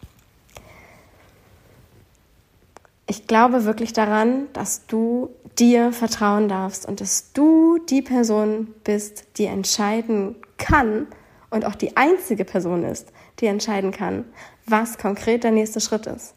Ich 3.09 3.27
glaube 3.27 3.63
wirklich 3.65 3.93
daran, 3.93 4.47
dass 4.53 4.85
du 4.85 5.29
dir 5.57 5.93
vertrauen 5.93 6.49
darfst 6.49 6.85
und 6.85 6.99
dass 6.99 7.31
du 7.31 7.77
die 7.77 8.01
Person 8.01 8.73
bist, 8.83 9.25
die 9.37 9.45
entscheiden 9.45 10.35
kann 10.57 11.07
und 11.49 11.65
auch 11.65 11.75
die 11.75 11.95
einzige 11.95 12.43
Person 12.43 12.83
ist, 12.83 13.11
die 13.39 13.45
entscheiden 13.45 13.91
kann, 13.91 14.25
was 14.65 14.97
konkret 14.97 15.43
der 15.43 15.51
nächste 15.51 15.79
Schritt 15.79 16.05
ist. 16.05 16.35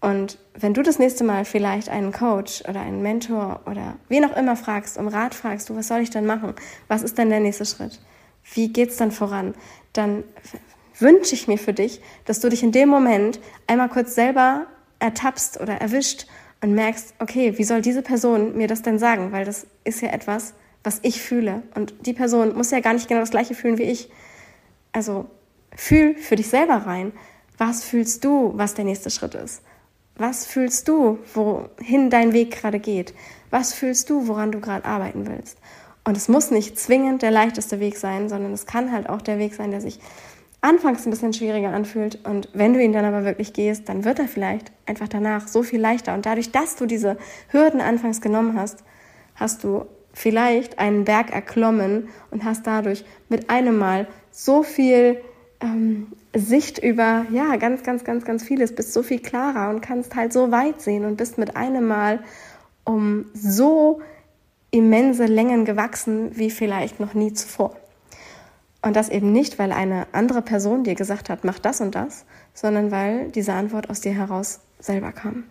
Und 0.00 0.38
wenn 0.54 0.74
du 0.74 0.82
das 0.82 0.98
nächste 0.98 1.24
Mal 1.24 1.44
vielleicht 1.44 1.88
einen 1.88 2.12
Coach 2.12 2.62
oder 2.68 2.80
einen 2.80 3.02
Mentor 3.02 3.60
oder 3.66 3.96
wen 4.08 4.24
auch 4.24 4.36
immer 4.36 4.56
fragst, 4.56 4.96
um 4.96 5.08
Rat 5.08 5.34
fragst, 5.34 5.68
du, 5.68 5.76
was 5.76 5.88
soll 5.88 6.00
ich 6.00 6.10
denn 6.10 6.26
machen? 6.26 6.54
Was 6.86 7.02
ist 7.02 7.18
denn 7.18 7.30
der 7.30 7.40
nächste 7.40 7.66
Schritt? 7.66 8.00
Wie 8.54 8.72
geht's 8.72 8.96
dann 8.96 9.10
voran? 9.10 9.54
Dann 9.92 10.22
wünsche 10.98 11.34
ich 11.34 11.48
mir 11.48 11.58
für 11.58 11.72
dich, 11.72 12.00
dass 12.24 12.40
du 12.40 12.48
dich 12.48 12.62
in 12.62 12.72
dem 12.72 12.88
Moment 12.88 13.40
einmal 13.66 13.88
kurz 13.88 14.14
selber 14.14 14.66
ertappst 15.00 15.60
oder 15.60 15.74
erwischt 15.74 16.26
und 16.60 16.74
merkst, 16.74 17.14
okay, 17.18 17.58
wie 17.58 17.64
soll 17.64 17.82
diese 17.82 18.02
Person 18.02 18.56
mir 18.56 18.68
das 18.68 18.82
denn 18.82 18.98
sagen? 18.98 19.32
Weil 19.32 19.44
das 19.44 19.66
ist 19.84 20.00
ja 20.00 20.10
etwas, 20.10 20.54
was 20.84 21.00
ich 21.02 21.20
fühle. 21.20 21.62
Und 21.74 21.94
die 22.06 22.12
Person 22.12 22.56
muss 22.56 22.70
ja 22.70 22.80
gar 22.80 22.94
nicht 22.94 23.08
genau 23.08 23.20
das 23.20 23.30
gleiche 23.30 23.54
fühlen 23.54 23.78
wie 23.78 23.84
ich. 23.84 24.10
Also 24.92 25.26
Fühl 25.78 26.16
für 26.16 26.34
dich 26.34 26.48
selber 26.48 26.74
rein. 26.74 27.12
Was 27.56 27.84
fühlst 27.84 28.24
du, 28.24 28.52
was 28.56 28.74
der 28.74 28.84
nächste 28.84 29.10
Schritt 29.10 29.34
ist? 29.36 29.62
Was 30.18 30.46
fühlst 30.46 30.88
du, 30.88 31.18
wohin 31.32 32.10
dein 32.10 32.32
Weg 32.32 32.50
gerade 32.50 32.80
geht? 32.80 33.14
Was 33.50 33.72
fühlst 33.72 34.10
du, 34.10 34.26
woran 34.26 34.50
du 34.50 34.60
gerade 34.60 34.84
arbeiten 34.84 35.26
willst? 35.26 35.58
Und 36.04 36.16
es 36.16 36.28
muss 36.28 36.50
nicht 36.50 36.78
zwingend 36.78 37.22
der 37.22 37.30
leichteste 37.30 37.78
Weg 37.78 37.96
sein, 37.96 38.28
sondern 38.28 38.52
es 38.52 38.66
kann 38.66 38.92
halt 38.92 39.08
auch 39.08 39.22
der 39.22 39.38
Weg 39.38 39.54
sein, 39.54 39.70
der 39.70 39.80
sich 39.80 40.00
anfangs 40.60 41.06
ein 41.06 41.10
bisschen 41.10 41.32
schwieriger 41.32 41.72
anfühlt. 41.72 42.26
Und 42.26 42.48
wenn 42.52 42.74
du 42.74 42.82
ihn 42.82 42.92
dann 42.92 43.04
aber 43.04 43.24
wirklich 43.24 43.52
gehst, 43.52 43.88
dann 43.88 44.04
wird 44.04 44.18
er 44.18 44.26
vielleicht 44.26 44.72
einfach 44.86 45.06
danach 45.06 45.46
so 45.46 45.62
viel 45.62 45.80
leichter. 45.80 46.14
Und 46.14 46.26
dadurch, 46.26 46.50
dass 46.50 46.74
du 46.74 46.86
diese 46.86 47.16
Hürden 47.50 47.80
anfangs 47.80 48.20
genommen 48.20 48.58
hast, 48.58 48.82
hast 49.36 49.62
du 49.62 49.84
vielleicht 50.12 50.80
einen 50.80 51.04
Berg 51.04 51.30
erklommen 51.32 52.08
und 52.32 52.44
hast 52.44 52.66
dadurch 52.66 53.04
mit 53.28 53.50
einem 53.50 53.78
Mal 53.78 54.08
so 54.32 54.64
viel 54.64 55.20
ähm, 55.60 56.08
Sicht 56.34 56.78
über, 56.78 57.26
ja, 57.30 57.56
ganz, 57.56 57.82
ganz, 57.82 58.04
ganz, 58.04 58.24
ganz 58.24 58.42
vieles, 58.42 58.74
bist 58.74 58.92
so 58.92 59.02
viel 59.02 59.20
klarer 59.20 59.70
und 59.70 59.80
kannst 59.80 60.14
halt 60.14 60.32
so 60.32 60.50
weit 60.50 60.80
sehen 60.80 61.04
und 61.04 61.16
bist 61.16 61.38
mit 61.38 61.56
einem 61.56 61.86
Mal 61.86 62.20
um 62.84 63.26
so 63.34 64.00
immense 64.70 65.26
Längen 65.26 65.64
gewachsen 65.64 66.36
wie 66.36 66.50
vielleicht 66.50 67.00
noch 67.00 67.14
nie 67.14 67.32
zuvor. 67.32 67.76
Und 68.82 68.94
das 68.94 69.08
eben 69.08 69.32
nicht, 69.32 69.58
weil 69.58 69.72
eine 69.72 70.06
andere 70.12 70.42
Person 70.42 70.84
dir 70.84 70.94
gesagt 70.94 71.30
hat, 71.30 71.44
mach 71.44 71.58
das 71.58 71.80
und 71.80 71.94
das, 71.94 72.24
sondern 72.54 72.90
weil 72.90 73.30
diese 73.30 73.52
Antwort 73.52 73.90
aus 73.90 74.00
dir 74.00 74.12
heraus 74.12 74.60
selber 74.78 75.12
kam. 75.12 75.44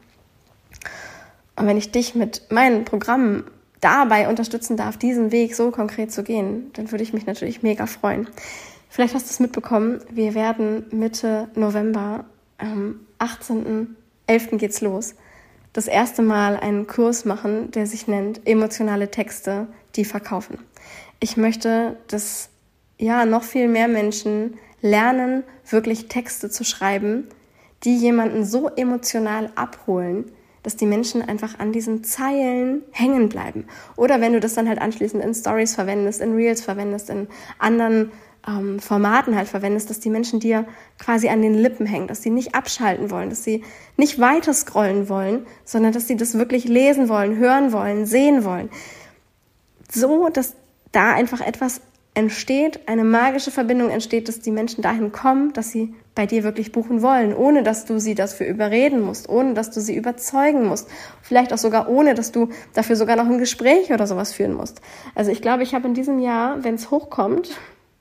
Und 1.58 1.68
wenn 1.68 1.78
ich 1.78 1.92
dich 1.92 2.16
mit 2.16 2.44
meinen 2.52 2.86
Programmen 2.86 3.44
dabei 3.82 4.30
unterstützen 4.30 4.78
darf, 4.78 4.98
diesen 4.98 5.32
Weg 5.32 5.56
so 5.56 5.72
konkret 5.72 6.12
zu 6.12 6.24
gehen, 6.24 6.72
dann 6.74 6.92
würde 6.92 7.04
ich 7.04 7.14
mich 7.14 7.26
natürlich 7.26 7.64
mega 7.64 7.86
freuen. 7.86 8.28
Vielleicht 8.98 9.14
hast 9.14 9.28
du 9.28 9.30
es 9.30 9.40
mitbekommen, 9.40 10.02
wir 10.10 10.34
werden 10.34 10.88
Mitte 10.90 11.50
November, 11.54 12.26
am 12.58 13.02
18.11. 13.20 14.58
geht's 14.58 14.82
los, 14.82 15.14
das 15.72 15.86
erste 15.86 16.24
Mal 16.24 16.58
einen 16.58 16.88
Kurs 16.88 17.24
machen, 17.24 17.70
der 17.70 17.86
sich 17.86 18.08
nennt 18.08 18.48
Emotionale 18.48 19.12
Texte, 19.12 19.68
die 19.96 20.04
verkaufen. 20.04 20.58
Ich 21.20 21.38
möchte, 21.38 21.98
dass 22.08 22.50
ja 22.98 23.28
noch 23.28 23.44
viel 23.44 23.68
mehr 23.68 23.88
Menschen 23.88 24.58
lernen, 24.82 25.44
wirklich 25.70 26.08
Texte 26.08 26.50
zu 26.50 26.64
schreiben, 26.64 27.28
die 27.84 27.98
jemanden 27.98 28.46
so 28.46 28.68
emotional 28.68 29.52
abholen, 29.54 30.26
dass 30.64 30.76
die 30.76 30.88
Menschen 30.88 31.22
einfach 31.22 31.60
an 31.60 31.72
diesen 31.72 32.04
Zeilen 32.04 32.82
hängen 32.90 33.30
bleiben. 33.30 33.68
Oder 33.96 34.22
wenn 34.22 34.34
du 34.34 34.40
das 34.40 34.56
dann 34.56 34.68
halt 34.68 34.82
anschließend 34.82 35.24
in 35.24 35.36
Stories 35.36 35.76
verwendest, 35.76 36.20
in 36.20 36.34
Reels 36.34 36.64
verwendest, 36.64 37.12
in 37.12 37.28
anderen 37.60 38.12
ähm, 38.48 38.80
Formaten 38.80 39.36
halt 39.36 39.48
verwendest, 39.48 39.90
dass 39.90 40.00
die 40.00 40.10
Menschen 40.10 40.40
dir 40.40 40.66
quasi 40.98 41.30
an 41.30 41.42
den 41.42 41.54
Lippen 41.54 41.86
hängen, 41.86 42.08
dass 42.08 42.24
sie 42.24 42.30
nicht 42.30 42.56
abschalten 42.56 43.12
wollen, 43.12 43.30
dass 43.30 43.44
sie 43.44 43.64
nicht 43.98 44.20
weiter 44.20 44.54
scrollen 44.54 45.10
wollen, 45.10 45.46
sondern 45.66 45.92
dass 45.92 46.08
sie 46.08 46.16
das 46.16 46.38
wirklich 46.38 46.66
lesen 46.66 47.10
wollen, 47.10 47.38
hören 47.38 47.72
wollen, 47.74 48.06
sehen 48.06 48.44
wollen. 48.44 48.70
So, 49.92 50.30
dass 50.30 50.56
da 50.92 51.14
einfach 51.14 51.42
etwas 51.42 51.82
entsteht, 52.14 52.88
eine 52.88 53.04
magische 53.04 53.52
Verbindung 53.52 53.92
entsteht, 53.92 54.28
dass 54.28 54.40
die 54.40 54.50
Menschen 54.50 54.82
dahin 54.82 55.12
kommen, 55.12 55.54
dass 55.54 55.70
sie 55.70 55.94
bei 56.16 56.26
dir 56.26 56.44
wirklich 56.44 56.72
buchen 56.72 57.04
wollen, 57.04 57.32
ohne 57.32 57.62
dass 57.62 57.86
du 57.86 58.00
sie 58.00 58.16
dafür 58.16 58.48
überreden 58.48 59.02
musst, 59.02 59.30
ohne 59.30 59.54
dass 59.54 59.70
du 59.70 59.82
sie 59.82 59.96
überzeugen 59.96 60.66
musst, 60.66 60.90
vielleicht 61.22 61.54
auch 61.54 61.60
sogar 61.60 61.88
ohne, 61.90 62.16
dass 62.16 62.32
du 62.32 62.50
dafür 62.74 62.96
sogar 62.96 63.18
noch 63.18 63.28
ein 63.28 63.38
Gespräch 63.38 63.92
oder 63.94 64.08
sowas 64.08 64.34
führen 64.34 64.56
musst. 64.56 64.82
Also 65.14 65.30
ich 65.30 65.44
glaube, 65.44 65.62
ich 65.62 65.76
habe 65.76 65.88
in 65.88 65.94
diesem 65.94 66.18
Jahr, 66.18 66.64
wenn 66.64 66.74
es 66.74 66.90
hochkommt, 66.90 67.52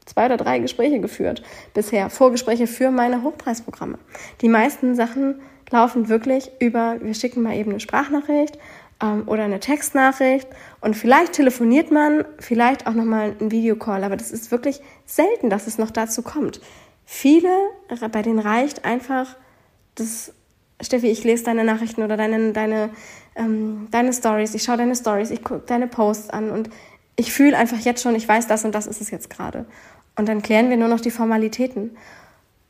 zwei 0.07 0.27
oder 0.27 0.37
drei 0.37 0.59
Gespräche 0.61 1.01
geführt 1.01 1.43
bisher, 1.75 2.09
Vorgespräche 2.09 2.67
für 2.67 2.91
meine 2.91 3.23
Hochpreisprogramme. 3.23 3.99
Die 4.41 4.49
meisten 4.49 4.95
Sachen 4.95 5.41
laufen 5.71 6.09
wirklich 6.09 6.51
über, 6.61 6.97
wir 7.01 7.15
schicken 7.15 7.43
mal 7.43 7.57
eben 7.57 7.71
eine 7.71 7.81
Sprachnachricht 7.81 8.59
ähm, 9.03 9.25
oder 9.27 9.45
eine 9.45 9.61
Textnachricht 9.61 10.49
und 10.81 10.95
vielleicht 10.95 11.35
telefoniert 11.35 11.91
man, 11.91 12.25
vielleicht 12.39 12.87
auch 12.87 12.95
nochmal 12.95 13.35
ein 13.41 13.51
Videocall, 13.51 14.05
aber 14.05 14.17
das 14.17 14.31
ist 14.31 14.51
wirklich 14.51 14.81
selten, 15.05 15.51
dass 15.51 15.67
es 15.67 15.79
noch 15.79 15.91
dazu 15.91 16.23
kommt. 16.23 16.61
Viele, 17.05 17.51
bei 18.11 18.23
denen 18.23 18.39
reicht 18.39 18.85
einfach 18.85 19.37
das, 19.95 20.33
Steffi, 20.81 21.07
ich 21.07 21.25
lese 21.25 21.45
deine 21.45 21.65
Nachrichten 21.65 22.03
oder 22.03 22.17
deine, 22.17 22.53
deine, 22.53 22.91
ähm, 23.35 23.89
deine 23.91 24.13
Stories, 24.13 24.55
ich 24.55 24.63
schaue 24.63 24.77
deine 24.77 24.95
Stories, 24.95 25.31
ich 25.31 25.43
gucke 25.43 25.63
deine 25.67 25.87
Posts 25.87 26.31
an 26.31 26.51
und 26.51 26.71
ich 27.17 27.33
fühle 27.33 27.57
einfach 27.57 27.79
jetzt 27.79 28.03
schon, 28.03 28.15
ich 28.15 28.29
weiß, 28.29 28.47
das 28.47 28.65
und 28.65 28.75
das 28.75 28.87
ist 28.87 29.01
es 29.01 29.11
jetzt 29.11 29.31
gerade. 29.31 29.65
Und 30.17 30.29
dann 30.29 30.43
klären 30.43 30.71
wir 30.71 30.77
nur 30.77 30.89
noch 30.89 31.01
die 31.01 31.11
Formalitäten. 31.11 31.97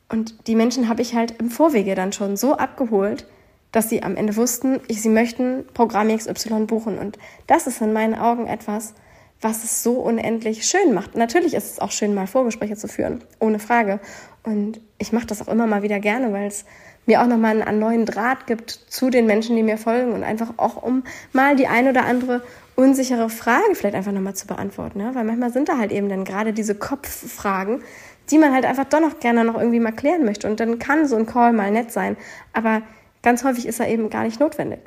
Und 0.09 0.47
die 0.47 0.55
Menschen 0.55 0.87
habe 0.89 1.01
ich 1.01 1.15
halt 1.15 1.39
im 1.39 1.49
Vorwege 1.49 1.95
dann 1.95 2.13
schon 2.13 2.37
so 2.37 2.57
abgeholt, 2.57 3.25
dass 3.71 3.89
sie 3.89 4.03
am 4.03 4.15
Ende 4.15 4.35
wussten, 4.35 4.79
ich, 4.87 5.01
sie 5.01 5.09
möchten 5.09 5.65
Programm 5.73 6.15
XY 6.15 6.65
buchen. 6.65 6.97
Und 6.97 7.17
das 7.47 7.67
ist 7.67 7.81
in 7.81 7.93
meinen 7.93 8.15
Augen 8.15 8.47
etwas, 8.47 8.93
was 9.41 9.63
es 9.63 9.83
so 9.83 9.93
unendlich 9.93 10.65
schön 10.65 10.93
macht. 10.93 11.15
Natürlich 11.15 11.53
ist 11.53 11.71
es 11.71 11.79
auch 11.79 11.91
schön, 11.91 12.13
mal 12.13 12.27
Vorgespräche 12.27 12.75
zu 12.75 12.87
führen, 12.87 13.23
ohne 13.39 13.59
Frage. 13.59 13.99
Und 14.43 14.79
ich 14.97 15.11
mache 15.11 15.27
das 15.27 15.41
auch 15.41 15.47
immer 15.47 15.67
mal 15.67 15.83
wieder 15.83 15.99
gerne, 15.99 16.31
weil 16.33 16.47
es 16.47 16.65
mir 17.07 17.21
auch 17.21 17.27
nochmal 17.27 17.61
einen 17.61 17.79
neuen 17.79 18.05
Draht 18.05 18.45
gibt 18.47 18.69
zu 18.69 19.09
den 19.09 19.25
Menschen, 19.25 19.55
die 19.55 19.63
mir 19.63 19.77
folgen 19.77 20.13
und 20.13 20.23
einfach 20.23 20.53
auch 20.57 20.81
um 20.83 21.03
mal 21.33 21.55
die 21.55 21.67
ein 21.67 21.87
oder 21.87 22.05
andere 22.05 22.43
unsichere 22.75 23.29
Frage 23.29 23.73
vielleicht 23.73 23.95
einfach 23.95 24.11
nochmal 24.11 24.35
zu 24.35 24.45
beantworten. 24.45 24.99
Ja? 24.99 25.15
Weil 25.15 25.23
manchmal 25.23 25.51
sind 25.51 25.69
da 25.69 25.77
halt 25.77 25.91
eben 25.91 26.09
dann 26.09 26.25
gerade 26.25 26.53
diese 26.53 26.75
Kopffragen, 26.75 27.81
die 28.29 28.37
man 28.37 28.53
halt 28.53 28.65
einfach 28.65 28.85
doch 28.85 28.99
noch 28.99 29.19
gerne 29.19 29.43
noch 29.43 29.55
irgendwie 29.55 29.79
mal 29.79 29.93
klären 29.93 30.25
möchte. 30.25 30.47
Und 30.47 30.59
dann 30.59 30.77
kann 30.77 31.07
so 31.07 31.15
ein 31.15 31.25
Call 31.25 31.53
mal 31.53 31.71
nett 31.71 31.91
sein. 31.91 32.17
Aber 32.53 32.81
ganz 33.23 33.43
häufig 33.43 33.65
ist 33.65 33.79
er 33.79 33.87
eben 33.87 34.09
gar 34.09 34.23
nicht 34.23 34.39
notwendig. 34.39 34.79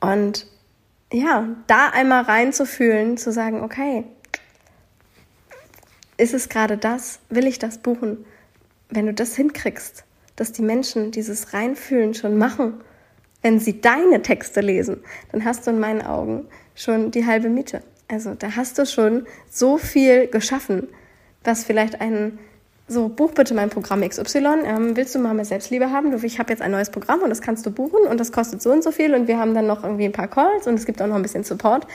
Und 0.00 0.46
ja, 1.12 1.48
da 1.66 1.88
einmal 1.90 2.22
reinzufühlen, 2.22 3.16
zu 3.16 3.32
sagen, 3.32 3.62
okay, 3.62 4.04
ist 6.18 6.34
es 6.34 6.48
gerade 6.48 6.76
das? 6.76 7.20
Will 7.30 7.46
ich 7.46 7.58
das 7.58 7.78
buchen? 7.78 8.26
Wenn 8.90 9.06
du 9.06 9.14
das 9.14 9.34
hinkriegst, 9.36 10.04
dass 10.38 10.52
die 10.52 10.62
Menschen 10.62 11.10
dieses 11.10 11.52
Reinfühlen 11.52 12.14
schon 12.14 12.38
machen, 12.38 12.74
wenn 13.42 13.60
sie 13.60 13.80
deine 13.80 14.22
Texte 14.22 14.60
lesen, 14.60 14.98
dann 15.32 15.44
hast 15.44 15.66
du 15.66 15.70
in 15.70 15.80
meinen 15.80 16.02
Augen 16.02 16.46
schon 16.74 17.10
die 17.10 17.26
halbe 17.26 17.48
Miete. 17.48 17.82
Also 18.08 18.34
da 18.34 18.56
hast 18.56 18.78
du 18.78 18.86
schon 18.86 19.26
so 19.50 19.78
viel 19.78 20.28
geschaffen, 20.28 20.88
was 21.44 21.64
vielleicht 21.64 22.00
ein 22.00 22.38
so, 22.90 23.08
buch 23.08 23.32
bitte 23.32 23.52
mein 23.52 23.68
Programm 23.68 24.00
XY. 24.00 24.38
Ähm, 24.64 24.96
willst 24.96 25.14
du 25.14 25.18
mal 25.18 25.34
mehr 25.34 25.44
Selbstliebe 25.44 25.90
haben? 25.90 26.12
Ich 26.24 26.38
habe 26.38 26.50
jetzt 26.50 26.62
ein 26.62 26.70
neues 26.70 26.88
Programm 26.88 27.20
und 27.20 27.28
das 27.28 27.42
kannst 27.42 27.66
du 27.66 27.70
buchen 27.70 28.06
und 28.08 28.18
das 28.18 28.32
kostet 28.32 28.62
so 28.62 28.72
und 28.72 28.82
so 28.82 28.92
viel 28.92 29.14
und 29.14 29.28
wir 29.28 29.38
haben 29.38 29.54
dann 29.54 29.66
noch 29.66 29.84
irgendwie 29.84 30.06
ein 30.06 30.12
paar 30.12 30.28
Calls 30.28 30.66
und 30.66 30.74
es 30.74 30.86
gibt 30.86 31.02
auch 31.02 31.06
noch 31.06 31.16
ein 31.16 31.22
bisschen 31.22 31.44
Support. 31.44 31.86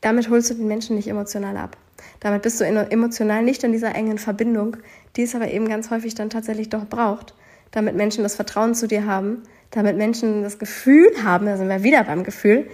Damit 0.00 0.28
holst 0.28 0.50
du 0.50 0.54
den 0.54 0.66
Menschen 0.66 0.96
nicht 0.96 1.06
emotional 1.06 1.56
ab. 1.56 1.76
Damit 2.20 2.42
bist 2.42 2.60
du 2.60 2.64
emotional 2.64 3.42
nicht 3.42 3.64
in 3.64 3.72
dieser 3.72 3.94
engen 3.94 4.18
Verbindung, 4.18 4.76
die 5.16 5.22
es 5.22 5.34
aber 5.34 5.50
eben 5.50 5.68
ganz 5.68 5.90
häufig 5.90 6.14
dann 6.14 6.30
tatsächlich 6.30 6.68
doch 6.68 6.86
braucht, 6.86 7.34
damit 7.70 7.96
Menschen 7.96 8.22
das 8.22 8.36
Vertrauen 8.36 8.74
zu 8.74 8.88
dir 8.88 9.06
haben, 9.06 9.42
damit 9.70 9.96
Menschen 9.96 10.42
das 10.42 10.58
Gefühl 10.58 11.10
haben, 11.22 11.46
da 11.46 11.56
sind 11.56 11.68
wir 11.68 11.82
wieder 11.82 12.04
beim 12.04 12.24
Gefühl, 12.24 12.68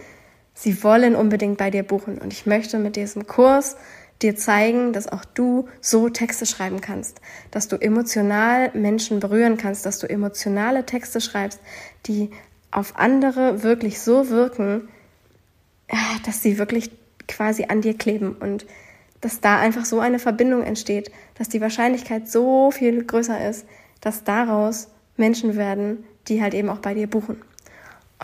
sie 0.54 0.82
wollen 0.82 1.14
unbedingt 1.14 1.58
bei 1.58 1.70
dir 1.70 1.82
buchen. 1.82 2.18
Und 2.18 2.32
ich 2.32 2.46
möchte 2.46 2.78
mit 2.78 2.96
diesem 2.96 3.26
Kurs 3.26 3.76
dir 4.22 4.34
zeigen, 4.34 4.94
dass 4.94 5.06
auch 5.06 5.24
du 5.26 5.68
so 5.82 6.08
Texte 6.08 6.46
schreiben 6.46 6.80
kannst, 6.80 7.20
dass 7.50 7.68
du 7.68 7.76
emotional 7.76 8.70
Menschen 8.72 9.20
berühren 9.20 9.58
kannst, 9.58 9.84
dass 9.84 9.98
du 9.98 10.08
emotionale 10.08 10.86
Texte 10.86 11.20
schreibst, 11.20 11.60
die 12.06 12.30
auf 12.70 12.96
andere 12.96 13.62
wirklich 13.62 14.00
so 14.00 14.30
wirken, 14.30 14.88
dass 16.24 16.42
sie 16.42 16.58
wirklich 16.58 16.90
quasi 17.28 17.66
an 17.68 17.82
dir 17.82 17.96
kleben 17.96 18.34
und 18.34 18.66
dass 19.26 19.40
da 19.40 19.58
einfach 19.58 19.84
so 19.84 19.98
eine 19.98 20.20
Verbindung 20.20 20.62
entsteht, 20.62 21.10
dass 21.34 21.48
die 21.48 21.60
Wahrscheinlichkeit 21.60 22.28
so 22.28 22.70
viel 22.70 23.02
größer 23.02 23.48
ist, 23.50 23.66
dass 24.00 24.22
daraus 24.22 24.86
Menschen 25.16 25.56
werden, 25.56 26.04
die 26.28 26.40
halt 26.40 26.54
eben 26.54 26.68
auch 26.68 26.78
bei 26.78 26.94
dir 26.94 27.08
buchen. 27.10 27.42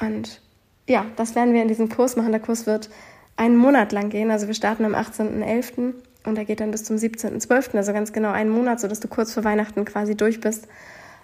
Und 0.01 0.41
ja, 0.89 1.05
das 1.17 1.35
werden 1.35 1.55
wir 1.55 1.63
in 1.63 1.67
diesem 1.67 1.89
Kurs 1.89 2.15
machen. 2.15 2.31
Der 2.31 2.41
Kurs 2.41 2.67
wird 2.67 2.89
einen 3.37 3.57
Monat 3.57 3.91
lang 3.91 4.11
gehen. 4.11 4.31
Also 4.31 4.47
wir 4.47 4.55
starten 4.55 4.85
am 4.85 4.95
18.11. 4.95 5.95
und 6.25 6.39
er 6.39 6.45
geht 6.45 6.61
dann 6.61 6.71
bis 6.71 6.85
zum 6.85 6.95
17.12., 6.95 7.77
also 7.77 7.93
ganz 7.93 8.13
genau 8.13 8.31
einen 8.31 8.51
Monat, 8.51 8.79
sodass 8.79 9.01
du 9.01 9.09
kurz 9.09 9.35
vor 9.35 9.43
Weihnachten 9.43 9.85
quasi 9.85 10.17
durch 10.17 10.41
bist. 10.41 10.69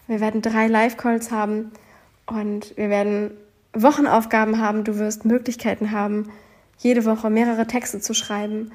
Wir 0.08 0.18
werden 0.18 0.42
drei 0.42 0.66
Live-Calls 0.66 1.30
haben 1.30 1.70
und 2.26 2.76
wir 2.76 2.90
werden 2.90 3.30
Wochenaufgaben 3.74 4.60
haben. 4.60 4.82
Du 4.82 4.98
wirst 4.98 5.24
Möglichkeiten 5.24 5.92
haben, 5.92 6.32
jede 6.78 7.04
Woche 7.04 7.30
mehrere 7.30 7.68
Texte 7.68 8.00
zu 8.00 8.12
schreiben, 8.12 8.72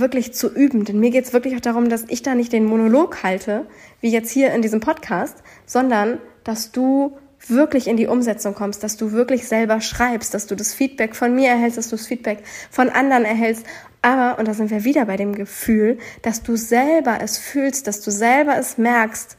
wirklich 0.00 0.32
zu 0.34 0.52
üben. 0.52 0.84
Denn 0.84 1.00
mir 1.00 1.10
geht 1.10 1.24
es 1.24 1.32
wirklich 1.32 1.56
auch 1.56 1.60
darum, 1.60 1.88
dass 1.88 2.04
ich 2.08 2.22
da 2.22 2.34
nicht 2.34 2.52
den 2.52 2.64
Monolog 2.64 3.22
halte, 3.22 3.66
wie 4.00 4.10
jetzt 4.10 4.30
hier 4.30 4.52
in 4.52 4.62
diesem 4.62 4.80
Podcast, 4.80 5.36
sondern 5.66 6.18
dass 6.44 6.72
du 6.72 7.16
wirklich 7.48 7.86
in 7.86 7.96
die 7.96 8.06
Umsetzung 8.06 8.54
kommst, 8.54 8.82
dass 8.82 8.96
du 8.96 9.12
wirklich 9.12 9.46
selber 9.46 9.80
schreibst, 9.80 10.34
dass 10.34 10.46
du 10.46 10.54
das 10.56 10.74
Feedback 10.74 11.14
von 11.14 11.34
mir 11.34 11.50
erhältst, 11.50 11.78
dass 11.78 11.88
du 11.88 11.96
das 11.96 12.06
Feedback 12.06 12.42
von 12.70 12.88
anderen 12.88 13.24
erhältst. 13.24 13.64
Aber, 14.02 14.38
und 14.38 14.48
da 14.48 14.54
sind 14.54 14.70
wir 14.70 14.84
wieder 14.84 15.04
bei 15.06 15.16
dem 15.16 15.34
Gefühl, 15.34 15.98
dass 16.22 16.42
du 16.42 16.56
selber 16.56 17.18
es 17.20 17.38
fühlst, 17.38 17.86
dass 17.86 18.00
du 18.00 18.10
selber 18.10 18.56
es 18.56 18.78
merkst, 18.78 19.36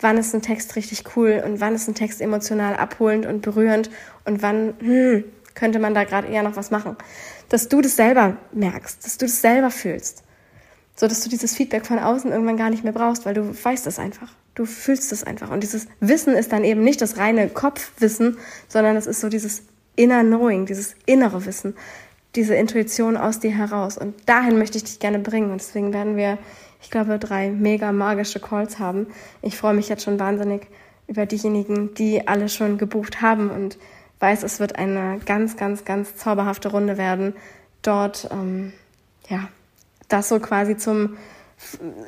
wann 0.00 0.18
ist 0.18 0.34
ein 0.34 0.42
Text 0.42 0.76
richtig 0.76 1.04
cool 1.16 1.42
und 1.44 1.60
wann 1.60 1.74
ist 1.74 1.88
ein 1.88 1.94
Text 1.94 2.20
emotional 2.20 2.76
abholend 2.76 3.26
und 3.26 3.42
berührend 3.42 3.90
und 4.24 4.42
wann 4.42 4.74
hm, 4.80 5.24
könnte 5.54 5.78
man 5.78 5.94
da 5.94 6.04
gerade 6.04 6.28
eher 6.28 6.42
noch 6.42 6.56
was 6.56 6.70
machen. 6.70 6.96
Dass 7.52 7.68
du 7.68 7.82
das 7.82 7.96
selber 7.96 8.38
merkst, 8.54 9.04
dass 9.04 9.18
du 9.18 9.26
das 9.26 9.42
selber 9.42 9.70
fühlst. 9.70 10.24
So 10.96 11.06
dass 11.06 11.22
du 11.22 11.28
dieses 11.28 11.54
Feedback 11.54 11.84
von 11.84 11.98
außen 11.98 12.32
irgendwann 12.32 12.56
gar 12.56 12.70
nicht 12.70 12.82
mehr 12.82 12.94
brauchst, 12.94 13.26
weil 13.26 13.34
du 13.34 13.54
weißt 13.62 13.86
es 13.86 13.98
einfach. 13.98 14.32
Du 14.54 14.64
fühlst 14.64 15.12
es 15.12 15.22
einfach. 15.22 15.50
Und 15.50 15.62
dieses 15.62 15.86
Wissen 16.00 16.34
ist 16.34 16.50
dann 16.50 16.64
eben 16.64 16.82
nicht 16.82 17.02
das 17.02 17.18
reine 17.18 17.50
Kopfwissen, 17.50 18.38
sondern 18.68 18.96
es 18.96 19.06
ist 19.06 19.20
so 19.20 19.28
dieses 19.28 19.64
inner 19.96 20.22
Knowing, 20.22 20.64
dieses 20.64 20.94
innere 21.04 21.44
Wissen, 21.44 21.74
diese 22.36 22.54
Intuition 22.54 23.18
aus 23.18 23.38
dir 23.38 23.50
heraus. 23.50 23.98
Und 23.98 24.14
dahin 24.26 24.56
möchte 24.56 24.78
ich 24.78 24.84
dich 24.84 24.98
gerne 24.98 25.18
bringen. 25.18 25.50
Und 25.50 25.60
deswegen 25.60 25.92
werden 25.92 26.16
wir, 26.16 26.38
ich 26.80 26.90
glaube, 26.90 27.18
drei 27.18 27.50
mega 27.50 27.92
magische 27.92 28.40
Calls 28.40 28.78
haben. 28.78 29.08
Ich 29.42 29.58
freue 29.58 29.74
mich 29.74 29.90
jetzt 29.90 30.04
schon 30.04 30.18
wahnsinnig 30.18 30.68
über 31.06 31.26
diejenigen, 31.26 31.92
die 31.92 32.26
alle 32.26 32.48
schon 32.48 32.78
gebucht 32.78 33.20
haben 33.20 33.50
und 33.50 33.76
weiß, 34.22 34.44
es 34.44 34.60
wird 34.60 34.76
eine 34.76 35.18
ganz, 35.26 35.56
ganz, 35.56 35.84
ganz 35.84 36.16
zauberhafte 36.16 36.70
Runde 36.70 36.96
werden. 36.96 37.34
Dort, 37.82 38.28
ähm, 38.30 38.72
ja, 39.28 39.48
das 40.08 40.28
so 40.28 40.38
quasi 40.38 40.76
zum 40.76 41.16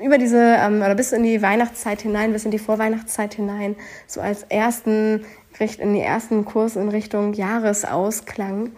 über 0.03 0.19
diese 0.19 0.39
ähm, 0.39 0.79
oder 0.79 0.95
bis 0.95 1.13
in 1.13 1.23
die 1.23 1.41
Weihnachtszeit 1.41 2.03
hinein, 2.03 2.33
bis 2.33 2.45
in 2.45 2.51
die 2.51 2.59
Vorweihnachtszeit 2.59 3.35
hinein, 3.35 3.77
so 4.07 4.21
als 4.21 4.43
ersten 4.45 5.25
in 5.79 5.95
die 5.95 6.01
ersten 6.01 6.45
Kurs 6.45 6.75
in 6.75 6.89
Richtung 6.89 7.33
Jahresausklang 7.33 8.73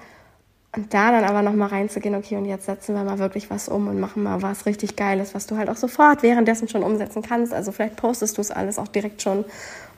und 0.76 0.92
da 0.92 1.10
dann 1.10 1.24
aber 1.24 1.40
noch 1.40 1.54
mal 1.54 1.68
reinzugehen, 1.68 2.14
okay, 2.14 2.36
und 2.36 2.44
jetzt 2.44 2.66
setzen 2.66 2.94
wir 2.94 3.02
mal 3.02 3.18
wirklich 3.18 3.48
was 3.48 3.70
um 3.70 3.88
und 3.88 3.98
machen 3.98 4.22
mal 4.22 4.42
was 4.42 4.66
richtig 4.66 4.94
Geiles, 4.94 5.34
was 5.34 5.46
du 5.46 5.56
halt 5.56 5.70
auch 5.70 5.76
sofort 5.76 6.22
währenddessen 6.22 6.68
schon 6.68 6.82
umsetzen 6.82 7.22
kannst. 7.22 7.54
Also 7.54 7.72
vielleicht 7.72 7.96
postest 7.96 8.36
du 8.36 8.42
es 8.42 8.50
alles 8.50 8.78
auch 8.78 8.88
direkt 8.88 9.22
schon 9.22 9.46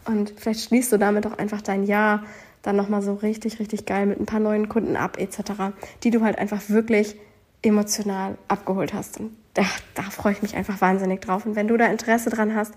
und 0.04 0.32
vielleicht 0.36 0.60
schließt 0.60 0.92
du 0.92 0.96
damit 0.96 1.26
auch 1.26 1.36
einfach 1.36 1.62
dein 1.62 1.82
Jahr 1.82 2.22
dann 2.62 2.76
noch 2.76 2.88
mal 2.88 3.02
so 3.02 3.14
richtig, 3.14 3.60
richtig 3.60 3.86
geil 3.86 4.06
mit 4.06 4.20
ein 4.20 4.26
paar 4.26 4.40
neuen 4.40 4.68
Kunden 4.68 4.96
ab 4.96 5.18
etc., 5.18 5.74
die 6.02 6.10
du 6.10 6.22
halt 6.22 6.38
einfach 6.38 6.68
wirklich 6.68 7.16
emotional 7.62 8.36
abgeholt 8.48 8.94
hast. 8.94 9.20
Und 9.20 9.36
da, 9.54 9.62
da 9.94 10.02
freue 10.02 10.32
ich 10.32 10.42
mich 10.42 10.56
einfach 10.56 10.80
wahnsinnig 10.80 11.20
drauf. 11.20 11.46
Und 11.46 11.56
wenn 11.56 11.68
du 11.68 11.76
da 11.76 11.86
Interesse 11.86 12.30
dran 12.30 12.54
hast, 12.54 12.74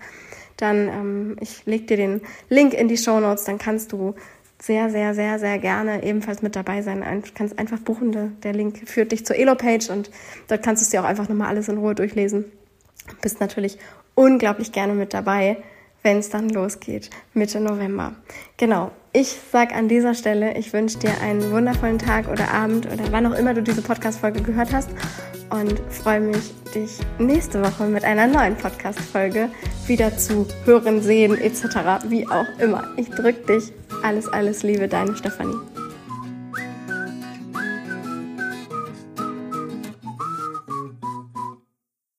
dann 0.56 0.88
ähm, 0.88 1.36
ich 1.40 1.64
leg 1.66 1.86
dir 1.86 1.96
den 1.96 2.20
Link 2.48 2.74
in 2.74 2.88
die 2.88 2.96
Show 2.96 3.20
Notes, 3.20 3.44
dann 3.44 3.58
kannst 3.58 3.92
du 3.92 4.14
sehr, 4.60 4.90
sehr, 4.90 5.14
sehr, 5.14 5.38
sehr 5.38 5.58
gerne 5.58 6.04
ebenfalls 6.04 6.42
mit 6.42 6.54
dabei 6.54 6.82
sein. 6.82 7.00
Du 7.00 7.30
kannst 7.34 7.58
einfach 7.58 7.80
buchen. 7.80 8.40
Der 8.42 8.52
Link 8.52 8.88
führt 8.88 9.10
dich 9.10 9.26
zur 9.26 9.36
Elo-Page 9.36 9.90
und 9.90 10.10
dort 10.46 10.62
kannst 10.62 10.82
du 10.82 10.84
es 10.84 10.90
dir 10.90 11.00
auch 11.00 11.06
einfach 11.06 11.28
nochmal 11.28 11.48
alles 11.48 11.68
in 11.68 11.78
Ruhe 11.78 11.96
durchlesen. 11.96 12.44
Bist 13.20 13.40
natürlich 13.40 13.78
unglaublich 14.14 14.70
gerne 14.70 14.94
mit 14.94 15.14
dabei 15.14 15.56
wenn 16.02 16.18
es 16.18 16.30
dann 16.30 16.48
losgeht, 16.48 17.10
Mitte 17.32 17.60
November. 17.60 18.14
Genau. 18.56 18.90
Ich 19.14 19.36
sag 19.52 19.74
an 19.74 19.88
dieser 19.88 20.14
Stelle, 20.14 20.56
ich 20.56 20.72
wünsche 20.72 20.98
dir 20.98 21.12
einen 21.20 21.50
wundervollen 21.50 21.98
Tag 21.98 22.28
oder 22.28 22.50
Abend 22.50 22.86
oder 22.86 23.04
wann 23.10 23.26
auch 23.26 23.38
immer 23.38 23.52
du 23.52 23.62
diese 23.62 23.82
Podcast-Folge 23.82 24.40
gehört 24.40 24.72
hast 24.72 24.88
und 25.50 25.78
freue 25.90 26.20
mich, 26.20 26.54
dich 26.74 26.98
nächste 27.18 27.62
Woche 27.62 27.84
mit 27.84 28.04
einer 28.04 28.26
neuen 28.26 28.56
Podcast-Folge 28.56 29.50
wieder 29.86 30.16
zu 30.16 30.46
hören, 30.64 31.02
sehen 31.02 31.36
etc. 31.36 32.06
Wie 32.08 32.26
auch 32.26 32.46
immer. 32.58 32.88
Ich 32.96 33.10
drück 33.10 33.46
dich. 33.46 33.70
Alles, 34.02 34.28
alles 34.28 34.62
Liebe, 34.62 34.88
deine 34.88 35.14
Stefanie. 35.14 35.56